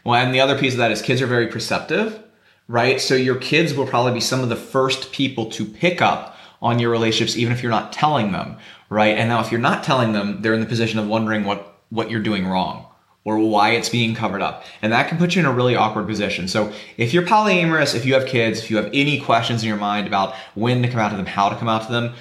Well, 0.04 0.20
and 0.22 0.34
the 0.34 0.40
other 0.40 0.58
piece 0.58 0.72
of 0.72 0.78
that 0.78 0.90
is 0.90 1.00
kids 1.00 1.22
are 1.22 1.26
very 1.26 1.46
perceptive, 1.46 2.22
right? 2.68 3.00
So 3.00 3.14
your 3.14 3.36
kids 3.36 3.74
will 3.74 3.86
probably 3.86 4.14
be 4.14 4.20
some 4.20 4.40
of 4.40 4.48
the 4.48 4.56
first 4.56 5.12
people 5.12 5.50
to 5.50 5.64
pick 5.64 6.02
up 6.02 6.36
on 6.60 6.78
your 6.78 6.90
relationships, 6.90 7.36
even 7.36 7.52
if 7.52 7.62
you're 7.62 7.70
not 7.70 7.92
telling 7.92 8.32
them, 8.32 8.56
right? 8.88 9.16
And 9.16 9.28
now 9.28 9.40
if 9.40 9.52
you're 9.52 9.60
not 9.60 9.84
telling 9.84 10.12
them, 10.12 10.42
they're 10.42 10.54
in 10.54 10.60
the 10.60 10.66
position 10.66 10.98
of 10.98 11.06
wondering 11.06 11.44
what, 11.44 11.78
what 11.90 12.10
you're 12.10 12.22
doing 12.22 12.46
wrong 12.46 12.86
or 13.24 13.38
why 13.38 13.70
it's 13.70 13.88
being 13.88 14.14
covered 14.14 14.42
up. 14.42 14.64
And 14.82 14.92
that 14.92 15.08
can 15.08 15.16
put 15.16 15.34
you 15.34 15.40
in 15.40 15.46
a 15.46 15.52
really 15.52 15.76
awkward 15.76 16.06
position. 16.06 16.46
So 16.46 16.72
if 16.98 17.14
you're 17.14 17.22
polyamorous, 17.22 17.94
if 17.94 18.04
you 18.04 18.14
have 18.14 18.26
kids, 18.26 18.58
if 18.58 18.70
you 18.70 18.76
have 18.76 18.90
any 18.92 19.18
questions 19.18 19.62
in 19.62 19.68
your 19.68 19.78
mind 19.78 20.06
about 20.06 20.34
when 20.54 20.82
to 20.82 20.88
come 20.88 21.00
out 21.00 21.10
to 21.10 21.16
them, 21.16 21.26
how 21.26 21.48
to 21.48 21.56
come 21.56 21.68
out 21.68 21.86
to 21.86 21.92
them, 21.92 22.14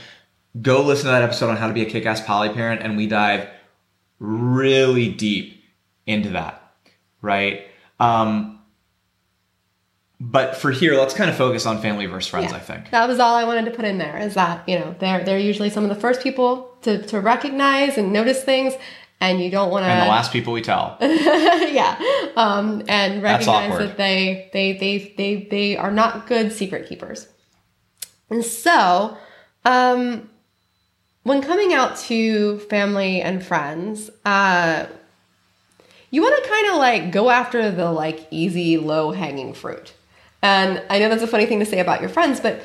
go 0.62 0.84
listen 0.84 1.06
to 1.06 1.12
that 1.12 1.24
episode 1.24 1.50
on 1.50 1.58
how 1.58 1.68
to 1.68 1.74
be 1.74 1.82
a 1.82 1.86
kick-ass 1.90 2.22
poly 2.22 2.50
parent 2.50 2.82
and 2.82 2.96
we 2.96 3.08
dive 3.08 3.48
really 4.20 5.10
deep 5.10 5.64
into 6.06 6.30
that, 6.30 6.62
right? 7.22 7.68
Um, 8.00 8.60
but 10.20 10.56
for 10.56 10.72
here, 10.72 10.96
let's 10.96 11.14
kind 11.14 11.30
of 11.30 11.36
focus 11.36 11.66
on 11.66 11.82
family 11.82 12.06
versus 12.06 12.30
friends, 12.30 12.52
Yeah. 12.52 12.58
I 12.58 12.60
think. 12.60 12.92
That 12.92 13.08
was 13.08 13.20
all 13.20 13.36
I 13.36 13.44
wanted 13.44 13.66
to 13.66 13.72
put 13.72 13.84
in 13.84 13.98
there 13.98 14.18
is 14.18 14.36
that, 14.36 14.68
you 14.70 14.80
know, 14.80 14.96
they're 15.00 15.24
they're 15.24 15.40
usually 15.40 15.70
some 15.70 15.84
of 15.84 15.90
the 15.90 16.00
first 16.00 16.22
people 16.22 16.78
to, 16.84 17.02
to 17.08 17.20
recognize 17.20 17.98
and 17.98 18.14
notice 18.14 18.44
things 18.44 18.74
and 19.20 19.42
you 19.42 19.50
don't 19.50 19.72
want 19.72 19.84
to 19.86 19.90
And 19.90 20.02
the 20.06 20.12
last 20.12 20.34
people 20.34 20.52
we 20.54 20.62
tell. 20.62 20.98
yeah. 21.02 21.98
Um, 22.36 22.84
and 22.90 23.24
recognize 23.24 23.78
that 23.78 23.98
they, 23.98 24.50
they, 24.52 24.74
they, 24.74 25.14
they, 25.18 25.48
they 25.50 25.78
are 25.78 25.92
not 25.92 26.28
good 26.28 26.52
secret 26.52 26.90
keepers. 26.90 27.28
And 28.30 28.44
so, 28.44 29.18
um, 29.64 30.30
when 31.24 31.42
coming 31.42 31.74
out 31.74 31.98
to 31.98 32.60
family 32.60 33.22
and 33.22 33.44
friends, 33.44 34.10
uh, 34.26 34.86
you 36.12 36.22
want 36.22 36.44
to 36.44 36.50
kind 36.50 36.68
of 36.68 36.76
like 36.76 37.12
go 37.12 37.30
after 37.30 37.72
the 37.72 37.92
like 37.92 38.28
easy, 38.30 38.78
low 38.78 39.12
hanging 39.12 39.54
fruit. 39.54 39.94
And 40.42 40.84
I 40.90 41.00
know 41.00 41.10
that's 41.10 41.24
a 41.24 41.28
funny 41.28 41.46
thing 41.46 41.60
to 41.60 41.66
say 41.66 41.80
about 41.80 42.02
your 42.02 42.10
friends, 42.10 42.40
but 42.40 42.62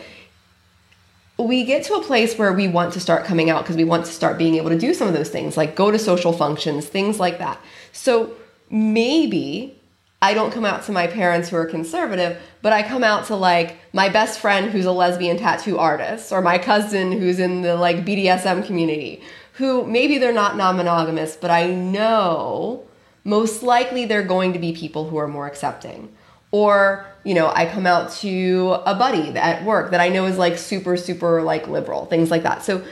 we 1.38 1.62
get 1.64 1.85
to 1.85 1.94
a 1.94 2.03
place 2.03 2.37
where 2.37 2.53
we 2.53 2.66
want 2.66 2.92
to 2.94 3.01
start 3.01 3.25
coming 3.25 3.49
out 3.49 3.62
because 3.62 3.77
we 3.77 3.85
want 3.85 4.05
to 4.07 4.12
start 4.12 4.37
being 4.37 4.57
able 4.57 4.71
to 4.71 4.79
do 4.79 4.92
some 4.92 5.07
of 5.07 5.14
those 5.14 5.31
things, 5.31 5.57
like 5.57 5.77
go 5.77 5.92
to 5.92 5.99
social 5.99 6.33
functions, 6.33 6.87
things 6.87 7.21
like 7.21 7.38
that. 7.38 7.61
So 7.92 8.35
maybe 8.68 9.77
I 10.20 10.35
don't 10.35 10.52
come 10.52 10.64
out 10.64 10.83
to 10.85 10.92
my 10.92 11.07
parents 11.07 11.48
who 11.48 11.57
are 11.57 11.66
conservative, 11.66 12.40
but 12.61 12.72
I 12.72 12.83
come 12.83 13.04
out 13.04 13.26
to 13.26 13.37
like 13.37 13.76
my 13.92 14.09
best 14.09 14.40
friend 14.40 14.70
who's 14.70 14.85
a 14.85 14.92
lesbian 14.92 15.37
tattoo 15.37 15.78
artist 15.78 16.33
or 16.33 16.42
my 16.42 16.59
cousin 16.59 17.12
who's 17.12 17.38
in 17.38 17.62
the 17.62 17.76
like 17.76 18.04
BDSM 18.04 18.66
community 18.66 19.22
who 19.59 19.85
maybe 19.87 20.18
they're 20.18 20.33
not 20.33 20.57
non 20.57 20.76
monogamous, 20.76 21.37
but 21.37 21.50
I 21.50 21.66
know 21.66 22.85
most 23.24 23.62
likely 23.62 24.04
they're 24.07 24.22
going 24.22 24.52
to 24.52 24.59
be 24.59 24.72
people 24.72 25.09
who 25.09 25.18
are 25.18 25.28
more 25.28 25.46
accepting. 25.46 26.14
Or, 26.50 27.04
you 27.24 27.35
know, 27.35 27.52
I 27.54 27.66
come 27.66 27.87
out 27.87 28.11
to 28.20 28.78
a 28.87 28.94
buddy 28.94 29.37
at 29.37 29.64
work 29.64 29.90
that 29.90 30.00
I 30.00 30.09
know 30.09 30.24
is 30.26 30.38
like 30.38 30.57
super, 30.57 30.96
super 30.96 31.42
like 31.42 31.68
liberal, 31.68 32.07
things 32.07 32.31
like 32.31 32.44
that. 32.44 32.62
So 32.62 32.83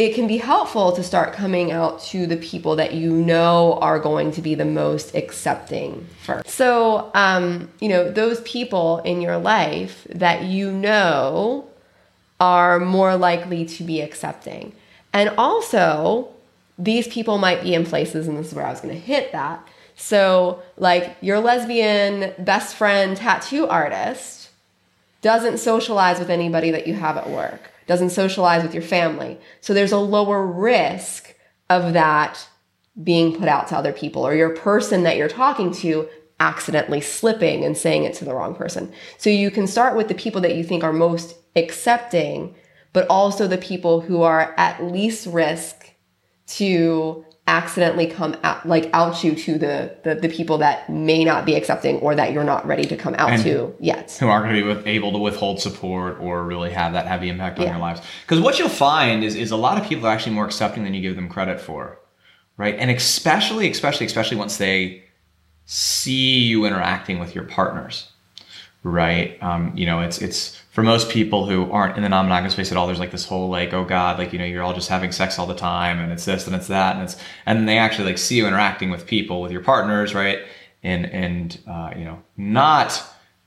it 0.00 0.14
can 0.14 0.26
be 0.26 0.38
helpful 0.38 0.92
to 0.92 1.02
start 1.02 1.34
coming 1.34 1.70
out 1.70 2.00
to 2.00 2.26
the 2.26 2.38
people 2.38 2.74
that 2.76 2.94
you 2.94 3.12
know 3.12 3.74
are 3.82 3.98
going 3.98 4.32
to 4.32 4.40
be 4.40 4.54
the 4.54 4.64
most 4.64 5.14
accepting 5.14 6.06
first. 6.24 6.48
So, 6.48 7.10
um, 7.12 7.68
you 7.80 7.90
know, 7.90 8.10
those 8.10 8.40
people 8.40 9.00
in 9.00 9.20
your 9.20 9.36
life 9.36 10.06
that 10.08 10.44
you 10.44 10.72
know 10.72 11.68
are 12.40 12.80
more 12.80 13.14
likely 13.14 13.66
to 13.66 13.84
be 13.84 14.00
accepting. 14.00 14.72
And 15.12 15.34
also, 15.36 16.30
these 16.78 17.06
people 17.06 17.36
might 17.36 17.62
be 17.62 17.74
in 17.74 17.84
places, 17.84 18.26
and 18.26 18.38
this 18.38 18.46
is 18.46 18.54
where 18.54 18.64
I 18.64 18.70
was 18.70 18.80
going 18.80 18.94
to 18.94 19.00
hit 19.00 19.32
that. 19.32 19.68
So, 19.96 20.62
like 20.78 21.14
your 21.20 21.40
lesbian 21.40 22.32
best 22.38 22.74
friend 22.74 23.18
tattoo 23.18 23.66
artist 23.68 24.48
doesn't 25.20 25.58
socialize 25.58 26.18
with 26.18 26.30
anybody 26.30 26.70
that 26.70 26.86
you 26.86 26.94
have 26.94 27.18
at 27.18 27.28
work, 27.28 27.70
doesn't 27.90 28.10
socialize 28.10 28.62
with 28.62 28.72
your 28.72 28.82
family. 28.82 29.38
So, 29.60 29.74
there's 29.74 29.92
a 29.92 29.98
lower 29.98 30.46
risk 30.46 31.34
of 31.68 31.92
that 31.92 32.48
being 33.02 33.36
put 33.36 33.48
out 33.48 33.68
to 33.68 33.76
other 33.76 33.92
people, 33.92 34.26
or 34.26 34.34
your 34.34 34.54
person 34.56 35.02
that 35.02 35.16
you're 35.16 35.28
talking 35.28 35.72
to 35.72 36.08
accidentally 36.40 37.00
slipping 37.00 37.64
and 37.64 37.76
saying 37.76 38.04
it 38.04 38.14
to 38.14 38.24
the 38.24 38.34
wrong 38.34 38.54
person. 38.54 38.90
So 39.18 39.28
you 39.28 39.50
can 39.50 39.66
start 39.66 39.94
with 39.94 40.08
the 40.08 40.14
people 40.14 40.40
that 40.40 40.56
you 40.56 40.64
think 40.64 40.82
are 40.82 40.92
most 40.92 41.36
accepting, 41.54 42.54
but 42.94 43.06
also 43.08 43.46
the 43.46 43.58
people 43.58 44.00
who 44.00 44.22
are 44.22 44.54
at 44.56 44.82
least 44.82 45.26
risk 45.26 45.94
to 46.46 47.24
accidentally 47.46 48.06
come 48.06 48.36
out 48.44 48.64
like 48.66 48.88
out 48.92 49.24
you 49.24 49.34
to 49.34 49.58
the, 49.58 49.96
the 50.04 50.14
the 50.14 50.28
people 50.28 50.58
that 50.58 50.88
may 50.88 51.24
not 51.24 51.44
be 51.44 51.54
accepting 51.56 51.96
or 51.96 52.14
that 52.14 52.32
you're 52.32 52.44
not 52.44 52.64
ready 52.66 52.84
to 52.84 52.96
come 52.96 53.14
out 53.18 53.30
And- 53.30 53.42
to 53.42 53.74
yet. 53.80 54.16
who 54.20 54.28
aren't 54.28 54.44
going 54.44 54.54
to 54.56 54.62
be 54.62 54.68
with, 54.68 54.86
able 54.86 55.10
to 55.12 55.18
withhold 55.18 55.60
support 55.60 56.20
or 56.20 56.44
really 56.44 56.70
have 56.70 56.92
that 56.92 57.06
heavy 57.06 57.28
impact 57.28 57.58
on 57.58 57.64
Yeah. 57.64 57.72
your 57.72 57.80
lives. 57.80 58.02
Because 58.22 58.40
what 58.40 58.58
you'll 58.58 58.68
find 58.68 59.24
is, 59.24 59.34
is 59.34 59.50
a 59.50 59.56
lot 59.56 59.78
of 59.80 59.88
people 59.88 60.06
are 60.06 60.10
actually 60.12 60.34
more 60.34 60.44
accepting 60.44 60.84
than 60.84 60.94
you 60.94 61.00
give 61.00 61.16
them 61.16 61.28
credit 61.28 61.60
for, 61.60 61.98
right? 62.56 62.76
And 62.78 62.90
especially, 62.90 63.68
especially, 63.70 64.06
especially 64.06 64.36
once 64.36 64.56
they 64.58 65.02
see 65.66 66.38
you 66.40 66.66
interacting 66.66 67.18
with 67.18 67.34
your 67.34 67.44
partners, 67.44 68.10
right? 68.84 69.42
Um, 69.42 69.72
you 69.74 69.86
know, 69.86 70.00
it's 70.00 70.18
it's 70.22 70.59
for 70.70 70.82
most 70.82 71.10
people 71.10 71.46
who 71.46 71.70
aren't 71.70 71.96
in 71.96 72.02
the 72.02 72.08
non-monogamous 72.08 72.52
space 72.52 72.70
at 72.70 72.78
all. 72.78 72.86
There's 72.86 73.00
like 73.00 73.10
this 73.10 73.26
whole 73.26 73.48
like, 73.48 73.72
oh 73.72 73.84
God, 73.84 74.18
like 74.18 74.32
you 74.32 74.38
know, 74.38 74.44
you're 74.44 74.62
all 74.62 74.72
just 74.72 74.88
having 74.88 75.12
sex 75.12 75.38
all 75.38 75.46
the 75.46 75.54
time, 75.54 75.98
and 75.98 76.12
it's 76.12 76.24
this 76.24 76.46
and 76.46 76.54
it's 76.56 76.68
that, 76.68 76.94
and 76.94 77.04
it's 77.04 77.16
and 77.44 77.68
they 77.68 77.78
actually 77.78 78.06
like 78.06 78.18
see 78.18 78.36
you 78.36 78.46
interacting 78.46 78.90
with 78.90 79.06
people, 79.06 79.42
with 79.42 79.52
your 79.52 79.62
partners, 79.62 80.14
right? 80.14 80.40
And 80.82 81.06
and 81.06 81.58
uh, 81.66 81.92
you 81.96 82.04
know, 82.04 82.22
not 82.36 83.02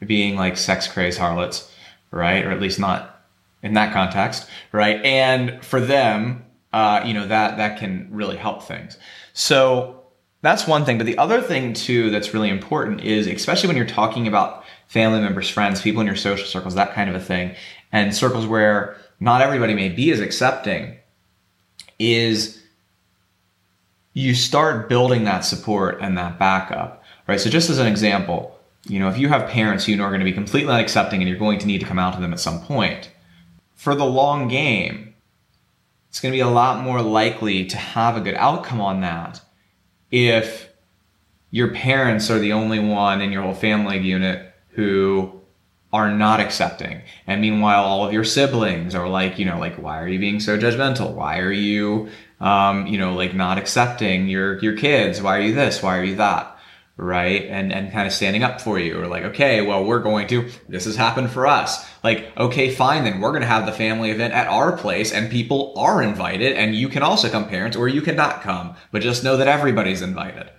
being 0.05 0.35
like 0.35 0.57
sex 0.57 0.87
crazed 0.87 1.17
harlots, 1.17 1.71
right? 2.11 2.45
Or 2.45 2.51
at 2.51 2.59
least 2.59 2.79
not 2.79 3.25
in 3.61 3.73
that 3.73 3.93
context, 3.93 4.47
right? 4.73 5.03
And 5.05 5.63
for 5.63 5.79
them, 5.79 6.45
uh, 6.73 7.03
you 7.05 7.13
know, 7.13 7.25
that 7.27 7.57
that 7.57 7.79
can 7.79 8.09
really 8.11 8.35
help 8.35 8.63
things. 8.63 8.97
So 9.31 10.03
that's 10.41 10.67
one 10.67 10.83
thing. 10.83 10.97
But 10.97 11.07
the 11.07 11.17
other 11.17 11.41
thing 11.41 11.73
too 11.73 12.09
that's 12.09 12.33
really 12.33 12.49
important 12.49 13.01
is, 13.01 13.27
especially 13.27 13.67
when 13.67 13.77
you're 13.77 13.85
talking 13.85 14.27
about 14.27 14.62
family 14.93 15.19
members, 15.19 15.49
friends, 15.49 15.81
people 15.81 16.01
in 16.01 16.07
your 16.07 16.15
social 16.15 16.45
circles, 16.45 16.75
that 16.75 16.93
kind 16.93 17.09
of 17.09 17.15
a 17.15 17.19
thing, 17.19 17.55
and 17.91 18.15
circles 18.15 18.45
where 18.45 18.95
not 19.19 19.41
everybody 19.41 19.73
may 19.73 19.89
be 19.89 20.11
as 20.11 20.19
accepting, 20.19 20.95
is 21.97 22.61
you 24.13 24.35
start 24.35 24.87
building 24.87 25.23
that 25.23 25.43
support 25.43 25.97
and 25.99 26.15
that 26.15 26.37
backup, 26.37 27.03
right? 27.27 27.41
So 27.41 27.49
just 27.49 27.71
as 27.71 27.79
an 27.79 27.87
example, 27.87 28.59
you 28.87 28.99
know, 28.99 29.09
if 29.09 29.17
you 29.17 29.29
have 29.29 29.49
parents 29.49 29.85
who 29.85 29.93
you 29.93 29.97
know 29.97 30.03
are 30.03 30.09
going 30.09 30.19
to 30.19 30.25
be 30.25 30.31
completely 30.31 30.71
unaccepting 30.71 31.13
and 31.13 31.27
you're 31.27 31.39
going 31.39 31.57
to 31.57 31.65
need 31.65 31.79
to 31.79 31.87
come 31.87 31.97
out 31.97 32.13
to 32.13 32.21
them 32.21 32.31
at 32.31 32.39
some 32.39 32.61
point, 32.61 33.09
for 33.73 33.95
the 33.95 34.05
long 34.05 34.47
game, 34.47 35.15
it's 36.09 36.19
going 36.19 36.31
to 36.31 36.37
be 36.37 36.41
a 36.41 36.47
lot 36.47 36.83
more 36.83 37.01
likely 37.01 37.65
to 37.65 37.77
have 37.77 38.15
a 38.15 38.21
good 38.21 38.35
outcome 38.35 38.79
on 38.79 39.01
that 39.01 39.41
if 40.11 40.69
your 41.49 41.69
parents 41.73 42.29
are 42.29 42.37
the 42.37 42.53
only 42.53 42.77
one 42.77 43.21
in 43.21 43.31
your 43.31 43.41
whole 43.41 43.55
family 43.55 43.97
unit 43.97 44.52
who 44.73 45.41
are 45.93 46.11
not 46.11 46.39
accepting. 46.39 47.03
And 47.27 47.39
meanwhile, 47.39 47.83
all 47.83 48.05
of 48.05 48.11
your 48.11 48.23
siblings 48.23 48.95
are 48.95 49.07
like, 49.07 49.37
you 49.37 49.45
know, 49.45 49.59
like, 49.59 49.75
why 49.75 50.01
are 50.01 50.07
you 50.07 50.17
being 50.17 50.39
so 50.39 50.57
judgmental? 50.57 51.13
Why 51.13 51.37
are 51.37 51.51
you, 51.51 52.09
um, 52.39 52.87
you 52.87 52.97
know, 52.97 53.13
like 53.13 53.35
not 53.35 53.59
accepting 53.59 54.27
your, 54.27 54.57
your 54.59 54.75
kids? 54.75 55.21
Why 55.21 55.37
are 55.37 55.41
you 55.41 55.53
this? 55.53 55.83
Why 55.83 55.99
are 55.99 56.03
you 56.03 56.15
that? 56.15 56.49
Right. 56.97 57.45
And, 57.45 57.71
and 57.71 57.91
kind 57.91 58.07
of 58.07 58.13
standing 58.13 58.43
up 58.43 58.59
for 58.59 58.79
you 58.79 58.99
or 58.99 59.07
like, 59.07 59.23
okay, 59.23 59.61
well, 59.61 59.83
we're 59.83 60.01
going 60.01 60.27
to, 60.27 60.49
this 60.67 60.85
has 60.85 60.95
happened 60.95 61.29
for 61.29 61.45
us. 61.45 61.87
Like, 62.03 62.35
okay, 62.37 62.73
fine. 62.73 63.03
Then 63.03 63.19
we're 63.19 63.31
going 63.31 63.41
to 63.41 63.47
have 63.47 63.67
the 63.67 63.71
family 63.71 64.09
event 64.09 64.33
at 64.33 64.47
our 64.47 64.75
place 64.75 65.11
and 65.11 65.31
people 65.31 65.73
are 65.77 66.01
invited 66.01 66.53
and 66.53 66.75
you 66.75 66.89
can 66.89 67.03
also 67.03 67.29
come 67.29 67.47
parents 67.47 67.77
or 67.77 67.87
you 67.87 68.01
cannot 68.01 68.41
come, 68.41 68.75
but 68.91 69.03
just 69.03 69.23
know 69.23 69.37
that 69.37 69.47
everybody's 69.47 70.01
invited. 70.01 70.49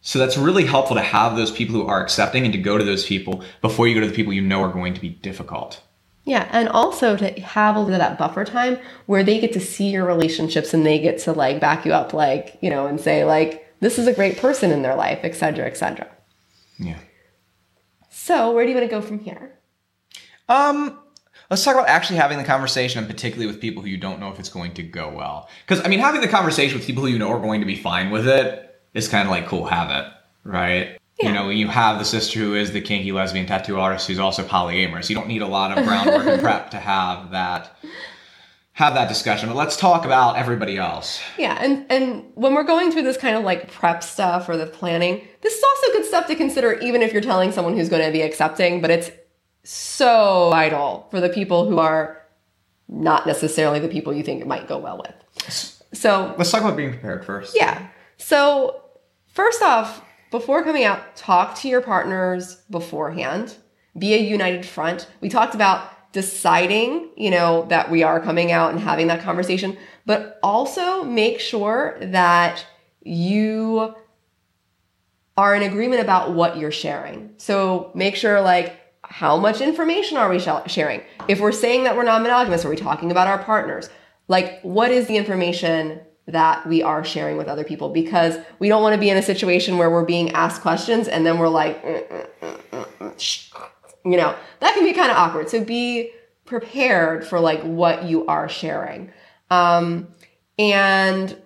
So 0.00 0.18
that's 0.18 0.38
really 0.38 0.64
helpful 0.64 0.96
to 0.96 1.02
have 1.02 1.36
those 1.36 1.50
people 1.50 1.74
who 1.74 1.86
are 1.86 2.02
accepting 2.02 2.44
and 2.44 2.52
to 2.52 2.58
go 2.58 2.78
to 2.78 2.84
those 2.84 3.04
people 3.04 3.42
before 3.60 3.88
you 3.88 3.94
go 3.94 4.00
to 4.00 4.06
the 4.06 4.14
people 4.14 4.32
you 4.32 4.42
know 4.42 4.62
are 4.62 4.72
going 4.72 4.94
to 4.94 5.00
be 5.00 5.10
difficult. 5.10 5.82
Yeah, 6.24 6.46
and 6.52 6.68
also 6.68 7.16
to 7.16 7.40
have 7.40 7.74
a 7.74 7.80
little 7.80 7.94
of 7.94 8.00
that 8.00 8.18
buffer 8.18 8.44
time 8.44 8.78
where 9.06 9.24
they 9.24 9.40
get 9.40 9.54
to 9.54 9.60
see 9.60 9.88
your 9.88 10.04
relationships 10.04 10.74
and 10.74 10.84
they 10.84 10.98
get 10.98 11.18
to 11.20 11.32
like 11.32 11.58
back 11.58 11.86
you 11.86 11.92
up, 11.92 12.12
like, 12.12 12.58
you 12.60 12.68
know, 12.68 12.86
and 12.86 13.00
say, 13.00 13.24
like, 13.24 13.74
this 13.80 13.98
is 13.98 14.06
a 14.06 14.12
great 14.12 14.36
person 14.36 14.70
in 14.70 14.82
their 14.82 14.94
life, 14.94 15.20
et 15.22 15.34
cetera, 15.34 15.66
et 15.66 15.76
cetera. 15.76 16.06
Yeah. 16.78 16.98
So, 18.10 18.52
where 18.52 18.64
do 18.64 18.70
you 18.70 18.76
want 18.76 18.90
to 18.90 18.94
go 18.94 19.00
from 19.00 19.20
here? 19.20 19.58
Um, 20.50 20.98
let's 21.50 21.64
talk 21.64 21.74
about 21.74 21.88
actually 21.88 22.16
having 22.16 22.36
the 22.36 22.44
conversation, 22.44 22.98
and 22.98 23.08
particularly 23.08 23.46
with 23.46 23.60
people 23.60 23.82
who 23.82 23.88
you 23.88 23.96
don't 23.96 24.20
know 24.20 24.30
if 24.30 24.38
it's 24.38 24.50
going 24.50 24.74
to 24.74 24.82
go 24.82 25.08
well. 25.08 25.48
Because 25.66 25.84
I 25.84 25.88
mean, 25.88 26.00
having 26.00 26.20
the 26.20 26.28
conversation 26.28 26.76
with 26.76 26.86
people 26.86 27.02
who 27.02 27.08
you 27.08 27.18
know 27.18 27.30
are 27.30 27.40
going 27.40 27.60
to 27.60 27.66
be 27.66 27.76
fine 27.76 28.10
with 28.10 28.28
it 28.28 28.67
is 28.94 29.08
kind 29.08 29.26
of 29.26 29.30
like 29.30 29.46
cool. 29.46 29.66
Have 29.66 29.90
it, 29.90 30.12
right? 30.44 30.98
You 31.20 31.32
know, 31.32 31.48
when 31.48 31.56
you 31.56 31.66
have 31.66 31.98
the 31.98 32.04
sister 32.04 32.38
who 32.38 32.54
is 32.54 32.70
the 32.70 32.80
kinky 32.80 33.10
lesbian 33.10 33.44
tattoo 33.44 33.80
artist 33.80 34.06
who's 34.06 34.20
also 34.20 34.44
polyamorous, 34.44 35.08
you 35.10 35.16
don't 35.16 35.26
need 35.26 35.42
a 35.42 35.48
lot 35.48 35.76
of 35.76 35.84
groundwork 35.84 36.26
and 36.26 36.40
prep 36.40 36.70
to 36.70 36.78
have 36.78 37.32
that 37.32 37.76
have 38.74 38.94
that 38.94 39.08
discussion. 39.08 39.48
But 39.48 39.56
let's 39.56 39.76
talk 39.76 40.04
about 40.04 40.36
everybody 40.36 40.76
else. 40.78 41.20
Yeah, 41.36 41.58
and 41.60 41.84
and 41.90 42.24
when 42.36 42.54
we're 42.54 42.62
going 42.62 42.92
through 42.92 43.02
this 43.02 43.16
kind 43.16 43.36
of 43.36 43.42
like 43.42 43.68
prep 43.72 44.04
stuff 44.04 44.48
or 44.48 44.56
the 44.56 44.66
planning, 44.66 45.26
this 45.40 45.54
is 45.54 45.64
also 45.64 45.92
good 45.98 46.04
stuff 46.04 46.26
to 46.28 46.36
consider 46.36 46.74
even 46.74 47.02
if 47.02 47.12
you're 47.12 47.20
telling 47.22 47.50
someone 47.50 47.76
who's 47.76 47.88
going 47.88 48.06
to 48.06 48.12
be 48.12 48.22
accepting, 48.22 48.80
but 48.80 48.90
it's 48.92 49.10
so 49.64 50.50
vital 50.50 51.08
for 51.10 51.20
the 51.20 51.28
people 51.28 51.68
who 51.68 51.78
are 51.80 52.22
not 52.88 53.26
necessarily 53.26 53.80
the 53.80 53.88
people 53.88 54.14
you 54.14 54.22
think 54.22 54.40
it 54.40 54.46
might 54.46 54.68
go 54.68 54.78
well 54.78 54.98
with. 54.98 55.74
So, 55.92 56.34
Let's 56.38 56.50
talk 56.50 56.60
about 56.62 56.76
being 56.76 56.90
prepared 56.90 57.24
first. 57.24 57.56
yeah. 57.56 57.88
So, 58.18 58.82
first 59.26 59.62
off, 59.62 60.02
before 60.30 60.62
coming 60.62 60.84
out, 60.84 61.16
talk 61.16 61.54
to 61.60 61.68
your 61.68 61.80
partners 61.80 62.56
beforehand. 62.68 63.56
Be 63.96 64.14
a 64.14 64.18
united 64.18 64.66
front. 64.66 65.08
We 65.20 65.28
talked 65.28 65.54
about 65.54 66.12
deciding, 66.12 67.10
you 67.16 67.30
know, 67.30 67.66
that 67.68 67.90
we 67.90 68.02
are 68.02 68.20
coming 68.20 68.52
out 68.52 68.72
and 68.72 68.80
having 68.80 69.06
that 69.06 69.22
conversation, 69.22 69.76
but 70.04 70.38
also 70.42 71.04
make 71.04 71.40
sure 71.40 71.96
that 72.00 72.66
you 73.02 73.94
are 75.36 75.54
in 75.54 75.62
agreement 75.62 76.02
about 76.02 76.32
what 76.34 76.56
you're 76.56 76.72
sharing. 76.72 77.32
So 77.36 77.92
make 77.94 78.16
sure 78.16 78.40
like 78.40 78.78
how 79.02 79.36
much 79.36 79.60
information 79.60 80.18
are 80.18 80.28
we 80.28 80.40
sharing? 80.40 81.02
If 81.28 81.40
we're 81.40 81.52
saying 81.52 81.84
that 81.84 81.96
we're 81.96 82.02
non-monogamous, 82.02 82.64
are 82.64 82.68
we 82.68 82.76
talking 82.76 83.10
about 83.10 83.28
our 83.28 83.38
partners? 83.38 83.88
Like 84.26 84.60
what 84.62 84.90
is 84.90 85.06
the 85.06 85.16
information 85.16 86.00
that 86.28 86.66
we 86.66 86.82
are 86.82 87.04
sharing 87.04 87.36
with 87.36 87.48
other 87.48 87.64
people? 87.64 87.88
Because 87.88 88.38
we 88.58 88.68
don't 88.68 88.82
want 88.82 88.94
to 88.94 89.00
be 89.00 89.10
in 89.10 89.16
a 89.16 89.22
situation 89.22 89.78
where 89.78 89.90
we're 89.90 90.04
being 90.04 90.30
asked 90.32 90.62
questions 90.62 91.08
and 91.08 91.26
then 91.26 91.38
we're 91.38 91.48
like, 91.48 91.82
"Mm, 91.82 92.08
mm, 92.08 92.26
mm, 92.40 92.60
mm, 92.70 92.86
mm, 93.00 93.20
shh." 93.20 93.50
you 94.04 94.16
know, 94.16 94.34
that 94.60 94.74
can 94.74 94.84
be 94.84 94.92
kind 94.92 95.10
of 95.10 95.16
awkward. 95.16 95.50
So 95.50 95.62
be 95.62 96.12
prepared 96.44 97.26
for 97.26 97.40
like 97.40 97.60
what 97.62 98.04
you 98.04 98.26
are 98.26 98.48
sharing. 98.48 99.12
Um, 99.50 100.08
and 100.58 101.36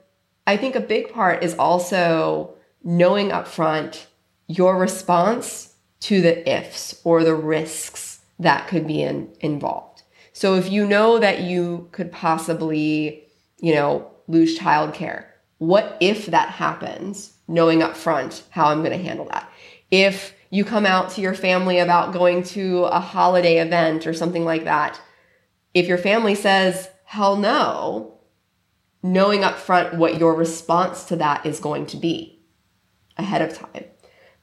I 0.46 0.56
think 0.56 0.74
a 0.74 0.80
big 0.80 1.12
part 1.12 1.42
is 1.42 1.54
also 1.54 2.54
knowing 2.84 3.30
upfront 3.30 4.06
your 4.46 4.76
response 4.76 5.74
to 6.00 6.20
the 6.20 6.48
ifs 6.48 7.00
or 7.04 7.24
the 7.24 7.34
risks 7.34 8.20
that 8.38 8.68
could 8.68 8.86
be 8.86 9.02
in, 9.02 9.32
involved. 9.40 10.02
So 10.32 10.54
if 10.54 10.70
you 10.70 10.86
know 10.86 11.18
that 11.18 11.42
you 11.42 11.88
could 11.92 12.10
possibly, 12.10 13.24
you 13.60 13.74
know, 13.74 14.10
lose 14.32 14.58
childcare, 14.58 15.26
what 15.58 15.96
if 16.00 16.26
that 16.26 16.48
happens? 16.48 17.34
Knowing 17.46 17.82
up 17.82 17.96
front 17.96 18.42
how 18.50 18.66
I'm 18.66 18.82
going 18.82 18.96
to 18.96 19.04
handle 19.04 19.26
that. 19.26 19.48
If 19.90 20.34
you 20.50 20.64
come 20.64 20.86
out 20.86 21.10
to 21.10 21.20
your 21.20 21.34
family 21.34 21.78
about 21.78 22.12
going 22.12 22.42
to 22.44 22.84
a 22.84 22.98
holiday 22.98 23.58
event 23.58 24.06
or 24.06 24.14
something 24.14 24.44
like 24.44 24.64
that, 24.64 25.00
if 25.74 25.86
your 25.86 25.98
family 25.98 26.34
says, 26.34 26.88
hell 27.04 27.36
no, 27.36 28.18
knowing 29.02 29.44
up 29.44 29.56
front 29.56 29.94
what 29.94 30.18
your 30.18 30.34
response 30.34 31.04
to 31.04 31.16
that 31.16 31.46
is 31.46 31.60
going 31.60 31.86
to 31.86 31.96
be 31.96 32.40
ahead 33.16 33.42
of 33.42 33.56
time. 33.56 33.84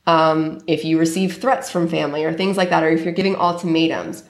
Um, 0.05 0.61
if 0.67 0.85
you 0.85 0.97
receive 0.97 1.37
threats 1.37 1.69
from 1.69 1.87
family 1.87 2.23
or 2.23 2.33
things 2.33 2.57
like 2.57 2.69
that, 2.69 2.83
or 2.83 2.89
if 2.89 3.03
you're 3.03 3.13
giving 3.13 3.35
ultimatums, 3.35 4.23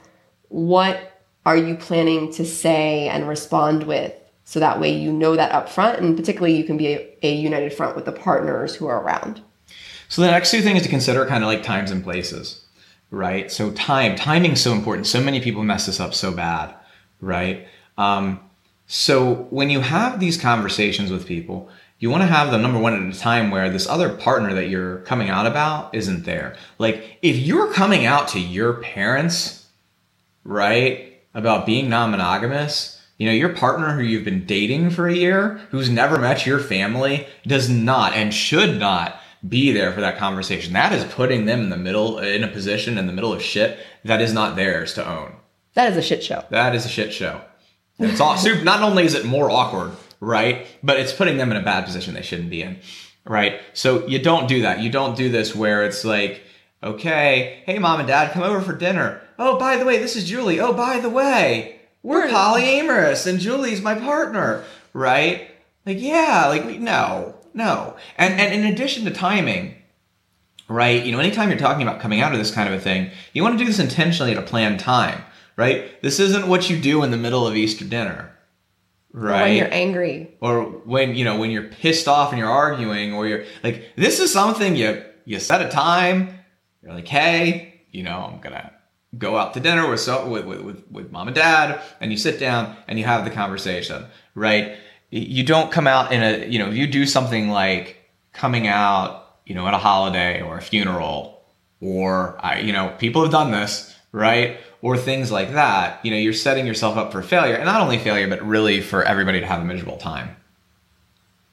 what 0.50 1.22
are 1.46 1.56
you 1.58 1.76
planning 1.76 2.32
to 2.34 2.46
say 2.46 3.08
and 3.08 3.28
respond 3.28 3.84
with? 3.84 4.14
So 4.50 4.60
that 4.60 4.80
way 4.80 4.90
you 4.90 5.14
know 5.14 5.36
that 5.36 5.52
upfront, 5.52 6.00
and 6.00 6.18
particularly 6.18 6.58
you 6.58 6.64
can 6.64 6.76
be 6.76 6.88
a, 6.88 7.18
a 7.22 7.36
united 7.36 7.72
front 7.72 7.96
with 7.96 8.06
the 8.06 8.12
partners 8.12 8.74
who 8.74 8.88
are 8.88 9.00
around. 9.00 9.44
So 10.08 10.24
the 10.24 10.32
next 10.32 10.50
two 10.50 10.64
things 10.64 10.82
to 10.82 10.90
consider 10.90 11.24
kind 11.28 11.44
of 11.44 11.48
like 11.48 11.62
times 11.62 11.92
and 11.92 12.04
places, 12.04 12.66
right? 13.12 13.52
So 13.52 13.70
time, 13.74 14.16
timing's 14.16 14.60
so 14.60 14.74
important. 14.74 15.06
So 15.06 15.22
many 15.22 15.40
people 15.40 15.62
mess 15.62 15.86
this 15.86 16.00
up 16.00 16.16
so 16.16 16.32
bad, 16.32 16.74
right? 17.22 17.68
Um, 17.96 18.40
so 18.88 19.48
when 19.52 19.70
you 19.70 19.82
have 19.82 20.20
these 20.20 20.36
conversations 20.36 21.12
with 21.12 21.28
people, 21.28 21.70
you 22.00 22.10
want 22.10 22.24
to 22.24 22.28
have 22.28 22.50
them 22.50 22.64
number 22.64 22.80
one 22.80 22.96
at 22.96 23.16
a 23.16 23.20
time 23.20 23.52
where 23.52 23.70
this 23.70 23.88
other 23.88 24.16
partner 24.16 24.56
that 24.56 24.68
you're 24.68 25.02
coming 25.02 25.30
out 25.30 25.46
about 25.46 25.94
isn't 25.94 26.26
there. 26.26 26.56
Like 26.80 27.20
if 27.22 27.38
you're 27.38 27.72
coming 27.72 28.08
out 28.08 28.30
to 28.30 28.40
your 28.40 28.82
parents, 28.82 29.68
right, 30.44 31.22
about 31.36 31.68
being 31.68 31.88
non-monogamous, 31.88 32.99
you 33.20 33.28
know, 33.28 33.34
your 33.34 33.50
partner 33.50 33.92
who 33.92 34.02
you've 34.02 34.24
been 34.24 34.46
dating 34.46 34.90
for 34.90 35.08
a 35.08 35.14
year, 35.14 35.60
who's 35.72 35.90
never 35.90 36.18
met 36.18 36.46
your 36.46 36.58
family, 36.58 37.28
does 37.46 37.70
not 37.70 38.14
and 38.14 38.34
should 38.34 38.80
not 38.80 39.20
be 39.48 39.74
there 39.74 39.92
for 39.92 40.00
that 40.00 40.18
conversation. 40.18 40.72
That 40.74 40.94
is 40.94 41.04
putting 41.04 41.46
them 41.46 41.60
in 41.60 41.70
the 41.70 41.78
middle, 41.78 42.18
in 42.20 42.46
a 42.46 42.48
position 42.48 42.98
in 42.98 43.08
the 43.08 43.14
middle 43.14 43.34
of 43.34 43.42
shit 43.42 43.78
that 44.06 44.22
is 44.22 44.34
not 44.34 44.56
theirs 44.56 44.94
to 44.94 45.08
own. 45.08 45.36
That 45.74 45.92
is 45.92 45.98
a 45.98 46.02
shit 46.02 46.24
show. 46.24 46.46
That 46.50 46.74
is 46.74 46.86
a 46.86 46.90
shit 46.90 47.14
show. 47.14 47.42
It's 48.00 48.22
all 48.22 48.38
super. 48.38 48.64
Not 48.64 48.82
only 48.82 49.04
is 49.04 49.16
it 49.16 49.26
more 49.26 49.52
awkward, 49.52 49.92
right, 50.22 50.66
but 50.82 50.98
it's 50.98 51.14
putting 51.14 51.38
them 51.38 51.52
in 51.52 51.58
a 51.58 51.64
bad 51.64 51.84
position 51.84 52.14
they 52.14 52.22
shouldn't 52.22 52.50
be 52.50 52.62
in, 52.62 52.80
right? 53.26 53.60
So 53.74 54.08
you 54.08 54.20
don't 54.20 54.48
do 54.48 54.62
that. 54.62 54.80
You 54.80 54.90
don't 54.90 55.18
do 55.18 55.30
this 55.30 55.54
where 55.54 55.84
it's 55.84 56.06
like, 56.06 56.42
okay, 56.82 57.64
hey, 57.66 57.80
mom 57.80 58.00
and 58.00 58.08
dad, 58.08 58.32
come 58.32 58.44
over 58.44 58.62
for 58.62 58.74
dinner. 58.74 59.22
Oh, 59.38 59.60
by 59.60 59.76
the 59.76 59.86
way, 59.86 59.98
this 59.98 60.16
is 60.16 60.30
Julie. 60.30 60.62
Oh, 60.62 60.72
by 60.72 61.00
the 61.00 61.10
way, 61.10 61.79
we're 62.04 62.28
polyamorous, 62.28 63.28
and 63.28 63.40
Julie's 63.40 63.82
my 63.82 63.96
partner, 63.96 64.64
right? 64.94 65.50
Like, 65.86 66.00
yeah, 66.00 66.48
like 66.48 66.66
we 66.66 66.78
no, 66.78 67.36
no. 67.54 67.96
And 68.18 68.40
and 68.40 68.54
in 68.54 68.72
addition 68.72 69.06
to 69.06 69.12
timing, 69.12 69.76
right? 70.68 71.04
You 71.06 71.12
know, 71.12 71.20
anytime 71.20 71.50
you're 71.50 71.60
talking 71.60 71.82
about 71.82 72.00
coming 72.00 72.22
out 72.22 72.32
of 72.32 72.40
this 72.40 72.52
kind 72.52 72.72
of 72.72 72.80
a 72.80 72.82
thing, 72.82 73.12
you 73.34 73.44
want 73.44 73.58
to 73.58 73.64
do 73.64 73.70
this 73.70 73.80
intentionally 73.80 74.32
at 74.32 74.38
a 74.38 74.42
planned 74.42 74.80
time, 74.80 75.22
right? 75.56 76.02
This 76.02 76.20
isn't 76.20 76.48
what 76.48 76.70
you 76.70 76.80
do 76.80 77.04
in 77.04 77.12
the 77.12 77.18
middle 77.18 77.46
of 77.46 77.56
Easter 77.56 77.86
dinner, 77.86 78.32
right? 79.12 79.42
When 79.44 79.58
you're 79.58 79.74
angry. 79.74 80.38
or 80.40 80.64
when 80.64 81.16
you 81.16 81.26
know 81.26 81.38
when 81.38 81.52
you're 81.52 81.64
pissed 81.64 82.08
off 82.08 82.30
and 82.30 82.40
you're 82.40 82.50
arguing, 82.50 83.14
or 83.14 83.28
you're 83.28 83.44
like, 83.64 83.94
this 83.96 84.20
is 84.20 84.32
something 84.32 84.76
you 84.76 85.04
you 85.26 85.40
set 85.40 85.62
a 85.62 85.70
time. 85.70 86.36
You're 86.82 86.94
like, 86.94 87.08
hey, 87.08 87.82
you 87.92 88.04
know, 88.04 88.30
I'm 88.32 88.40
gonna 88.40 88.72
go 89.18 89.38
out 89.38 89.54
to 89.56 89.60
dinner 89.60 89.90
with 89.90 90.00
so 90.00 90.28
with 90.28 90.46
with, 90.46 90.84
with, 90.92 91.12
mom 91.12 91.28
and 91.28 91.36
dad, 91.36 91.82
and 92.00 92.12
you 92.12 92.18
sit 92.18 92.40
down 92.40 92.76
and 92.88 93.00
you 93.00 93.06
have 93.06 93.26
the 93.26 93.32
conversation, 93.32 94.06
right? 94.36 94.78
You 95.10 95.44
don't 95.44 95.72
come 95.72 95.88
out 95.88 96.12
in 96.12 96.22
a 96.22 96.48
you 96.48 96.60
know 96.60 96.70
if 96.70 96.76
you 96.76 96.88
do 96.88 97.06
something 97.06 97.50
like 97.50 97.98
coming 98.34 98.68
out, 98.68 99.38
you 99.46 99.56
know, 99.56 99.68
at 99.68 99.74
a 99.74 99.78
holiday 99.78 100.42
or 100.42 100.58
a 100.58 100.62
funeral, 100.62 101.42
or 101.82 102.38
I, 102.40 102.60
you 102.60 102.72
know, 102.72 102.94
people 103.00 103.24
have 103.24 103.32
done 103.32 103.52
this, 103.52 103.96
right? 104.12 104.60
Or 104.82 104.98
things 104.98 105.32
like 105.32 105.54
that. 105.54 106.04
You 106.06 106.12
know, 106.12 106.18
you're 106.18 106.34
setting 106.34 106.68
yourself 106.68 106.96
up 106.96 107.12
for 107.12 107.22
failure, 107.22 107.56
and 107.56 107.66
not 107.66 107.82
only 107.82 107.98
failure, 107.98 108.28
but 108.28 108.42
really 108.46 108.82
for 108.82 109.04
everybody 109.04 109.40
to 109.40 109.46
have 109.46 109.62
a 109.62 109.66
miserable 109.66 109.98
time, 109.98 110.36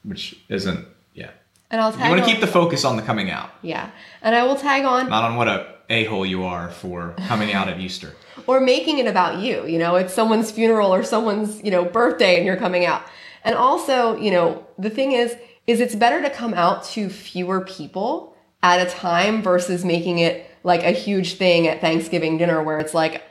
which 0.03 0.39
isn't. 0.49 0.87
Yeah, 1.15 1.31
And 1.71 1.81
I'll 1.81 1.93
tag 1.93 2.05
you 2.05 2.11
want 2.11 2.25
to 2.25 2.31
keep 2.31 2.41
the 2.41 2.47
focus 2.47 2.85
on 2.85 2.97
the 2.97 3.03
coming 3.03 3.31
out, 3.31 3.51
Yeah. 3.63 3.91
And 4.21 4.35
I 4.35 4.43
will 4.45 4.57
tag 4.57 4.85
on 4.85 5.09
not 5.09 5.25
on 5.25 5.37
what 5.37 5.49
a 5.49 5.76
a 5.89 6.05
hole 6.05 6.27
you 6.27 6.45
are 6.45 6.71
for 6.71 7.15
coming 7.27 7.53
out 7.53 7.69
at 7.69 7.79
Easter. 7.81 8.15
or 8.47 8.61
making 8.61 8.99
it 8.99 9.07
about 9.07 9.41
you. 9.41 9.67
You 9.67 9.79
know, 9.79 9.97
it's 9.97 10.13
someone's 10.13 10.51
funeral 10.51 10.93
or 10.93 11.03
someone's, 11.03 11.63
you 11.63 11.71
know, 11.71 11.85
birthday 11.85 12.37
and 12.37 12.45
you're 12.47 12.57
coming 12.57 12.85
out. 12.85 13.03
And 13.45 13.55
also, 13.55 14.17
you 14.17 14.31
know, 14.31 14.67
the 14.79 14.91
thing 14.91 15.13
is, 15.13 15.37
is 15.67 15.81
it's 15.81 15.95
better 15.95 16.21
to 16.23 16.31
come 16.31 16.55
out 16.55 16.85
to 16.85 17.09
fewer 17.09 17.61
people 17.61 18.37
at 18.63 18.85
a 18.85 18.91
time 18.91 19.43
versus 19.43 19.85
making 19.85 20.19
it 20.19 20.51
like 20.65 20.83
a 20.83 20.91
huge 20.91 21.35
thing 21.35 21.67
at 21.67 21.81
Thanksgiving 21.81 22.39
dinner 22.39 22.63
where 22.63 22.79
it's 22.79 22.95
like, 22.95 23.23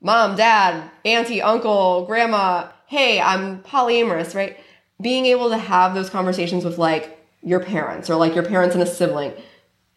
mom, 0.00 0.36
dad, 0.36 0.90
auntie, 1.04 1.40
uncle, 1.40 2.04
grandma, 2.06 2.68
hey, 2.86 3.20
I'm 3.20 3.62
polyamorous, 3.62 4.34
right? 4.34 4.58
Being 5.00 5.26
able 5.26 5.48
to 5.50 5.58
have 5.58 5.94
those 5.94 6.10
conversations 6.10 6.64
with 6.64 6.78
like 6.78 7.18
your 7.42 7.60
parents 7.60 8.10
or 8.10 8.16
like 8.16 8.34
your 8.34 8.44
parents 8.44 8.74
and 8.74 8.82
a 8.82 8.86
sibling 8.86 9.32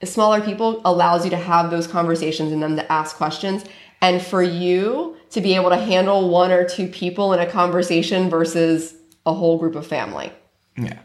smaller 0.03 0.41
people 0.41 0.81
allows 0.85 1.23
you 1.23 1.31
to 1.31 1.37
have 1.37 1.71
those 1.71 1.87
conversations 1.87 2.51
and 2.51 2.61
them 2.61 2.75
to 2.75 2.91
ask 2.91 3.15
questions 3.15 3.65
and 4.01 4.21
for 4.21 4.43
you 4.43 5.15
to 5.29 5.41
be 5.41 5.55
able 5.55 5.69
to 5.69 5.77
handle 5.77 6.29
one 6.29 6.51
or 6.51 6.67
two 6.67 6.87
people 6.87 7.33
in 7.33 7.39
a 7.39 7.49
conversation 7.49 8.29
versus 8.29 8.95
a 9.25 9.33
whole 9.33 9.57
group 9.57 9.75
of 9.75 9.87
family 9.87 10.31
Yeah. 10.77 10.99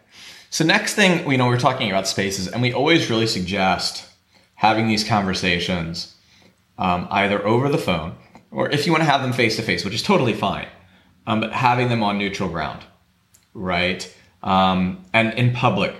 So 0.51 0.64
next 0.64 0.95
thing, 0.95 1.24
we 1.24 1.36
know 1.36 1.47
we're 1.47 1.61
talking 1.61 1.88
about 1.91 2.09
spaces, 2.09 2.49
and 2.49 2.61
we 2.61 2.72
always 2.72 3.09
really 3.09 3.28
suggest 3.28 4.09
having 4.57 4.88
these 4.88 5.05
conversations 5.05 6.16
um, 6.76 7.07
either 7.11 7.47
over 7.47 7.68
the 7.68 7.78
phone 7.78 8.16
or 8.51 8.68
if 8.70 8.86
you 8.86 8.93
want 8.93 9.03
to 9.03 9.09
have 9.11 9.22
them 9.22 9.32
face 9.32 9.57
to 9.57 9.62
face, 9.62 9.84
which 9.84 9.95
is 9.95 10.03
totally 10.03 10.34
fine, 10.34 10.66
um, 11.26 11.41
but 11.41 11.53
having 11.53 11.88
them 11.88 12.03
on 12.03 12.18
neutral 12.18 12.49
ground, 12.49 12.84
right? 13.55 14.12
Um, 14.43 15.05
and 15.12 15.32
in 15.34 15.53
public, 15.53 15.95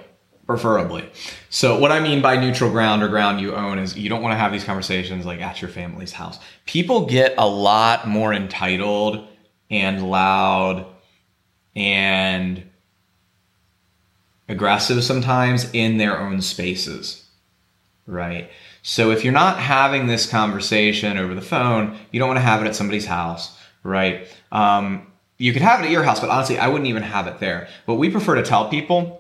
preferably. 0.51 1.09
So 1.49 1.79
what 1.79 1.93
I 1.93 2.01
mean 2.01 2.21
by 2.21 2.35
neutral 2.35 2.73
ground 2.73 3.05
or 3.05 3.09
ground 3.09 3.41
you 3.41 3.55
own 3.55 3.79
is 3.79 3.97
you 3.97 4.09
don't 4.09 4.21
want 4.21 4.33
to 4.33 4.37
have 4.37 4.51
these 4.51 4.65
conversations 4.65 5.25
like 5.25 5.41
at 5.41 5.63
your 5.63 5.71
family's 5.71 6.11
house. 6.11 6.41
People 6.67 7.07
get 7.07 7.35
a 7.39 7.47
lot 7.47 8.09
more 8.09 8.35
entitled 8.35 9.29
and 9.71 10.11
loud 10.11 10.87
and 11.77 12.69
aggressive 14.49 15.05
sometimes 15.05 15.71
in 15.73 15.99
their 15.99 16.19
own 16.19 16.43
spaces, 16.43 17.29
right? 18.09 18.51
So 18.83 19.13
if 19.13 19.23
you're 19.23 19.33
not 19.33 19.61
having 19.61 20.09
this 20.09 20.29
conversation 20.29 21.17
over 21.17 21.33
the 21.33 21.43
phone, 21.43 21.97
you 22.11 22.19
don't 22.19 22.29
want 22.29 22.39
to 22.39 22.45
have 22.45 22.61
it 22.61 22.67
at 22.67 22.75
somebody's 22.75 23.07
house, 23.07 23.57
right? 23.85 24.27
Um, 24.51 25.07
you 25.39 25.53
could 25.53 25.63
have 25.63 25.79
it 25.79 25.85
at 25.85 25.91
your 25.93 26.03
house, 26.03 26.19
but 26.19 26.29
honestly, 26.29 26.59
I 26.59 26.67
wouldn't 26.67 26.89
even 26.89 27.05
have 27.05 27.29
it 27.29 27.39
there. 27.39 27.69
What 27.85 27.99
we 27.99 28.11
prefer 28.11 28.35
to 28.35 28.43
tell 28.43 28.69
people 28.69 29.20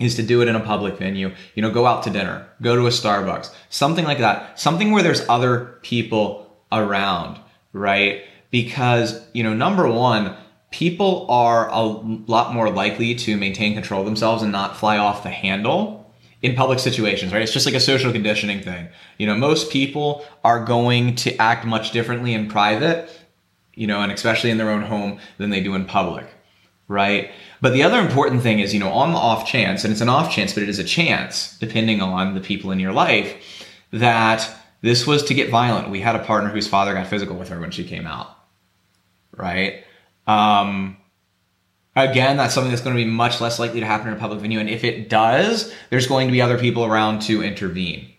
is 0.00 0.14
to 0.16 0.22
do 0.22 0.42
it 0.42 0.48
in 0.48 0.56
a 0.56 0.60
public 0.60 0.98
venue. 0.98 1.32
You 1.54 1.62
know, 1.62 1.70
go 1.70 1.86
out 1.86 2.02
to 2.04 2.10
dinner, 2.10 2.48
go 2.60 2.76
to 2.76 2.86
a 2.86 2.90
Starbucks, 2.90 3.52
something 3.68 4.04
like 4.04 4.18
that. 4.18 4.58
Something 4.58 4.90
where 4.90 5.02
there's 5.02 5.28
other 5.28 5.78
people 5.82 6.56
around, 6.70 7.38
right? 7.72 8.22
Because, 8.50 9.24
you 9.32 9.42
know, 9.42 9.54
number 9.54 9.90
one, 9.90 10.36
people 10.70 11.26
are 11.30 11.68
a 11.70 11.82
lot 11.82 12.54
more 12.54 12.70
likely 12.70 13.14
to 13.14 13.36
maintain 13.36 13.74
control 13.74 14.04
themselves 14.04 14.42
and 14.42 14.50
not 14.50 14.76
fly 14.76 14.98
off 14.98 15.22
the 15.22 15.30
handle 15.30 16.02
in 16.40 16.56
public 16.56 16.80
situations, 16.80 17.32
right? 17.32 17.42
It's 17.42 17.52
just 17.52 17.66
like 17.66 17.74
a 17.74 17.80
social 17.80 18.10
conditioning 18.10 18.60
thing. 18.60 18.88
You 19.18 19.26
know, 19.26 19.36
most 19.36 19.70
people 19.70 20.24
are 20.42 20.64
going 20.64 21.14
to 21.16 21.36
act 21.36 21.64
much 21.64 21.92
differently 21.92 22.34
in 22.34 22.48
private, 22.48 23.08
you 23.74 23.86
know, 23.86 24.00
and 24.00 24.10
especially 24.10 24.50
in 24.50 24.58
their 24.58 24.70
own 24.70 24.82
home 24.82 25.20
than 25.38 25.50
they 25.50 25.62
do 25.62 25.74
in 25.74 25.84
public, 25.84 26.26
right? 26.88 27.30
But 27.62 27.72
the 27.72 27.84
other 27.84 28.00
important 28.00 28.42
thing 28.42 28.58
is, 28.58 28.74
you 28.74 28.80
know, 28.80 28.90
on 28.90 29.12
the 29.12 29.18
off 29.18 29.46
chance, 29.46 29.84
and 29.84 29.92
it's 29.92 30.00
an 30.00 30.08
off 30.08 30.32
chance, 30.34 30.52
but 30.52 30.64
it 30.64 30.68
is 30.68 30.80
a 30.80 30.84
chance, 30.84 31.56
depending 31.58 32.02
on 32.02 32.34
the 32.34 32.40
people 32.40 32.72
in 32.72 32.80
your 32.80 32.92
life, 32.92 33.36
that 33.92 34.50
this 34.80 35.06
was 35.06 35.22
to 35.24 35.34
get 35.34 35.48
violent. 35.48 35.88
We 35.88 36.00
had 36.00 36.16
a 36.16 36.24
partner 36.24 36.50
whose 36.50 36.66
father 36.66 36.92
got 36.92 37.06
physical 37.06 37.36
with 37.36 37.50
her 37.50 37.60
when 37.60 37.70
she 37.70 37.84
came 37.84 38.04
out, 38.04 38.36
right? 39.36 39.84
Um, 40.26 40.96
again, 41.94 42.36
that's 42.36 42.52
something 42.52 42.72
that's 42.72 42.82
going 42.82 42.96
to 42.96 43.02
be 43.02 43.08
much 43.08 43.40
less 43.40 43.60
likely 43.60 43.78
to 43.78 43.86
happen 43.86 44.08
in 44.08 44.14
a 44.14 44.18
public 44.18 44.40
venue. 44.40 44.58
And 44.58 44.68
if 44.68 44.82
it 44.82 45.08
does, 45.08 45.72
there's 45.90 46.08
going 46.08 46.26
to 46.26 46.32
be 46.32 46.42
other 46.42 46.58
people 46.58 46.84
around 46.84 47.22
to 47.22 47.44
intervene, 47.44 48.12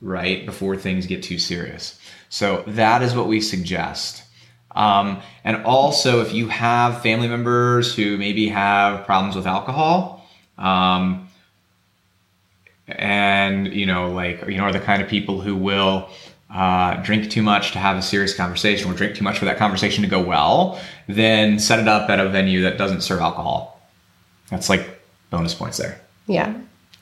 right? 0.00 0.46
Before 0.46 0.78
things 0.78 1.04
get 1.04 1.22
too 1.22 1.38
serious. 1.38 2.00
So 2.30 2.64
that 2.68 3.02
is 3.02 3.14
what 3.14 3.28
we 3.28 3.42
suggest. 3.42 4.22
Um, 4.76 5.22
and 5.42 5.64
also, 5.64 6.20
if 6.20 6.32
you 6.32 6.48
have 6.48 7.02
family 7.02 7.28
members 7.28 7.94
who 7.94 8.16
maybe 8.16 8.48
have 8.48 9.06
problems 9.06 9.34
with 9.34 9.46
alcohol, 9.46 10.24
um, 10.58 11.28
and 12.86 13.72
you 13.72 13.86
know, 13.86 14.12
like 14.12 14.46
you 14.46 14.58
know, 14.58 14.64
are 14.64 14.72
the 14.72 14.80
kind 14.80 15.02
of 15.02 15.08
people 15.08 15.40
who 15.40 15.56
will 15.56 16.08
uh, 16.54 17.02
drink 17.02 17.30
too 17.30 17.42
much 17.42 17.72
to 17.72 17.78
have 17.78 17.96
a 17.96 18.02
serious 18.02 18.34
conversation, 18.36 18.90
or 18.90 18.94
drink 18.94 19.16
too 19.16 19.24
much 19.24 19.38
for 19.38 19.46
that 19.46 19.56
conversation 19.56 20.02
to 20.02 20.08
go 20.08 20.20
well, 20.20 20.80
then 21.08 21.58
set 21.58 21.78
it 21.78 21.88
up 21.88 22.08
at 22.10 22.20
a 22.20 22.28
venue 22.28 22.62
that 22.62 22.78
doesn't 22.78 23.00
serve 23.00 23.20
alcohol. 23.20 23.80
That's 24.50 24.68
like 24.68 25.00
bonus 25.30 25.54
points 25.54 25.78
there. 25.78 26.00
yeah 26.28 26.54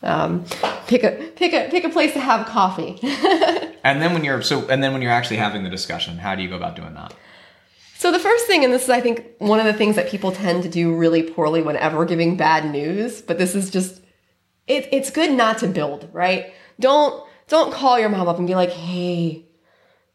um, 0.03 0.45
pick 0.87 1.03
a 1.03 1.31
pick 1.37 1.53
a 1.53 1.68
pick 1.70 1.85
a 1.85 1.89
place 1.91 2.12
to 2.12 2.20
have 2.20 2.47
coffee 2.47 2.99
And 3.85 4.01
then 4.01 4.14
when 4.14 4.25
you're 4.25 4.41
so, 4.41 4.66
and 4.68 4.83
then 4.83 4.95
when 4.95 5.03
you're 5.03 5.12
actually 5.12 5.37
having 5.37 5.62
the 5.62 5.68
discussion, 5.68 6.16
how 6.16 6.35
do 6.35 6.43
you 6.43 6.49
go 6.49 6.57
about 6.57 6.75
doing 6.75 6.95
that? 6.95 7.14
So 8.05 8.13
the 8.13 8.19
first 8.19 8.47
thing, 8.47 8.65
and 8.65 8.71
this 8.71 8.85
is 8.85 8.91
I 8.91 9.01
think 9.01 9.25
one 9.39 9.59
of 9.59 9.65
the 9.65 9.73
things 9.73 9.97
that 9.97 10.11
people 10.11 10.31
tend 10.31 10.63
to 10.65 10.69
do 10.69 10.95
really 10.95 11.23
poorly 11.23 11.63
whenever 11.63 12.05
giving 12.05 12.37
bad 12.37 12.71
news, 12.71 13.23
but 13.23 13.39
this 13.39 13.55
is 13.55 13.71
just 13.71 14.03
it, 14.67 14.91
it's 14.93 15.11
good 15.11 15.33
not 15.33 15.57
to 15.61 15.69
build, 15.69 16.11
right? 16.13 16.53
Don't 16.79 17.25
don't 17.49 17.73
call 17.73 17.99
your 17.99 18.11
mom 18.11 18.29
up 18.29 18.37
and 18.37 18.47
be 18.47 18.55
like, 18.55 18.69
hey, 18.69 19.47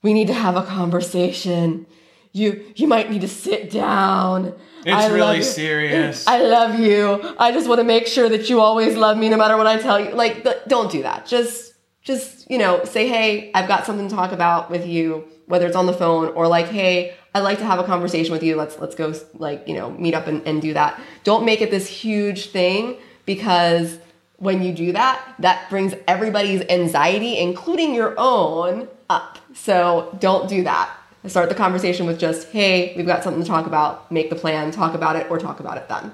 we 0.03 0.13
need 0.13 0.27
to 0.27 0.35
have 0.35 0.55
a 0.55 0.61
conversation. 0.61 1.87
You 2.31 2.63
you 2.75 2.87
might 2.87 3.09
need 3.09 3.21
to 3.21 3.27
sit 3.27 3.71
down. 3.71 4.53
It's 4.85 4.91
I 4.91 5.07
really 5.07 5.41
serious. 5.41 6.27
I 6.27 6.43
love 6.43 6.79
you. 6.79 7.35
I 7.39 7.51
just 7.51 7.67
want 7.67 7.79
to 7.79 7.83
make 7.83 8.05
sure 8.05 8.29
that 8.29 8.51
you 8.51 8.59
always 8.59 8.97
love 8.97 9.17
me 9.17 9.29
no 9.29 9.37
matter 9.37 9.57
what 9.57 9.65
I 9.65 9.79
tell 9.79 9.99
you. 9.99 10.11
Like, 10.11 10.47
don't 10.67 10.91
do 10.91 11.01
that. 11.01 11.25
Just, 11.25 11.73
just, 12.03 12.51
you 12.51 12.59
know, 12.59 12.83
say, 12.83 13.07
hey, 13.07 13.51
I've 13.55 13.67
got 13.67 13.87
something 13.87 14.07
to 14.07 14.15
talk 14.15 14.31
about 14.31 14.69
with 14.69 14.85
you, 14.85 15.27
whether 15.47 15.65
it's 15.65 15.75
on 15.75 15.87
the 15.87 15.93
phone 15.93 16.27
or 16.29 16.47
like, 16.47 16.67
hey, 16.67 17.15
I'd 17.33 17.41
like 17.41 17.59
to 17.59 17.65
have 17.65 17.79
a 17.79 17.83
conversation 17.83 18.31
with 18.31 18.43
you. 18.43 18.55
Let's, 18.55 18.79
let's 18.79 18.95
go, 18.95 19.13
like, 19.35 19.67
you 19.67 19.75
know, 19.75 19.91
meet 19.91 20.13
up 20.13 20.27
and, 20.27 20.45
and 20.47 20.61
do 20.61 20.73
that. 20.73 20.99
Don't 21.23 21.45
make 21.45 21.61
it 21.61 21.71
this 21.71 21.87
huge 21.87 22.47
thing 22.47 22.97
because 23.25 23.97
when 24.37 24.63
you 24.63 24.73
do 24.73 24.91
that, 24.93 25.35
that 25.39 25.69
brings 25.69 25.93
everybody's 26.07 26.61
anxiety, 26.69 27.37
including 27.37 27.93
your 27.93 28.15
own, 28.17 28.87
up. 29.09 29.39
So 29.53 30.15
don't 30.19 30.47
do 30.49 30.63
that. 30.63 30.95
Start 31.27 31.49
the 31.49 31.55
conversation 31.55 32.05
with 32.05 32.19
just, 32.19 32.47
hey, 32.49 32.93
we've 32.95 33.05
got 33.05 33.23
something 33.23 33.43
to 33.43 33.47
talk 33.47 33.67
about, 33.67 34.11
make 34.11 34.29
the 34.29 34.35
plan, 34.35 34.71
talk 34.71 34.93
about 34.93 35.15
it, 35.15 35.29
or 35.29 35.37
talk 35.37 35.59
about 35.59 35.77
it 35.77 35.89
then. 35.89 36.11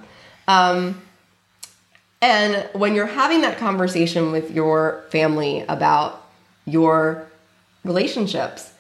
Um, 0.47 1.01
And 2.22 2.68
when 2.74 2.95
you're 2.95 3.05
having 3.05 3.41
that 3.41 3.59
conversation 3.59 4.32
with 4.32 4.49
your 4.49 5.03
family 5.09 5.63
about 5.68 6.26
your 6.66 7.28
relationships, 7.84 8.72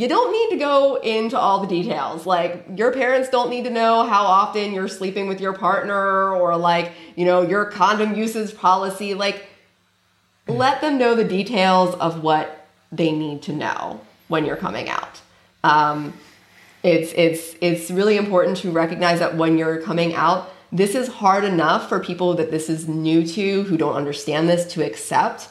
you 0.00 0.08
don't 0.08 0.32
need 0.32 0.56
to 0.56 0.64
go 0.64 0.94
into 0.94 1.38
all 1.38 1.60
the 1.60 1.66
details. 1.66 2.24
Like, 2.24 2.64
your 2.74 2.90
parents 2.90 3.28
don't 3.28 3.50
need 3.50 3.64
to 3.64 3.70
know 3.70 4.06
how 4.06 4.24
often 4.24 4.72
you're 4.72 4.88
sleeping 4.88 5.28
with 5.28 5.42
your 5.42 5.52
partner 5.52 6.34
or, 6.34 6.56
like, 6.56 6.92
you 7.16 7.26
know, 7.26 7.42
your 7.42 7.66
condom 7.66 8.14
usage 8.14 8.56
policy. 8.56 9.12
Like, 9.12 9.44
let 10.48 10.80
them 10.80 10.96
know 10.96 11.14
the 11.14 11.24
details 11.24 11.94
of 11.96 12.22
what 12.22 12.66
they 12.90 13.12
need 13.12 13.42
to 13.42 13.52
know 13.52 14.00
when 14.28 14.46
you're 14.46 14.56
coming 14.56 14.88
out. 14.88 15.20
Um, 15.62 16.14
it's 16.82 17.12
it's 17.12 17.54
it's 17.60 17.90
really 17.90 18.16
important 18.16 18.56
to 18.58 18.70
recognize 18.70 19.18
that 19.18 19.36
when 19.36 19.58
you're 19.58 19.82
coming 19.82 20.14
out, 20.14 20.50
this 20.72 20.94
is 20.94 21.08
hard 21.08 21.44
enough 21.44 21.90
for 21.90 22.00
people 22.00 22.32
that 22.36 22.50
this 22.50 22.70
is 22.70 22.88
new 22.88 23.26
to 23.26 23.64
who 23.64 23.76
don't 23.76 23.96
understand 23.96 24.48
this 24.48 24.64
to 24.72 24.82
accept. 24.82 25.50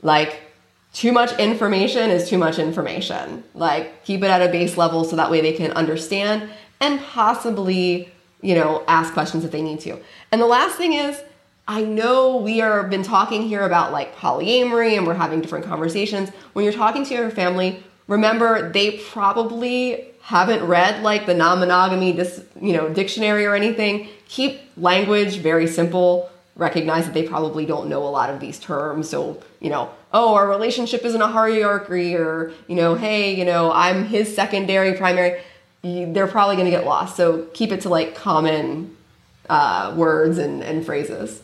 Like 0.00 0.45
too 0.96 1.12
much 1.12 1.38
information 1.38 2.10
is 2.10 2.26
too 2.26 2.38
much 2.38 2.58
information. 2.58 3.44
Like 3.52 4.02
keep 4.02 4.22
it 4.22 4.30
at 4.30 4.40
a 4.40 4.50
base 4.50 4.78
level 4.78 5.04
so 5.04 5.14
that 5.16 5.30
way 5.30 5.42
they 5.42 5.52
can 5.52 5.70
understand 5.72 6.48
and 6.80 6.98
possibly, 7.02 8.10
you 8.40 8.54
know, 8.54 8.82
ask 8.88 9.12
questions 9.12 9.44
if 9.44 9.50
they 9.50 9.60
need 9.60 9.78
to. 9.80 9.98
And 10.32 10.40
the 10.40 10.46
last 10.46 10.76
thing 10.76 10.94
is 10.94 11.20
I 11.68 11.82
know 11.82 12.38
we 12.38 12.62
are 12.62 12.82
been 12.84 13.02
talking 13.02 13.42
here 13.42 13.62
about 13.62 13.92
like 13.92 14.16
polyamory 14.16 14.96
and 14.96 15.06
we're 15.06 15.12
having 15.14 15.42
different 15.42 15.66
conversations. 15.66 16.30
When 16.54 16.64
you're 16.64 16.72
talking 16.72 17.04
to 17.04 17.14
your 17.14 17.28
family, 17.28 17.82
remember 18.08 18.72
they 18.72 18.92
probably 18.92 20.06
haven't 20.22 20.64
read 20.64 21.02
like 21.02 21.26
the 21.26 21.34
non-monogamy 21.34 22.14
dis, 22.14 22.42
you 22.58 22.72
know 22.72 22.88
dictionary 22.88 23.44
or 23.44 23.54
anything 23.54 24.08
keep 24.28 24.60
language 24.76 25.36
very 25.36 25.66
simple 25.66 26.30
recognize 26.56 27.04
that 27.04 27.14
they 27.14 27.22
probably 27.22 27.66
don't 27.66 27.88
know 27.88 28.02
a 28.02 28.08
lot 28.08 28.30
of 28.30 28.40
these 28.40 28.58
terms 28.58 29.08
so 29.08 29.40
you 29.60 29.70
know 29.70 29.90
oh 30.12 30.34
our 30.34 30.48
relationship 30.48 31.04
isn't 31.04 31.20
a 31.20 31.26
hierarchy 31.26 32.14
or 32.14 32.52
you 32.66 32.74
know 32.74 32.94
hey 32.94 33.34
you 33.34 33.44
know 33.44 33.70
i'm 33.72 34.04
his 34.04 34.34
secondary 34.34 34.94
primary 34.94 35.40
they're 35.82 36.26
probably 36.26 36.56
going 36.56 36.64
to 36.64 36.70
get 36.70 36.84
lost 36.84 37.16
so 37.16 37.46
keep 37.54 37.70
it 37.70 37.80
to 37.82 37.88
like 37.88 38.14
common 38.14 38.96
uh, 39.48 39.94
words 39.96 40.38
and, 40.38 40.62
and 40.62 40.84
phrases 40.84 41.42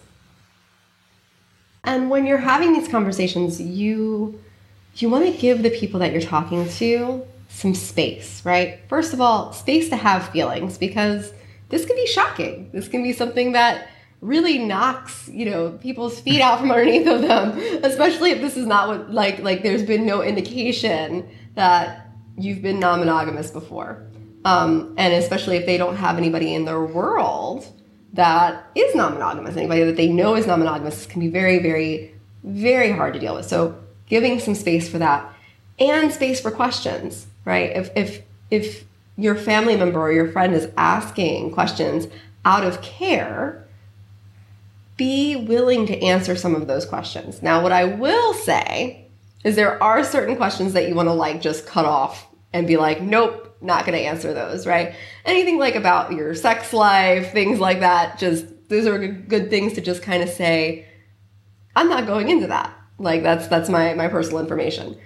and 1.85 2.11
when 2.11 2.27
you're 2.27 2.39
having 2.39 2.73
these 2.73 2.89
conversations 2.89 3.61
you 3.61 4.41
you 4.97 5.09
want 5.09 5.25
to 5.25 5.33
give 5.39 5.63
the 5.63 5.71
people 5.71 6.01
that 6.01 6.13
you're 6.13 6.21
talking 6.21 6.69
to 6.69 7.25
some 7.53 7.75
space, 7.75 8.45
right? 8.45 8.81
First 8.89 9.13
of 9.13 9.21
all, 9.21 9.53
space 9.53 9.89
to 9.91 9.97
have 9.97 10.29
feelings 10.31 10.79
because 10.79 11.33
this 11.69 11.85
can 11.85 11.97
be 11.97 12.07
shocking. 12.07 12.71
This 12.73 12.89
can 12.89 13.03
be 13.03 13.13
something 13.13 13.53
that 13.53 13.89
really 14.23 14.59
knocks, 14.59 15.29
you 15.29 15.45
know, 15.45 15.73
people's 15.83 16.18
feet 16.20 16.41
out 16.41 16.61
from 16.61 16.70
underneath 16.70 17.07
of 17.07 17.20
them, 17.20 17.59
especially 17.85 18.31
if 18.31 18.41
this 18.41 18.57
is 18.57 18.66
not 18.66 18.89
what 18.89 19.12
like 19.12 19.41
like 19.41 19.62
there's 19.62 19.83
been 19.83 20.07
no 20.07 20.23
indication 20.23 21.29
that 21.55 22.09
you've 22.39 22.62
been 22.62 22.81
non-monogamous 22.81 23.51
before. 23.51 24.07
Um, 24.45 24.95
and 24.97 25.12
especially 25.12 25.57
if 25.57 25.66
they 25.66 25.77
don't 25.77 25.97
have 25.97 26.16
anybody 26.16 26.55
in 26.55 26.64
their 26.64 26.83
world 26.83 27.66
that 28.14 28.70
is 28.75 28.95
non-monogamous, 28.95 29.57
anybody 29.57 29.85
that 29.85 29.97
they 29.97 30.09
know 30.09 30.35
is 30.35 30.47
non-monogamous 30.47 31.07
can 31.07 31.20
be 31.20 31.29
very, 31.29 31.59
very, 31.59 32.14
very 32.43 32.91
hard 32.91 33.12
to 33.14 33.20
deal 33.20 33.35
with. 33.35 33.47
So 33.47 33.79
giving 34.07 34.41
some 34.41 34.55
space 34.55 34.89
for 34.89 34.99
that 34.99 35.31
and 35.79 36.11
space 36.11 36.41
for 36.41 36.51
questions 36.51 37.27
right? 37.45 37.70
If 37.75 37.91
if 37.97 38.23
if 38.51 38.85
your 39.16 39.35
family 39.35 39.77
member 39.77 40.01
or 40.01 40.12
your 40.12 40.31
friend 40.31 40.55
is 40.55 40.68
asking 40.77 41.53
questions 41.53 42.07
out 42.45 42.64
of 42.64 42.83
care, 42.83 43.62
be 45.03 45.35
willing 45.35 45.85
to 45.87 46.01
answer 46.01 46.37
some 46.37 46.55
of 46.55 46.69
those 46.69 46.87
questions. 46.87 47.43
Now, 47.43 47.61
what 47.61 47.73
I 47.73 47.85
will 47.85 48.35
say 48.35 49.11
is 49.43 49.57
there 49.57 49.83
are 49.83 50.05
certain 50.05 50.37
questions 50.37 50.75
that 50.75 50.89
you 50.89 50.95
want 50.95 51.09
to 51.09 51.13
like 51.13 51.41
just 51.41 51.67
cut 51.67 51.85
off 51.85 52.29
and 52.53 52.69
be 52.69 52.77
like, 52.77 53.03
nope, 53.03 53.57
not 53.61 53.85
going 53.85 53.99
to 53.99 54.05
answer 54.05 54.33
those, 54.33 54.65
right? 54.65 54.95
Anything 55.25 55.59
like 55.59 55.75
about 55.75 56.13
your 56.13 56.37
sex 56.37 56.73
life, 56.73 57.33
things 57.33 57.59
like 57.59 57.81
that, 57.81 58.17
just 58.17 58.47
those 58.69 58.87
are 58.87 59.09
good 59.09 59.51
things 59.51 59.73
to 59.73 59.81
just 59.81 60.03
kind 60.03 60.23
of 60.23 60.29
say, 60.29 60.87
I'm 61.75 61.89
not 61.89 62.07
going 62.07 62.29
into 62.29 62.47
that. 62.47 62.73
Like 62.99 63.25
that's 63.25 63.49
that's 63.49 63.69
my 63.69 63.95
my 63.95 64.07
personal 64.07 64.39
information. 64.39 64.97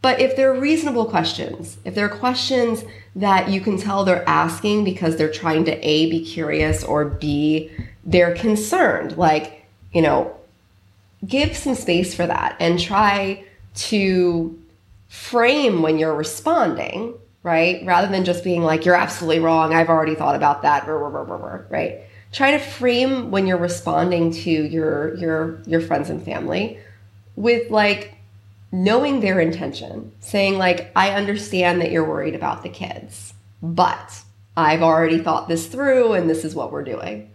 But 0.00 0.18
if 0.18 0.34
they're 0.34 0.54
reasonable 0.54 1.04
questions, 1.04 1.76
if 1.84 1.94
they're 1.94 2.08
questions 2.08 2.84
that 3.14 3.50
you 3.50 3.60
can 3.60 3.76
tell 3.76 4.04
they're 4.04 4.26
asking 4.26 4.84
because 4.84 5.16
they're 5.16 5.30
trying 5.30 5.64
to 5.66 5.72
A, 5.86 6.10
be 6.10 6.24
curious, 6.24 6.82
or 6.82 7.04
B, 7.04 7.70
they're 8.04 8.34
concerned, 8.34 9.16
like, 9.16 9.64
you 9.92 10.02
know, 10.02 10.36
give 11.26 11.56
some 11.56 11.74
space 11.74 12.14
for 12.14 12.26
that 12.26 12.56
and 12.58 12.78
try 12.78 13.44
to 13.74 14.58
frame 15.08 15.82
when 15.82 15.98
you're 15.98 16.14
responding, 16.14 17.14
right? 17.42 17.84
Rather 17.84 18.08
than 18.08 18.24
just 18.24 18.42
being 18.42 18.62
like, 18.62 18.84
you're 18.84 18.94
absolutely 18.94 19.40
wrong, 19.40 19.72
I've 19.72 19.88
already 19.88 20.14
thought 20.14 20.34
about 20.34 20.62
that, 20.62 20.86
right? 20.86 22.00
Try 22.32 22.52
to 22.52 22.58
frame 22.58 23.30
when 23.30 23.46
you're 23.46 23.58
responding 23.58 24.32
to 24.32 24.50
your 24.50 25.14
your 25.16 25.60
your 25.66 25.82
friends 25.82 26.08
and 26.08 26.22
family 26.22 26.78
with 27.36 27.70
like 27.70 28.14
knowing 28.72 29.20
their 29.20 29.38
intention, 29.38 30.12
saying, 30.20 30.56
like, 30.56 30.90
I 30.96 31.10
understand 31.10 31.82
that 31.82 31.92
you're 31.92 32.08
worried 32.08 32.34
about 32.34 32.62
the 32.62 32.70
kids, 32.70 33.34
but 33.62 34.22
I've 34.56 34.82
already 34.82 35.18
thought 35.18 35.46
this 35.46 35.66
through 35.66 36.14
and 36.14 36.28
this 36.28 36.44
is 36.44 36.54
what 36.54 36.72
we're 36.72 36.82
doing. 36.82 37.30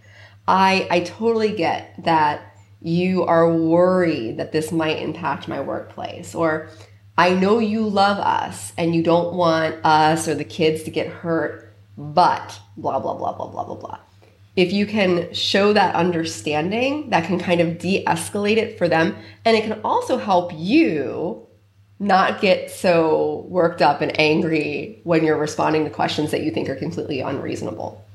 I, 0.47 0.87
I 0.89 0.99
totally 1.01 1.51
get 1.53 2.03
that 2.03 2.57
you 2.81 3.23
are 3.23 3.51
worried 3.51 4.37
that 4.37 4.51
this 4.51 4.71
might 4.71 4.99
impact 4.99 5.47
my 5.47 5.59
workplace, 5.59 6.33
or 6.35 6.69
I 7.17 7.31
know 7.33 7.59
you 7.59 7.87
love 7.87 8.19
us 8.19 8.71
and 8.77 8.95
you 8.95 9.03
don't 9.03 9.33
want 9.33 9.83
us 9.83 10.27
or 10.27 10.35
the 10.35 10.43
kids 10.43 10.83
to 10.83 10.91
get 10.91 11.07
hurt, 11.07 11.73
but 11.97 12.59
blah, 12.77 12.99
blah, 12.99 13.15
blah, 13.15 13.33
blah, 13.33 13.47
blah, 13.47 13.63
blah, 13.63 13.75
blah. 13.75 13.99
If 14.55 14.71
you 14.71 14.85
can 14.85 15.33
show 15.33 15.73
that 15.73 15.95
understanding, 15.95 17.09
that 17.09 17.25
can 17.25 17.39
kind 17.39 17.61
of 17.61 17.79
de 17.79 18.03
escalate 18.05 18.57
it 18.57 18.77
for 18.77 18.87
them. 18.87 19.15
And 19.45 19.57
it 19.57 19.63
can 19.63 19.81
also 19.83 20.17
help 20.17 20.51
you 20.55 21.47
not 21.99 22.41
get 22.41 22.71
so 22.71 23.45
worked 23.49 23.81
up 23.81 24.01
and 24.01 24.19
angry 24.19 25.01
when 25.03 25.23
you're 25.23 25.37
responding 25.37 25.83
to 25.83 25.89
questions 25.89 26.31
that 26.31 26.41
you 26.41 26.51
think 26.51 26.69
are 26.69 26.75
completely 26.75 27.21
unreasonable. 27.21 28.06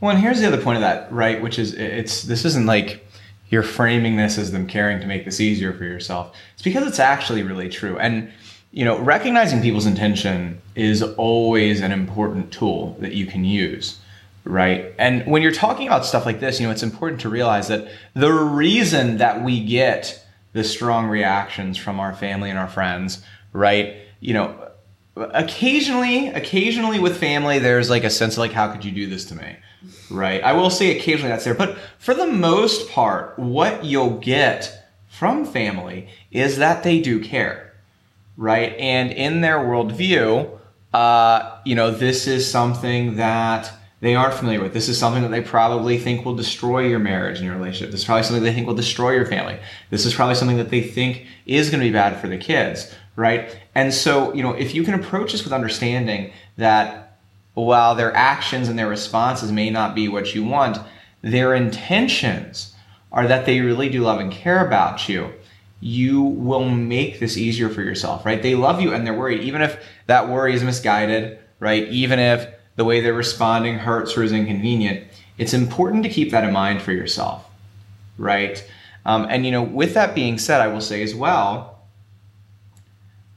Well, 0.00 0.10
and 0.10 0.20
here's 0.20 0.40
the 0.40 0.46
other 0.46 0.60
point 0.60 0.76
of 0.76 0.82
that, 0.82 1.10
right? 1.12 1.40
Which 1.40 1.58
is 1.58 1.74
it's 1.74 2.22
this 2.22 2.44
isn't 2.44 2.66
like 2.66 3.06
you're 3.48 3.62
framing 3.62 4.16
this 4.16 4.38
as 4.38 4.50
them 4.50 4.66
caring 4.66 5.00
to 5.00 5.06
make 5.06 5.24
this 5.24 5.40
easier 5.40 5.72
for 5.72 5.84
yourself. 5.84 6.36
It's 6.54 6.62
because 6.62 6.86
it's 6.86 6.98
actually 6.98 7.42
really 7.42 7.68
true. 7.68 7.98
And 7.98 8.30
you 8.72 8.84
know, 8.84 8.98
recognizing 8.98 9.62
people's 9.62 9.86
intention 9.86 10.60
is 10.74 11.02
always 11.02 11.80
an 11.80 11.92
important 11.92 12.52
tool 12.52 12.96
that 13.00 13.12
you 13.12 13.26
can 13.26 13.44
use 13.44 13.98
right? 14.46 14.94
And 14.98 15.26
when 15.26 15.42
you're 15.42 15.52
talking 15.52 15.86
about 15.88 16.06
stuff 16.06 16.24
like 16.24 16.40
this, 16.40 16.60
you 16.60 16.66
know, 16.66 16.72
it's 16.72 16.82
important 16.82 17.20
to 17.22 17.28
realize 17.28 17.68
that 17.68 17.88
the 18.14 18.32
reason 18.32 19.18
that 19.18 19.42
we 19.42 19.64
get 19.64 20.24
the 20.52 20.64
strong 20.64 21.08
reactions 21.08 21.76
from 21.76 22.00
our 22.00 22.14
family 22.14 22.48
and 22.48 22.58
our 22.58 22.68
friends, 22.68 23.22
right? 23.52 23.96
You 24.20 24.34
know, 24.34 24.70
occasionally, 25.16 26.28
occasionally 26.28 26.98
with 26.98 27.18
family, 27.18 27.58
there's 27.58 27.90
like 27.90 28.04
a 28.04 28.10
sense 28.10 28.34
of 28.34 28.38
like, 28.38 28.52
how 28.52 28.70
could 28.70 28.84
you 28.84 28.92
do 28.92 29.08
this 29.08 29.24
to 29.26 29.34
me? 29.34 29.56
Right? 30.10 30.42
I 30.42 30.52
will 30.52 30.70
say 30.70 30.96
occasionally 30.96 31.30
that's 31.30 31.44
there, 31.44 31.54
but 31.54 31.78
for 31.98 32.14
the 32.14 32.26
most 32.26 32.90
part, 32.90 33.38
what 33.38 33.84
you'll 33.84 34.18
get 34.18 34.86
from 35.08 35.44
family 35.44 36.08
is 36.30 36.58
that 36.58 36.82
they 36.82 37.00
do 37.00 37.20
care, 37.20 37.74
right? 38.36 38.74
And 38.78 39.10
in 39.10 39.40
their 39.40 39.58
worldview, 39.58 40.58
uh, 40.92 41.58
you 41.64 41.74
know, 41.74 41.90
this 41.90 42.26
is 42.26 42.50
something 42.50 43.16
that 43.16 43.72
they 44.00 44.14
aren't 44.14 44.34
familiar 44.34 44.62
with. 44.62 44.74
This 44.74 44.88
is 44.88 44.98
something 44.98 45.22
that 45.22 45.30
they 45.30 45.40
probably 45.40 45.98
think 45.98 46.24
will 46.24 46.36
destroy 46.36 46.86
your 46.86 46.98
marriage 46.98 47.38
and 47.38 47.46
your 47.46 47.56
relationship. 47.56 47.90
This 47.90 48.00
is 48.00 48.06
probably 48.06 48.24
something 48.24 48.42
they 48.42 48.52
think 48.52 48.66
will 48.66 48.74
destroy 48.74 49.12
your 49.12 49.26
family. 49.26 49.58
This 49.90 50.04
is 50.04 50.14
probably 50.14 50.34
something 50.34 50.58
that 50.58 50.70
they 50.70 50.82
think 50.82 51.26
is 51.46 51.70
going 51.70 51.80
to 51.80 51.86
be 51.86 51.92
bad 51.92 52.20
for 52.20 52.28
the 52.28 52.36
kids, 52.36 52.94
right? 53.16 53.58
And 53.74 53.92
so, 53.92 54.34
you 54.34 54.42
know, 54.42 54.52
if 54.52 54.74
you 54.74 54.84
can 54.84 54.94
approach 54.94 55.32
this 55.32 55.44
with 55.44 55.52
understanding 55.52 56.32
that 56.58 57.05
while 57.64 57.94
their 57.94 58.14
actions 58.14 58.68
and 58.68 58.78
their 58.78 58.88
responses 58.88 59.50
may 59.50 59.70
not 59.70 59.94
be 59.94 60.08
what 60.08 60.34
you 60.34 60.44
want, 60.44 60.78
their 61.22 61.54
intentions 61.54 62.74
are 63.10 63.26
that 63.26 63.46
they 63.46 63.60
really 63.60 63.88
do 63.88 64.02
love 64.02 64.20
and 64.20 64.30
care 64.30 64.64
about 64.66 65.08
you, 65.08 65.32
you 65.80 66.20
will 66.20 66.68
make 66.68 67.18
this 67.18 67.38
easier 67.38 67.70
for 67.70 67.82
yourself, 67.82 68.26
right? 68.26 68.42
They 68.42 68.54
love 68.54 68.80
you 68.80 68.92
and 68.92 69.06
they're 69.06 69.18
worried, 69.18 69.40
even 69.40 69.62
if 69.62 69.82
that 70.06 70.28
worry 70.28 70.54
is 70.54 70.62
misguided, 70.62 71.38
right? 71.58 71.88
Even 71.88 72.18
if 72.18 72.46
the 72.76 72.84
way 72.84 73.00
they're 73.00 73.14
responding 73.14 73.78
hurts 73.78 74.16
or 74.16 74.22
is 74.22 74.32
inconvenient, 74.32 75.06
it's 75.38 75.54
important 75.54 76.02
to 76.02 76.10
keep 76.10 76.30
that 76.32 76.44
in 76.44 76.52
mind 76.52 76.82
for 76.82 76.92
yourself, 76.92 77.48
right? 78.18 78.62
Um, 79.06 79.26
and 79.30 79.46
you 79.46 79.52
know, 79.52 79.62
with 79.62 79.94
that 79.94 80.14
being 80.14 80.36
said, 80.36 80.60
I 80.60 80.68
will 80.68 80.82
say 80.82 81.02
as 81.02 81.14
well, 81.14 81.78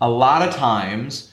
a 0.02 0.10
lot 0.10 0.46
of 0.46 0.54
times 0.54 1.29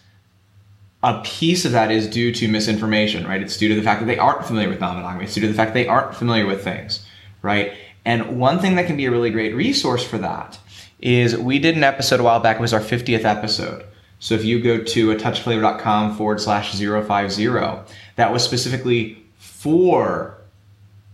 a 1.06 1.22
piece 1.22 1.64
of 1.64 1.70
that 1.70 1.92
is 1.92 2.08
due 2.08 2.32
to 2.32 2.48
misinformation, 2.48 3.28
right? 3.28 3.40
It's 3.40 3.56
due 3.56 3.68
to 3.68 3.76
the 3.76 3.82
fact 3.82 4.00
that 4.00 4.06
they 4.06 4.18
aren't 4.18 4.44
familiar 4.44 4.68
with 4.68 4.80
non-monogamy. 4.80 5.26
It's 5.26 5.34
due 5.34 5.42
to 5.42 5.46
the 5.46 5.54
fact 5.54 5.72
that 5.72 5.74
they 5.74 5.86
aren't 5.86 6.16
familiar 6.16 6.46
with 6.46 6.64
things, 6.64 7.06
right? 7.42 7.74
And 8.04 8.40
one 8.40 8.58
thing 8.58 8.74
that 8.74 8.88
can 8.88 8.96
be 8.96 9.06
a 9.06 9.10
really 9.12 9.30
great 9.30 9.54
resource 9.54 10.02
for 10.02 10.18
that 10.18 10.58
is 10.98 11.36
we 11.36 11.60
did 11.60 11.76
an 11.76 11.84
episode 11.84 12.18
a 12.18 12.24
while 12.24 12.40
back, 12.40 12.56
it 12.56 12.60
was 12.60 12.72
our 12.72 12.80
50th 12.80 13.24
episode. 13.24 13.86
So 14.18 14.34
if 14.34 14.44
you 14.44 14.60
go 14.60 14.82
to 14.82 15.12
a 15.12 15.14
touchofflavor.com 15.14 16.16
forward 16.16 16.40
slash 16.40 16.76
050, 16.76 17.94
that 18.16 18.32
was 18.32 18.42
specifically 18.42 19.24
for 19.36 20.38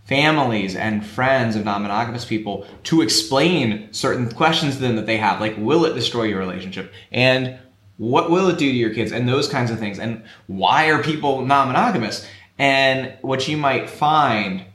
families 0.05 0.75
and 0.75 1.05
friends 1.05 1.55
of 1.55 1.65
non-monogamous 1.65 2.25
people 2.25 2.65
to 2.85 3.03
explain 3.03 3.93
certain 3.93 4.31
questions 4.31 4.77
to 4.77 4.81
them 4.81 4.95
that 4.95 5.05
they 5.05 5.17
have, 5.17 5.39
like 5.39 5.55
will 5.59 5.85
it 5.85 5.93
destroy 5.93 6.23
your 6.23 6.39
relationship? 6.39 6.91
And 7.11 7.59
what 8.03 8.29
will 8.29 8.49
it 8.49 8.57
do 8.57 8.69
to 8.69 8.77
your 8.77 8.93
kids? 8.93 9.13
And 9.13 9.29
those 9.29 9.47
kinds 9.47 9.71
of 9.71 9.79
things. 9.79 9.97
And 9.97 10.23
why 10.47 10.89
are 10.89 11.01
people 11.01 11.45
non-monogamous? 11.45 12.27
And 12.59 13.13
what 13.21 13.47
you 13.47 13.55
might 13.55 13.89
find 13.89 14.65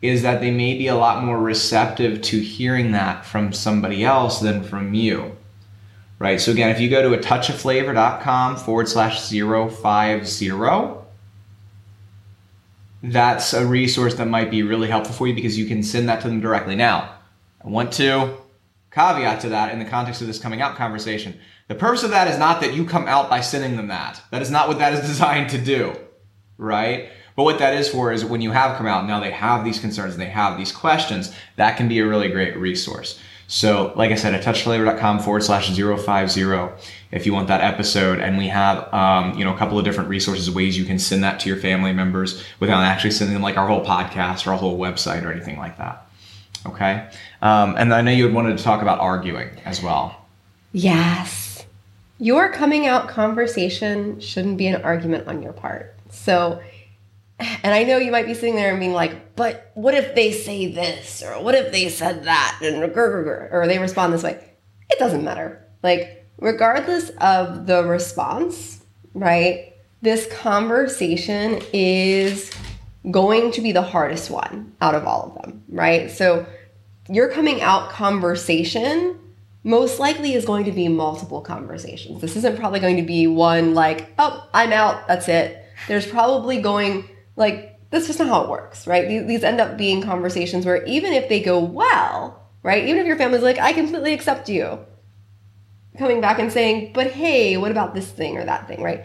is 0.00 0.22
that 0.22 0.40
they 0.40 0.52
may 0.52 0.78
be 0.78 0.86
a 0.86 0.94
lot 0.94 1.24
more 1.24 1.38
receptive 1.38 2.22
to 2.22 2.38
hearing 2.40 2.92
that 2.92 3.26
from 3.26 3.52
somebody 3.52 4.04
else 4.04 4.38
than 4.38 4.62
from 4.62 4.94
you. 4.94 5.36
Right? 6.20 6.40
So 6.40 6.52
again, 6.52 6.70
if 6.70 6.80
you 6.80 6.88
go 6.88 7.02
to 7.02 7.12
a 7.12 7.18
touchofflavor.com 7.18 8.56
forward 8.56 8.88
slash 8.88 9.28
050, 9.28 11.02
that's 13.02 13.52
a 13.52 13.66
resource 13.66 14.14
that 14.14 14.26
might 14.26 14.50
be 14.50 14.62
really 14.62 14.88
helpful 14.88 15.14
for 15.14 15.26
you 15.26 15.34
because 15.34 15.58
you 15.58 15.66
can 15.66 15.82
send 15.82 16.08
that 16.08 16.20
to 16.22 16.28
them 16.28 16.40
directly. 16.40 16.76
Now, 16.76 17.16
I 17.64 17.68
want 17.68 17.92
to 17.94 18.36
caveat 18.92 19.40
to 19.40 19.48
that 19.48 19.72
in 19.72 19.80
the 19.80 19.84
context 19.84 20.20
of 20.20 20.28
this 20.28 20.38
coming 20.38 20.62
out 20.62 20.76
conversation. 20.76 21.38
The 21.68 21.74
purpose 21.74 22.04
of 22.04 22.10
that 22.10 22.28
is 22.28 22.38
not 22.38 22.60
that 22.60 22.74
you 22.74 22.84
come 22.84 23.08
out 23.08 23.28
by 23.28 23.40
sending 23.40 23.76
them 23.76 23.88
that. 23.88 24.22
That 24.30 24.42
is 24.42 24.50
not 24.50 24.68
what 24.68 24.78
that 24.78 24.92
is 24.92 25.00
designed 25.08 25.50
to 25.50 25.58
do, 25.58 25.96
right? 26.58 27.10
But 27.34 27.42
what 27.42 27.58
that 27.58 27.74
is 27.74 27.88
for 27.88 28.12
is 28.12 28.24
when 28.24 28.40
you 28.40 28.52
have 28.52 28.76
come 28.76 28.86
out, 28.86 29.06
now 29.06 29.20
they 29.20 29.30
have 29.30 29.64
these 29.64 29.78
concerns 29.78 30.14
and 30.14 30.22
they 30.22 30.26
have 30.26 30.56
these 30.56 30.72
questions, 30.72 31.34
that 31.56 31.76
can 31.76 31.86
be 31.86 31.98
a 31.98 32.06
really 32.06 32.28
great 32.28 32.56
resource. 32.56 33.20
So, 33.48 33.92
like 33.94 34.10
I 34.10 34.16
said, 34.16 34.34
at 34.34 34.42
touchofflavor.com 34.42 35.20
forward 35.20 35.44
slash 35.44 35.70
050 35.70 36.86
if 37.12 37.26
you 37.26 37.32
want 37.32 37.46
that 37.48 37.60
episode. 37.60 38.18
And 38.18 38.38
we 38.38 38.48
have, 38.48 38.92
um, 38.92 39.38
you 39.38 39.44
know, 39.44 39.54
a 39.54 39.58
couple 39.58 39.78
of 39.78 39.84
different 39.84 40.08
resources, 40.08 40.50
ways 40.50 40.76
you 40.76 40.84
can 40.84 40.98
send 40.98 41.22
that 41.22 41.38
to 41.40 41.48
your 41.48 41.58
family 41.58 41.92
members 41.92 42.42
without 42.58 42.82
actually 42.82 43.12
sending 43.12 43.34
them 43.34 43.42
like 43.42 43.56
our 43.56 43.68
whole 43.68 43.84
podcast 43.84 44.46
or 44.46 44.50
our 44.50 44.58
whole 44.58 44.78
website 44.78 45.24
or 45.24 45.30
anything 45.30 45.58
like 45.58 45.78
that. 45.78 46.08
Okay. 46.64 47.08
Um, 47.40 47.76
and 47.76 47.94
I 47.94 48.00
know 48.00 48.10
you 48.10 48.24
had 48.24 48.34
wanted 48.34 48.58
to 48.58 48.64
talk 48.64 48.82
about 48.82 48.98
arguing 48.98 49.50
as 49.64 49.80
well. 49.80 50.26
Yes. 50.72 51.45
Your 52.18 52.50
coming 52.50 52.86
out 52.86 53.08
conversation 53.08 54.20
shouldn't 54.20 54.56
be 54.56 54.66
an 54.66 54.82
argument 54.82 55.28
on 55.28 55.42
your 55.42 55.52
part. 55.52 55.94
So, 56.10 56.62
and 57.38 57.74
I 57.74 57.84
know 57.84 57.98
you 57.98 58.10
might 58.10 58.26
be 58.26 58.34
sitting 58.34 58.56
there 58.56 58.70
and 58.70 58.80
being 58.80 58.94
like, 58.94 59.36
but 59.36 59.70
what 59.74 59.94
if 59.94 60.14
they 60.14 60.32
say 60.32 60.72
this? 60.72 61.22
Or 61.22 61.42
what 61.42 61.54
if 61.54 61.72
they 61.72 61.90
said 61.90 62.24
that? 62.24 62.58
And 62.62 62.82
or 62.82 63.64
they 63.66 63.78
respond 63.78 64.12
this 64.12 64.22
way. 64.22 64.42
It 64.88 64.98
doesn't 64.98 65.24
matter. 65.24 65.62
Like, 65.82 66.26
regardless 66.38 67.10
of 67.20 67.66
the 67.66 67.84
response, 67.84 68.82
right? 69.12 69.74
This 70.00 70.26
conversation 70.38 71.60
is 71.72 72.50
going 73.10 73.52
to 73.52 73.60
be 73.60 73.72
the 73.72 73.82
hardest 73.82 74.30
one 74.30 74.72
out 74.80 74.94
of 74.94 75.04
all 75.06 75.24
of 75.24 75.42
them, 75.42 75.64
right? 75.68 76.10
So, 76.10 76.46
your 77.08 77.30
coming 77.30 77.60
out 77.60 77.90
conversation 77.90 79.18
most 79.66 79.98
likely 79.98 80.32
is 80.32 80.44
going 80.44 80.64
to 80.64 80.70
be 80.70 80.86
multiple 80.86 81.40
conversations. 81.40 82.20
This 82.20 82.36
isn't 82.36 82.56
probably 82.56 82.78
going 82.78 82.98
to 82.98 83.02
be 83.02 83.26
one 83.26 83.74
like, 83.74 84.12
oh, 84.16 84.48
I'm 84.54 84.72
out, 84.72 85.08
that's 85.08 85.26
it. 85.26 85.60
There's 85.88 86.06
probably 86.06 86.60
going, 86.62 87.08
like, 87.34 87.76
that's 87.90 88.06
just 88.06 88.20
not 88.20 88.28
how 88.28 88.44
it 88.44 88.48
works, 88.48 88.86
right? 88.86 89.08
These, 89.26 89.42
end 89.42 89.60
up 89.60 89.76
being 89.76 90.02
conversations 90.02 90.64
where 90.64 90.84
even 90.84 91.12
if 91.12 91.28
they 91.28 91.40
go 91.40 91.58
well, 91.58 92.48
right? 92.62 92.84
Even 92.84 93.00
if 93.00 93.08
your 93.08 93.16
family's 93.16 93.42
like, 93.42 93.58
I 93.58 93.72
completely 93.72 94.12
accept 94.12 94.48
you, 94.48 94.78
coming 95.98 96.20
back 96.20 96.38
and 96.38 96.52
saying, 96.52 96.92
but 96.92 97.10
hey, 97.10 97.56
what 97.56 97.72
about 97.72 97.92
this 97.92 98.08
thing 98.08 98.38
or 98.38 98.44
that 98.44 98.68
thing, 98.68 98.84
right? 98.84 99.04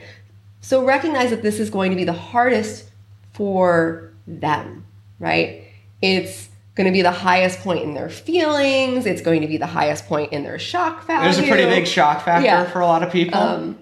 So 0.62 0.86
recognize 0.86 1.32
that 1.32 1.42
this 1.42 1.60
is 1.60 1.72
going 1.72 1.90
to 1.90 1.98
be 1.98 2.04
the 2.04 2.14
hardest 2.14 2.88
for 3.34 4.14
them, 4.28 4.86
right? 5.18 5.64
It's 6.04 6.50
going 6.76 6.86
to 6.86 6.92
be 6.94 7.02
the 7.02 7.12
highest 7.12 7.60
point 7.60 7.84
in 7.84 7.94
their 7.94 8.10
feelings. 8.10 9.06
It's 9.06 9.22
going 9.22 9.42
to 9.42 9.48
be 9.48 9.58
the 9.58 9.68
highest 9.68 10.06
point 10.08 10.32
in 10.32 10.44
their 10.44 10.58
shock 10.58 11.04
factor. 11.06 11.24
There's 11.32 11.40
a 11.46 11.50
pretty 11.50 11.66
big 11.70 11.86
shock 11.88 12.24
factor 12.24 12.46
Yeah. 12.46 12.70
for 12.70 12.80
a 12.80 12.86
lot 12.86 13.04
of 13.04 13.12
people. 13.12 13.40
Um, 13.40 13.78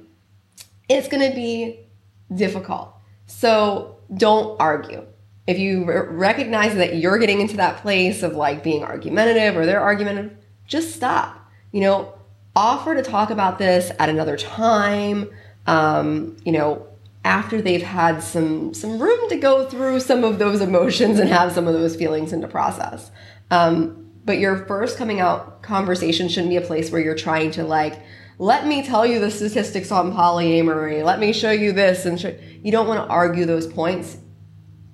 it's 0.88 1.08
going 1.08 1.30
to 1.30 1.36
be 1.36 1.80
difficult. 2.34 2.94
So 3.28 3.98
don't 4.16 4.60
argue. 4.60 5.06
If 5.46 5.60
you 5.60 5.86
r- 5.86 6.08
recognize 6.10 6.76
that 6.76 6.96
you're 6.98 7.18
getting 7.20 7.42
into 7.42 7.58
that 7.58 7.78
place 7.82 8.24
of 8.24 8.34
like 8.36 8.64
being 8.64 8.84
argumentative 8.84 9.56
or 9.56 9.66
they're 9.66 9.82
argumentative, 9.82 10.36
just 10.68 10.96
stop. 10.96 11.36
You 11.72 11.82
know, 11.82 12.14
offer 12.56 12.96
to 12.96 13.04
talk 13.04 13.30
about 13.30 13.60
this 13.60 13.92
at 14.00 14.10
another 14.10 14.36
time. 14.38 15.30
Um, 15.68 16.38
you 16.44 16.52
know, 16.52 16.88
after 17.26 17.62
they've 17.62 17.82
had 17.84 18.24
some 18.24 18.74
some 18.74 18.98
room 19.00 19.30
to 19.30 19.36
go 19.38 19.66
through 19.70 20.00
some 20.00 20.24
of 20.24 20.40
those 20.40 20.62
emotions 20.62 21.20
and 21.20 21.30
have 21.30 21.52
some 21.52 21.68
of 21.68 21.74
those 21.74 21.96
feelings 21.96 22.32
and 22.34 22.42
to 22.42 22.48
process. 22.48 23.12
Um, 23.52 24.10
but 24.26 24.40
your 24.40 24.66
first 24.66 24.98
coming 24.98 25.20
out 25.20 25.62
conversation 25.62 26.30
shouldn't 26.30 26.50
be 26.50 26.58
a 26.58 26.62
place 26.62 26.92
where 26.92 27.02
you're 27.02 27.16
trying 27.16 27.52
to 27.52 27.64
like, 27.64 28.00
let 28.38 28.68
me 28.68 28.84
tell 28.84 29.06
you 29.06 29.20
the 29.20 29.32
statistics 29.32 29.92
on 29.92 30.14
polyamory. 30.14 31.04
Let 31.04 31.20
me 31.20 31.34
show 31.34 31.52
you 31.52 31.72
this 31.74 32.06
and 32.06 32.20
show. 32.20 32.34
You 32.64 32.72
don't 32.72 32.88
want 32.88 33.04
to 33.06 33.10
argue 33.10 33.46
those 33.46 33.68
points 33.68 34.18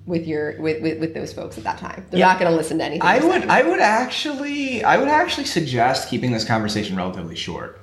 with 0.06 0.26
your 0.26 0.60
with 0.60 0.82
with, 0.82 0.98
with 0.98 1.14
those 1.14 1.32
folks 1.32 1.58
at 1.58 1.64
that 1.64 1.78
time. 1.78 2.06
They're 2.10 2.20
Yeah. 2.20 2.26
not 2.26 2.38
going 2.40 2.50
to 2.50 2.56
listen 2.56 2.78
to 2.78 2.84
anything. 2.84 3.02
I 3.06 3.18
would. 3.20 3.44
I 3.48 3.62
would 3.62 3.80
actually 3.80 4.82
I 4.82 4.96
would 4.96 5.08
actually 5.08 5.46
suggest 5.46 6.08
keeping 6.08 6.32
this 6.32 6.44
conversation 6.44 6.96
relatively 6.96 7.36
short. 7.36 7.80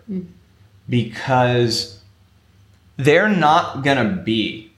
Because 0.89 1.92
they're 2.97 3.29
not 3.29 3.83
gonna 3.83 4.21
be 4.23 4.71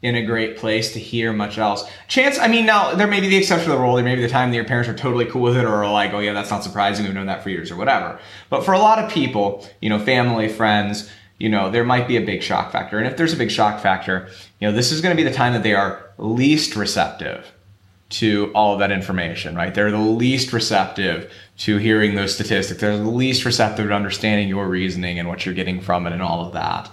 in 0.00 0.14
a 0.14 0.24
great 0.24 0.56
place 0.56 0.92
to 0.92 1.00
hear 1.00 1.32
much 1.32 1.58
else. 1.58 1.84
Chance, 2.06 2.38
I 2.38 2.46
mean, 2.46 2.66
now 2.66 2.94
there 2.94 3.08
may 3.08 3.20
be 3.20 3.28
the 3.28 3.36
exception 3.36 3.70
to 3.70 3.76
the 3.76 3.80
rule. 3.80 3.96
There 3.96 4.04
may 4.04 4.14
be 4.14 4.22
the 4.22 4.28
time 4.28 4.50
that 4.50 4.56
your 4.56 4.64
parents 4.64 4.88
are 4.88 4.94
totally 4.94 5.24
cool 5.24 5.42
with 5.42 5.56
it, 5.56 5.64
or 5.64 5.82
are 5.82 5.92
like, 5.92 6.12
"Oh 6.12 6.20
yeah, 6.20 6.32
that's 6.32 6.50
not 6.50 6.62
surprising. 6.62 7.04
We've 7.04 7.14
known 7.14 7.26
that 7.26 7.42
for 7.42 7.50
years," 7.50 7.70
or 7.70 7.76
whatever. 7.76 8.18
But 8.48 8.64
for 8.64 8.74
a 8.74 8.78
lot 8.78 9.00
of 9.00 9.10
people, 9.10 9.66
you 9.80 9.88
know, 9.88 9.98
family, 9.98 10.48
friends, 10.48 11.10
you 11.38 11.48
know, 11.48 11.70
there 11.70 11.84
might 11.84 12.06
be 12.06 12.16
a 12.16 12.20
big 12.20 12.42
shock 12.42 12.70
factor. 12.72 12.98
And 12.98 13.06
if 13.06 13.16
there's 13.16 13.32
a 13.32 13.36
big 13.36 13.50
shock 13.50 13.80
factor, 13.80 14.28
you 14.60 14.68
know, 14.68 14.74
this 14.74 14.92
is 14.92 15.00
going 15.00 15.16
to 15.16 15.20
be 15.20 15.28
the 15.28 15.34
time 15.34 15.52
that 15.52 15.62
they 15.62 15.74
are 15.74 16.04
least 16.18 16.76
receptive 16.76 17.52
to 18.10 18.50
all 18.54 18.72
of 18.72 18.80
that 18.80 18.90
information, 18.90 19.54
right? 19.54 19.74
They're 19.74 19.90
the 19.90 19.98
least 19.98 20.52
receptive 20.52 21.30
to 21.58 21.76
hearing 21.76 22.14
those 22.14 22.34
statistics. 22.34 22.80
They're 22.80 22.96
the 22.96 23.04
least 23.04 23.44
receptive 23.44 23.88
to 23.88 23.94
understanding 23.94 24.48
your 24.48 24.66
reasoning 24.66 25.18
and 25.18 25.28
what 25.28 25.44
you're 25.44 25.54
getting 25.54 25.80
from 25.80 26.06
it 26.06 26.12
and 26.12 26.22
all 26.22 26.44
of 26.44 26.54
that. 26.54 26.88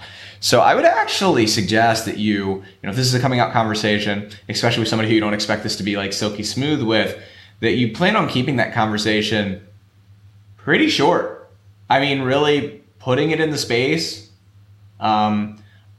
So 0.46 0.60
I 0.60 0.76
would 0.76 0.86
actually 0.86 1.48
suggest 1.48 2.06
that 2.06 2.20
you, 2.20 2.58
you 2.58 2.64
know, 2.84 2.92
if 2.92 2.96
this 2.96 3.08
is 3.08 3.16
a 3.16 3.20
coming 3.20 3.40
out 3.40 3.52
conversation, 3.52 4.30
especially 4.48 4.82
with 4.82 4.90
somebody 4.90 5.10
who 5.10 5.16
you 5.16 5.20
don't 5.20 5.34
expect 5.34 5.64
this 5.64 5.76
to 5.78 5.84
be 5.84 5.98
like 5.98 6.14
silky 6.14 6.44
smooth 6.44 6.84
with, 6.84 7.20
that 7.62 7.72
you 7.72 7.92
plan 7.92 8.16
on 8.16 8.30
keeping 8.30 8.58
that 8.58 8.72
conversation 8.72 9.66
pretty 10.56 10.88
short. 10.88 11.50
I 11.90 12.00
mean, 12.00 12.22
really 12.22 12.84
putting 13.00 13.32
it 13.32 13.42
in 13.42 13.50
the 13.50 13.58
space. 13.58 14.30
Um, 15.00 15.58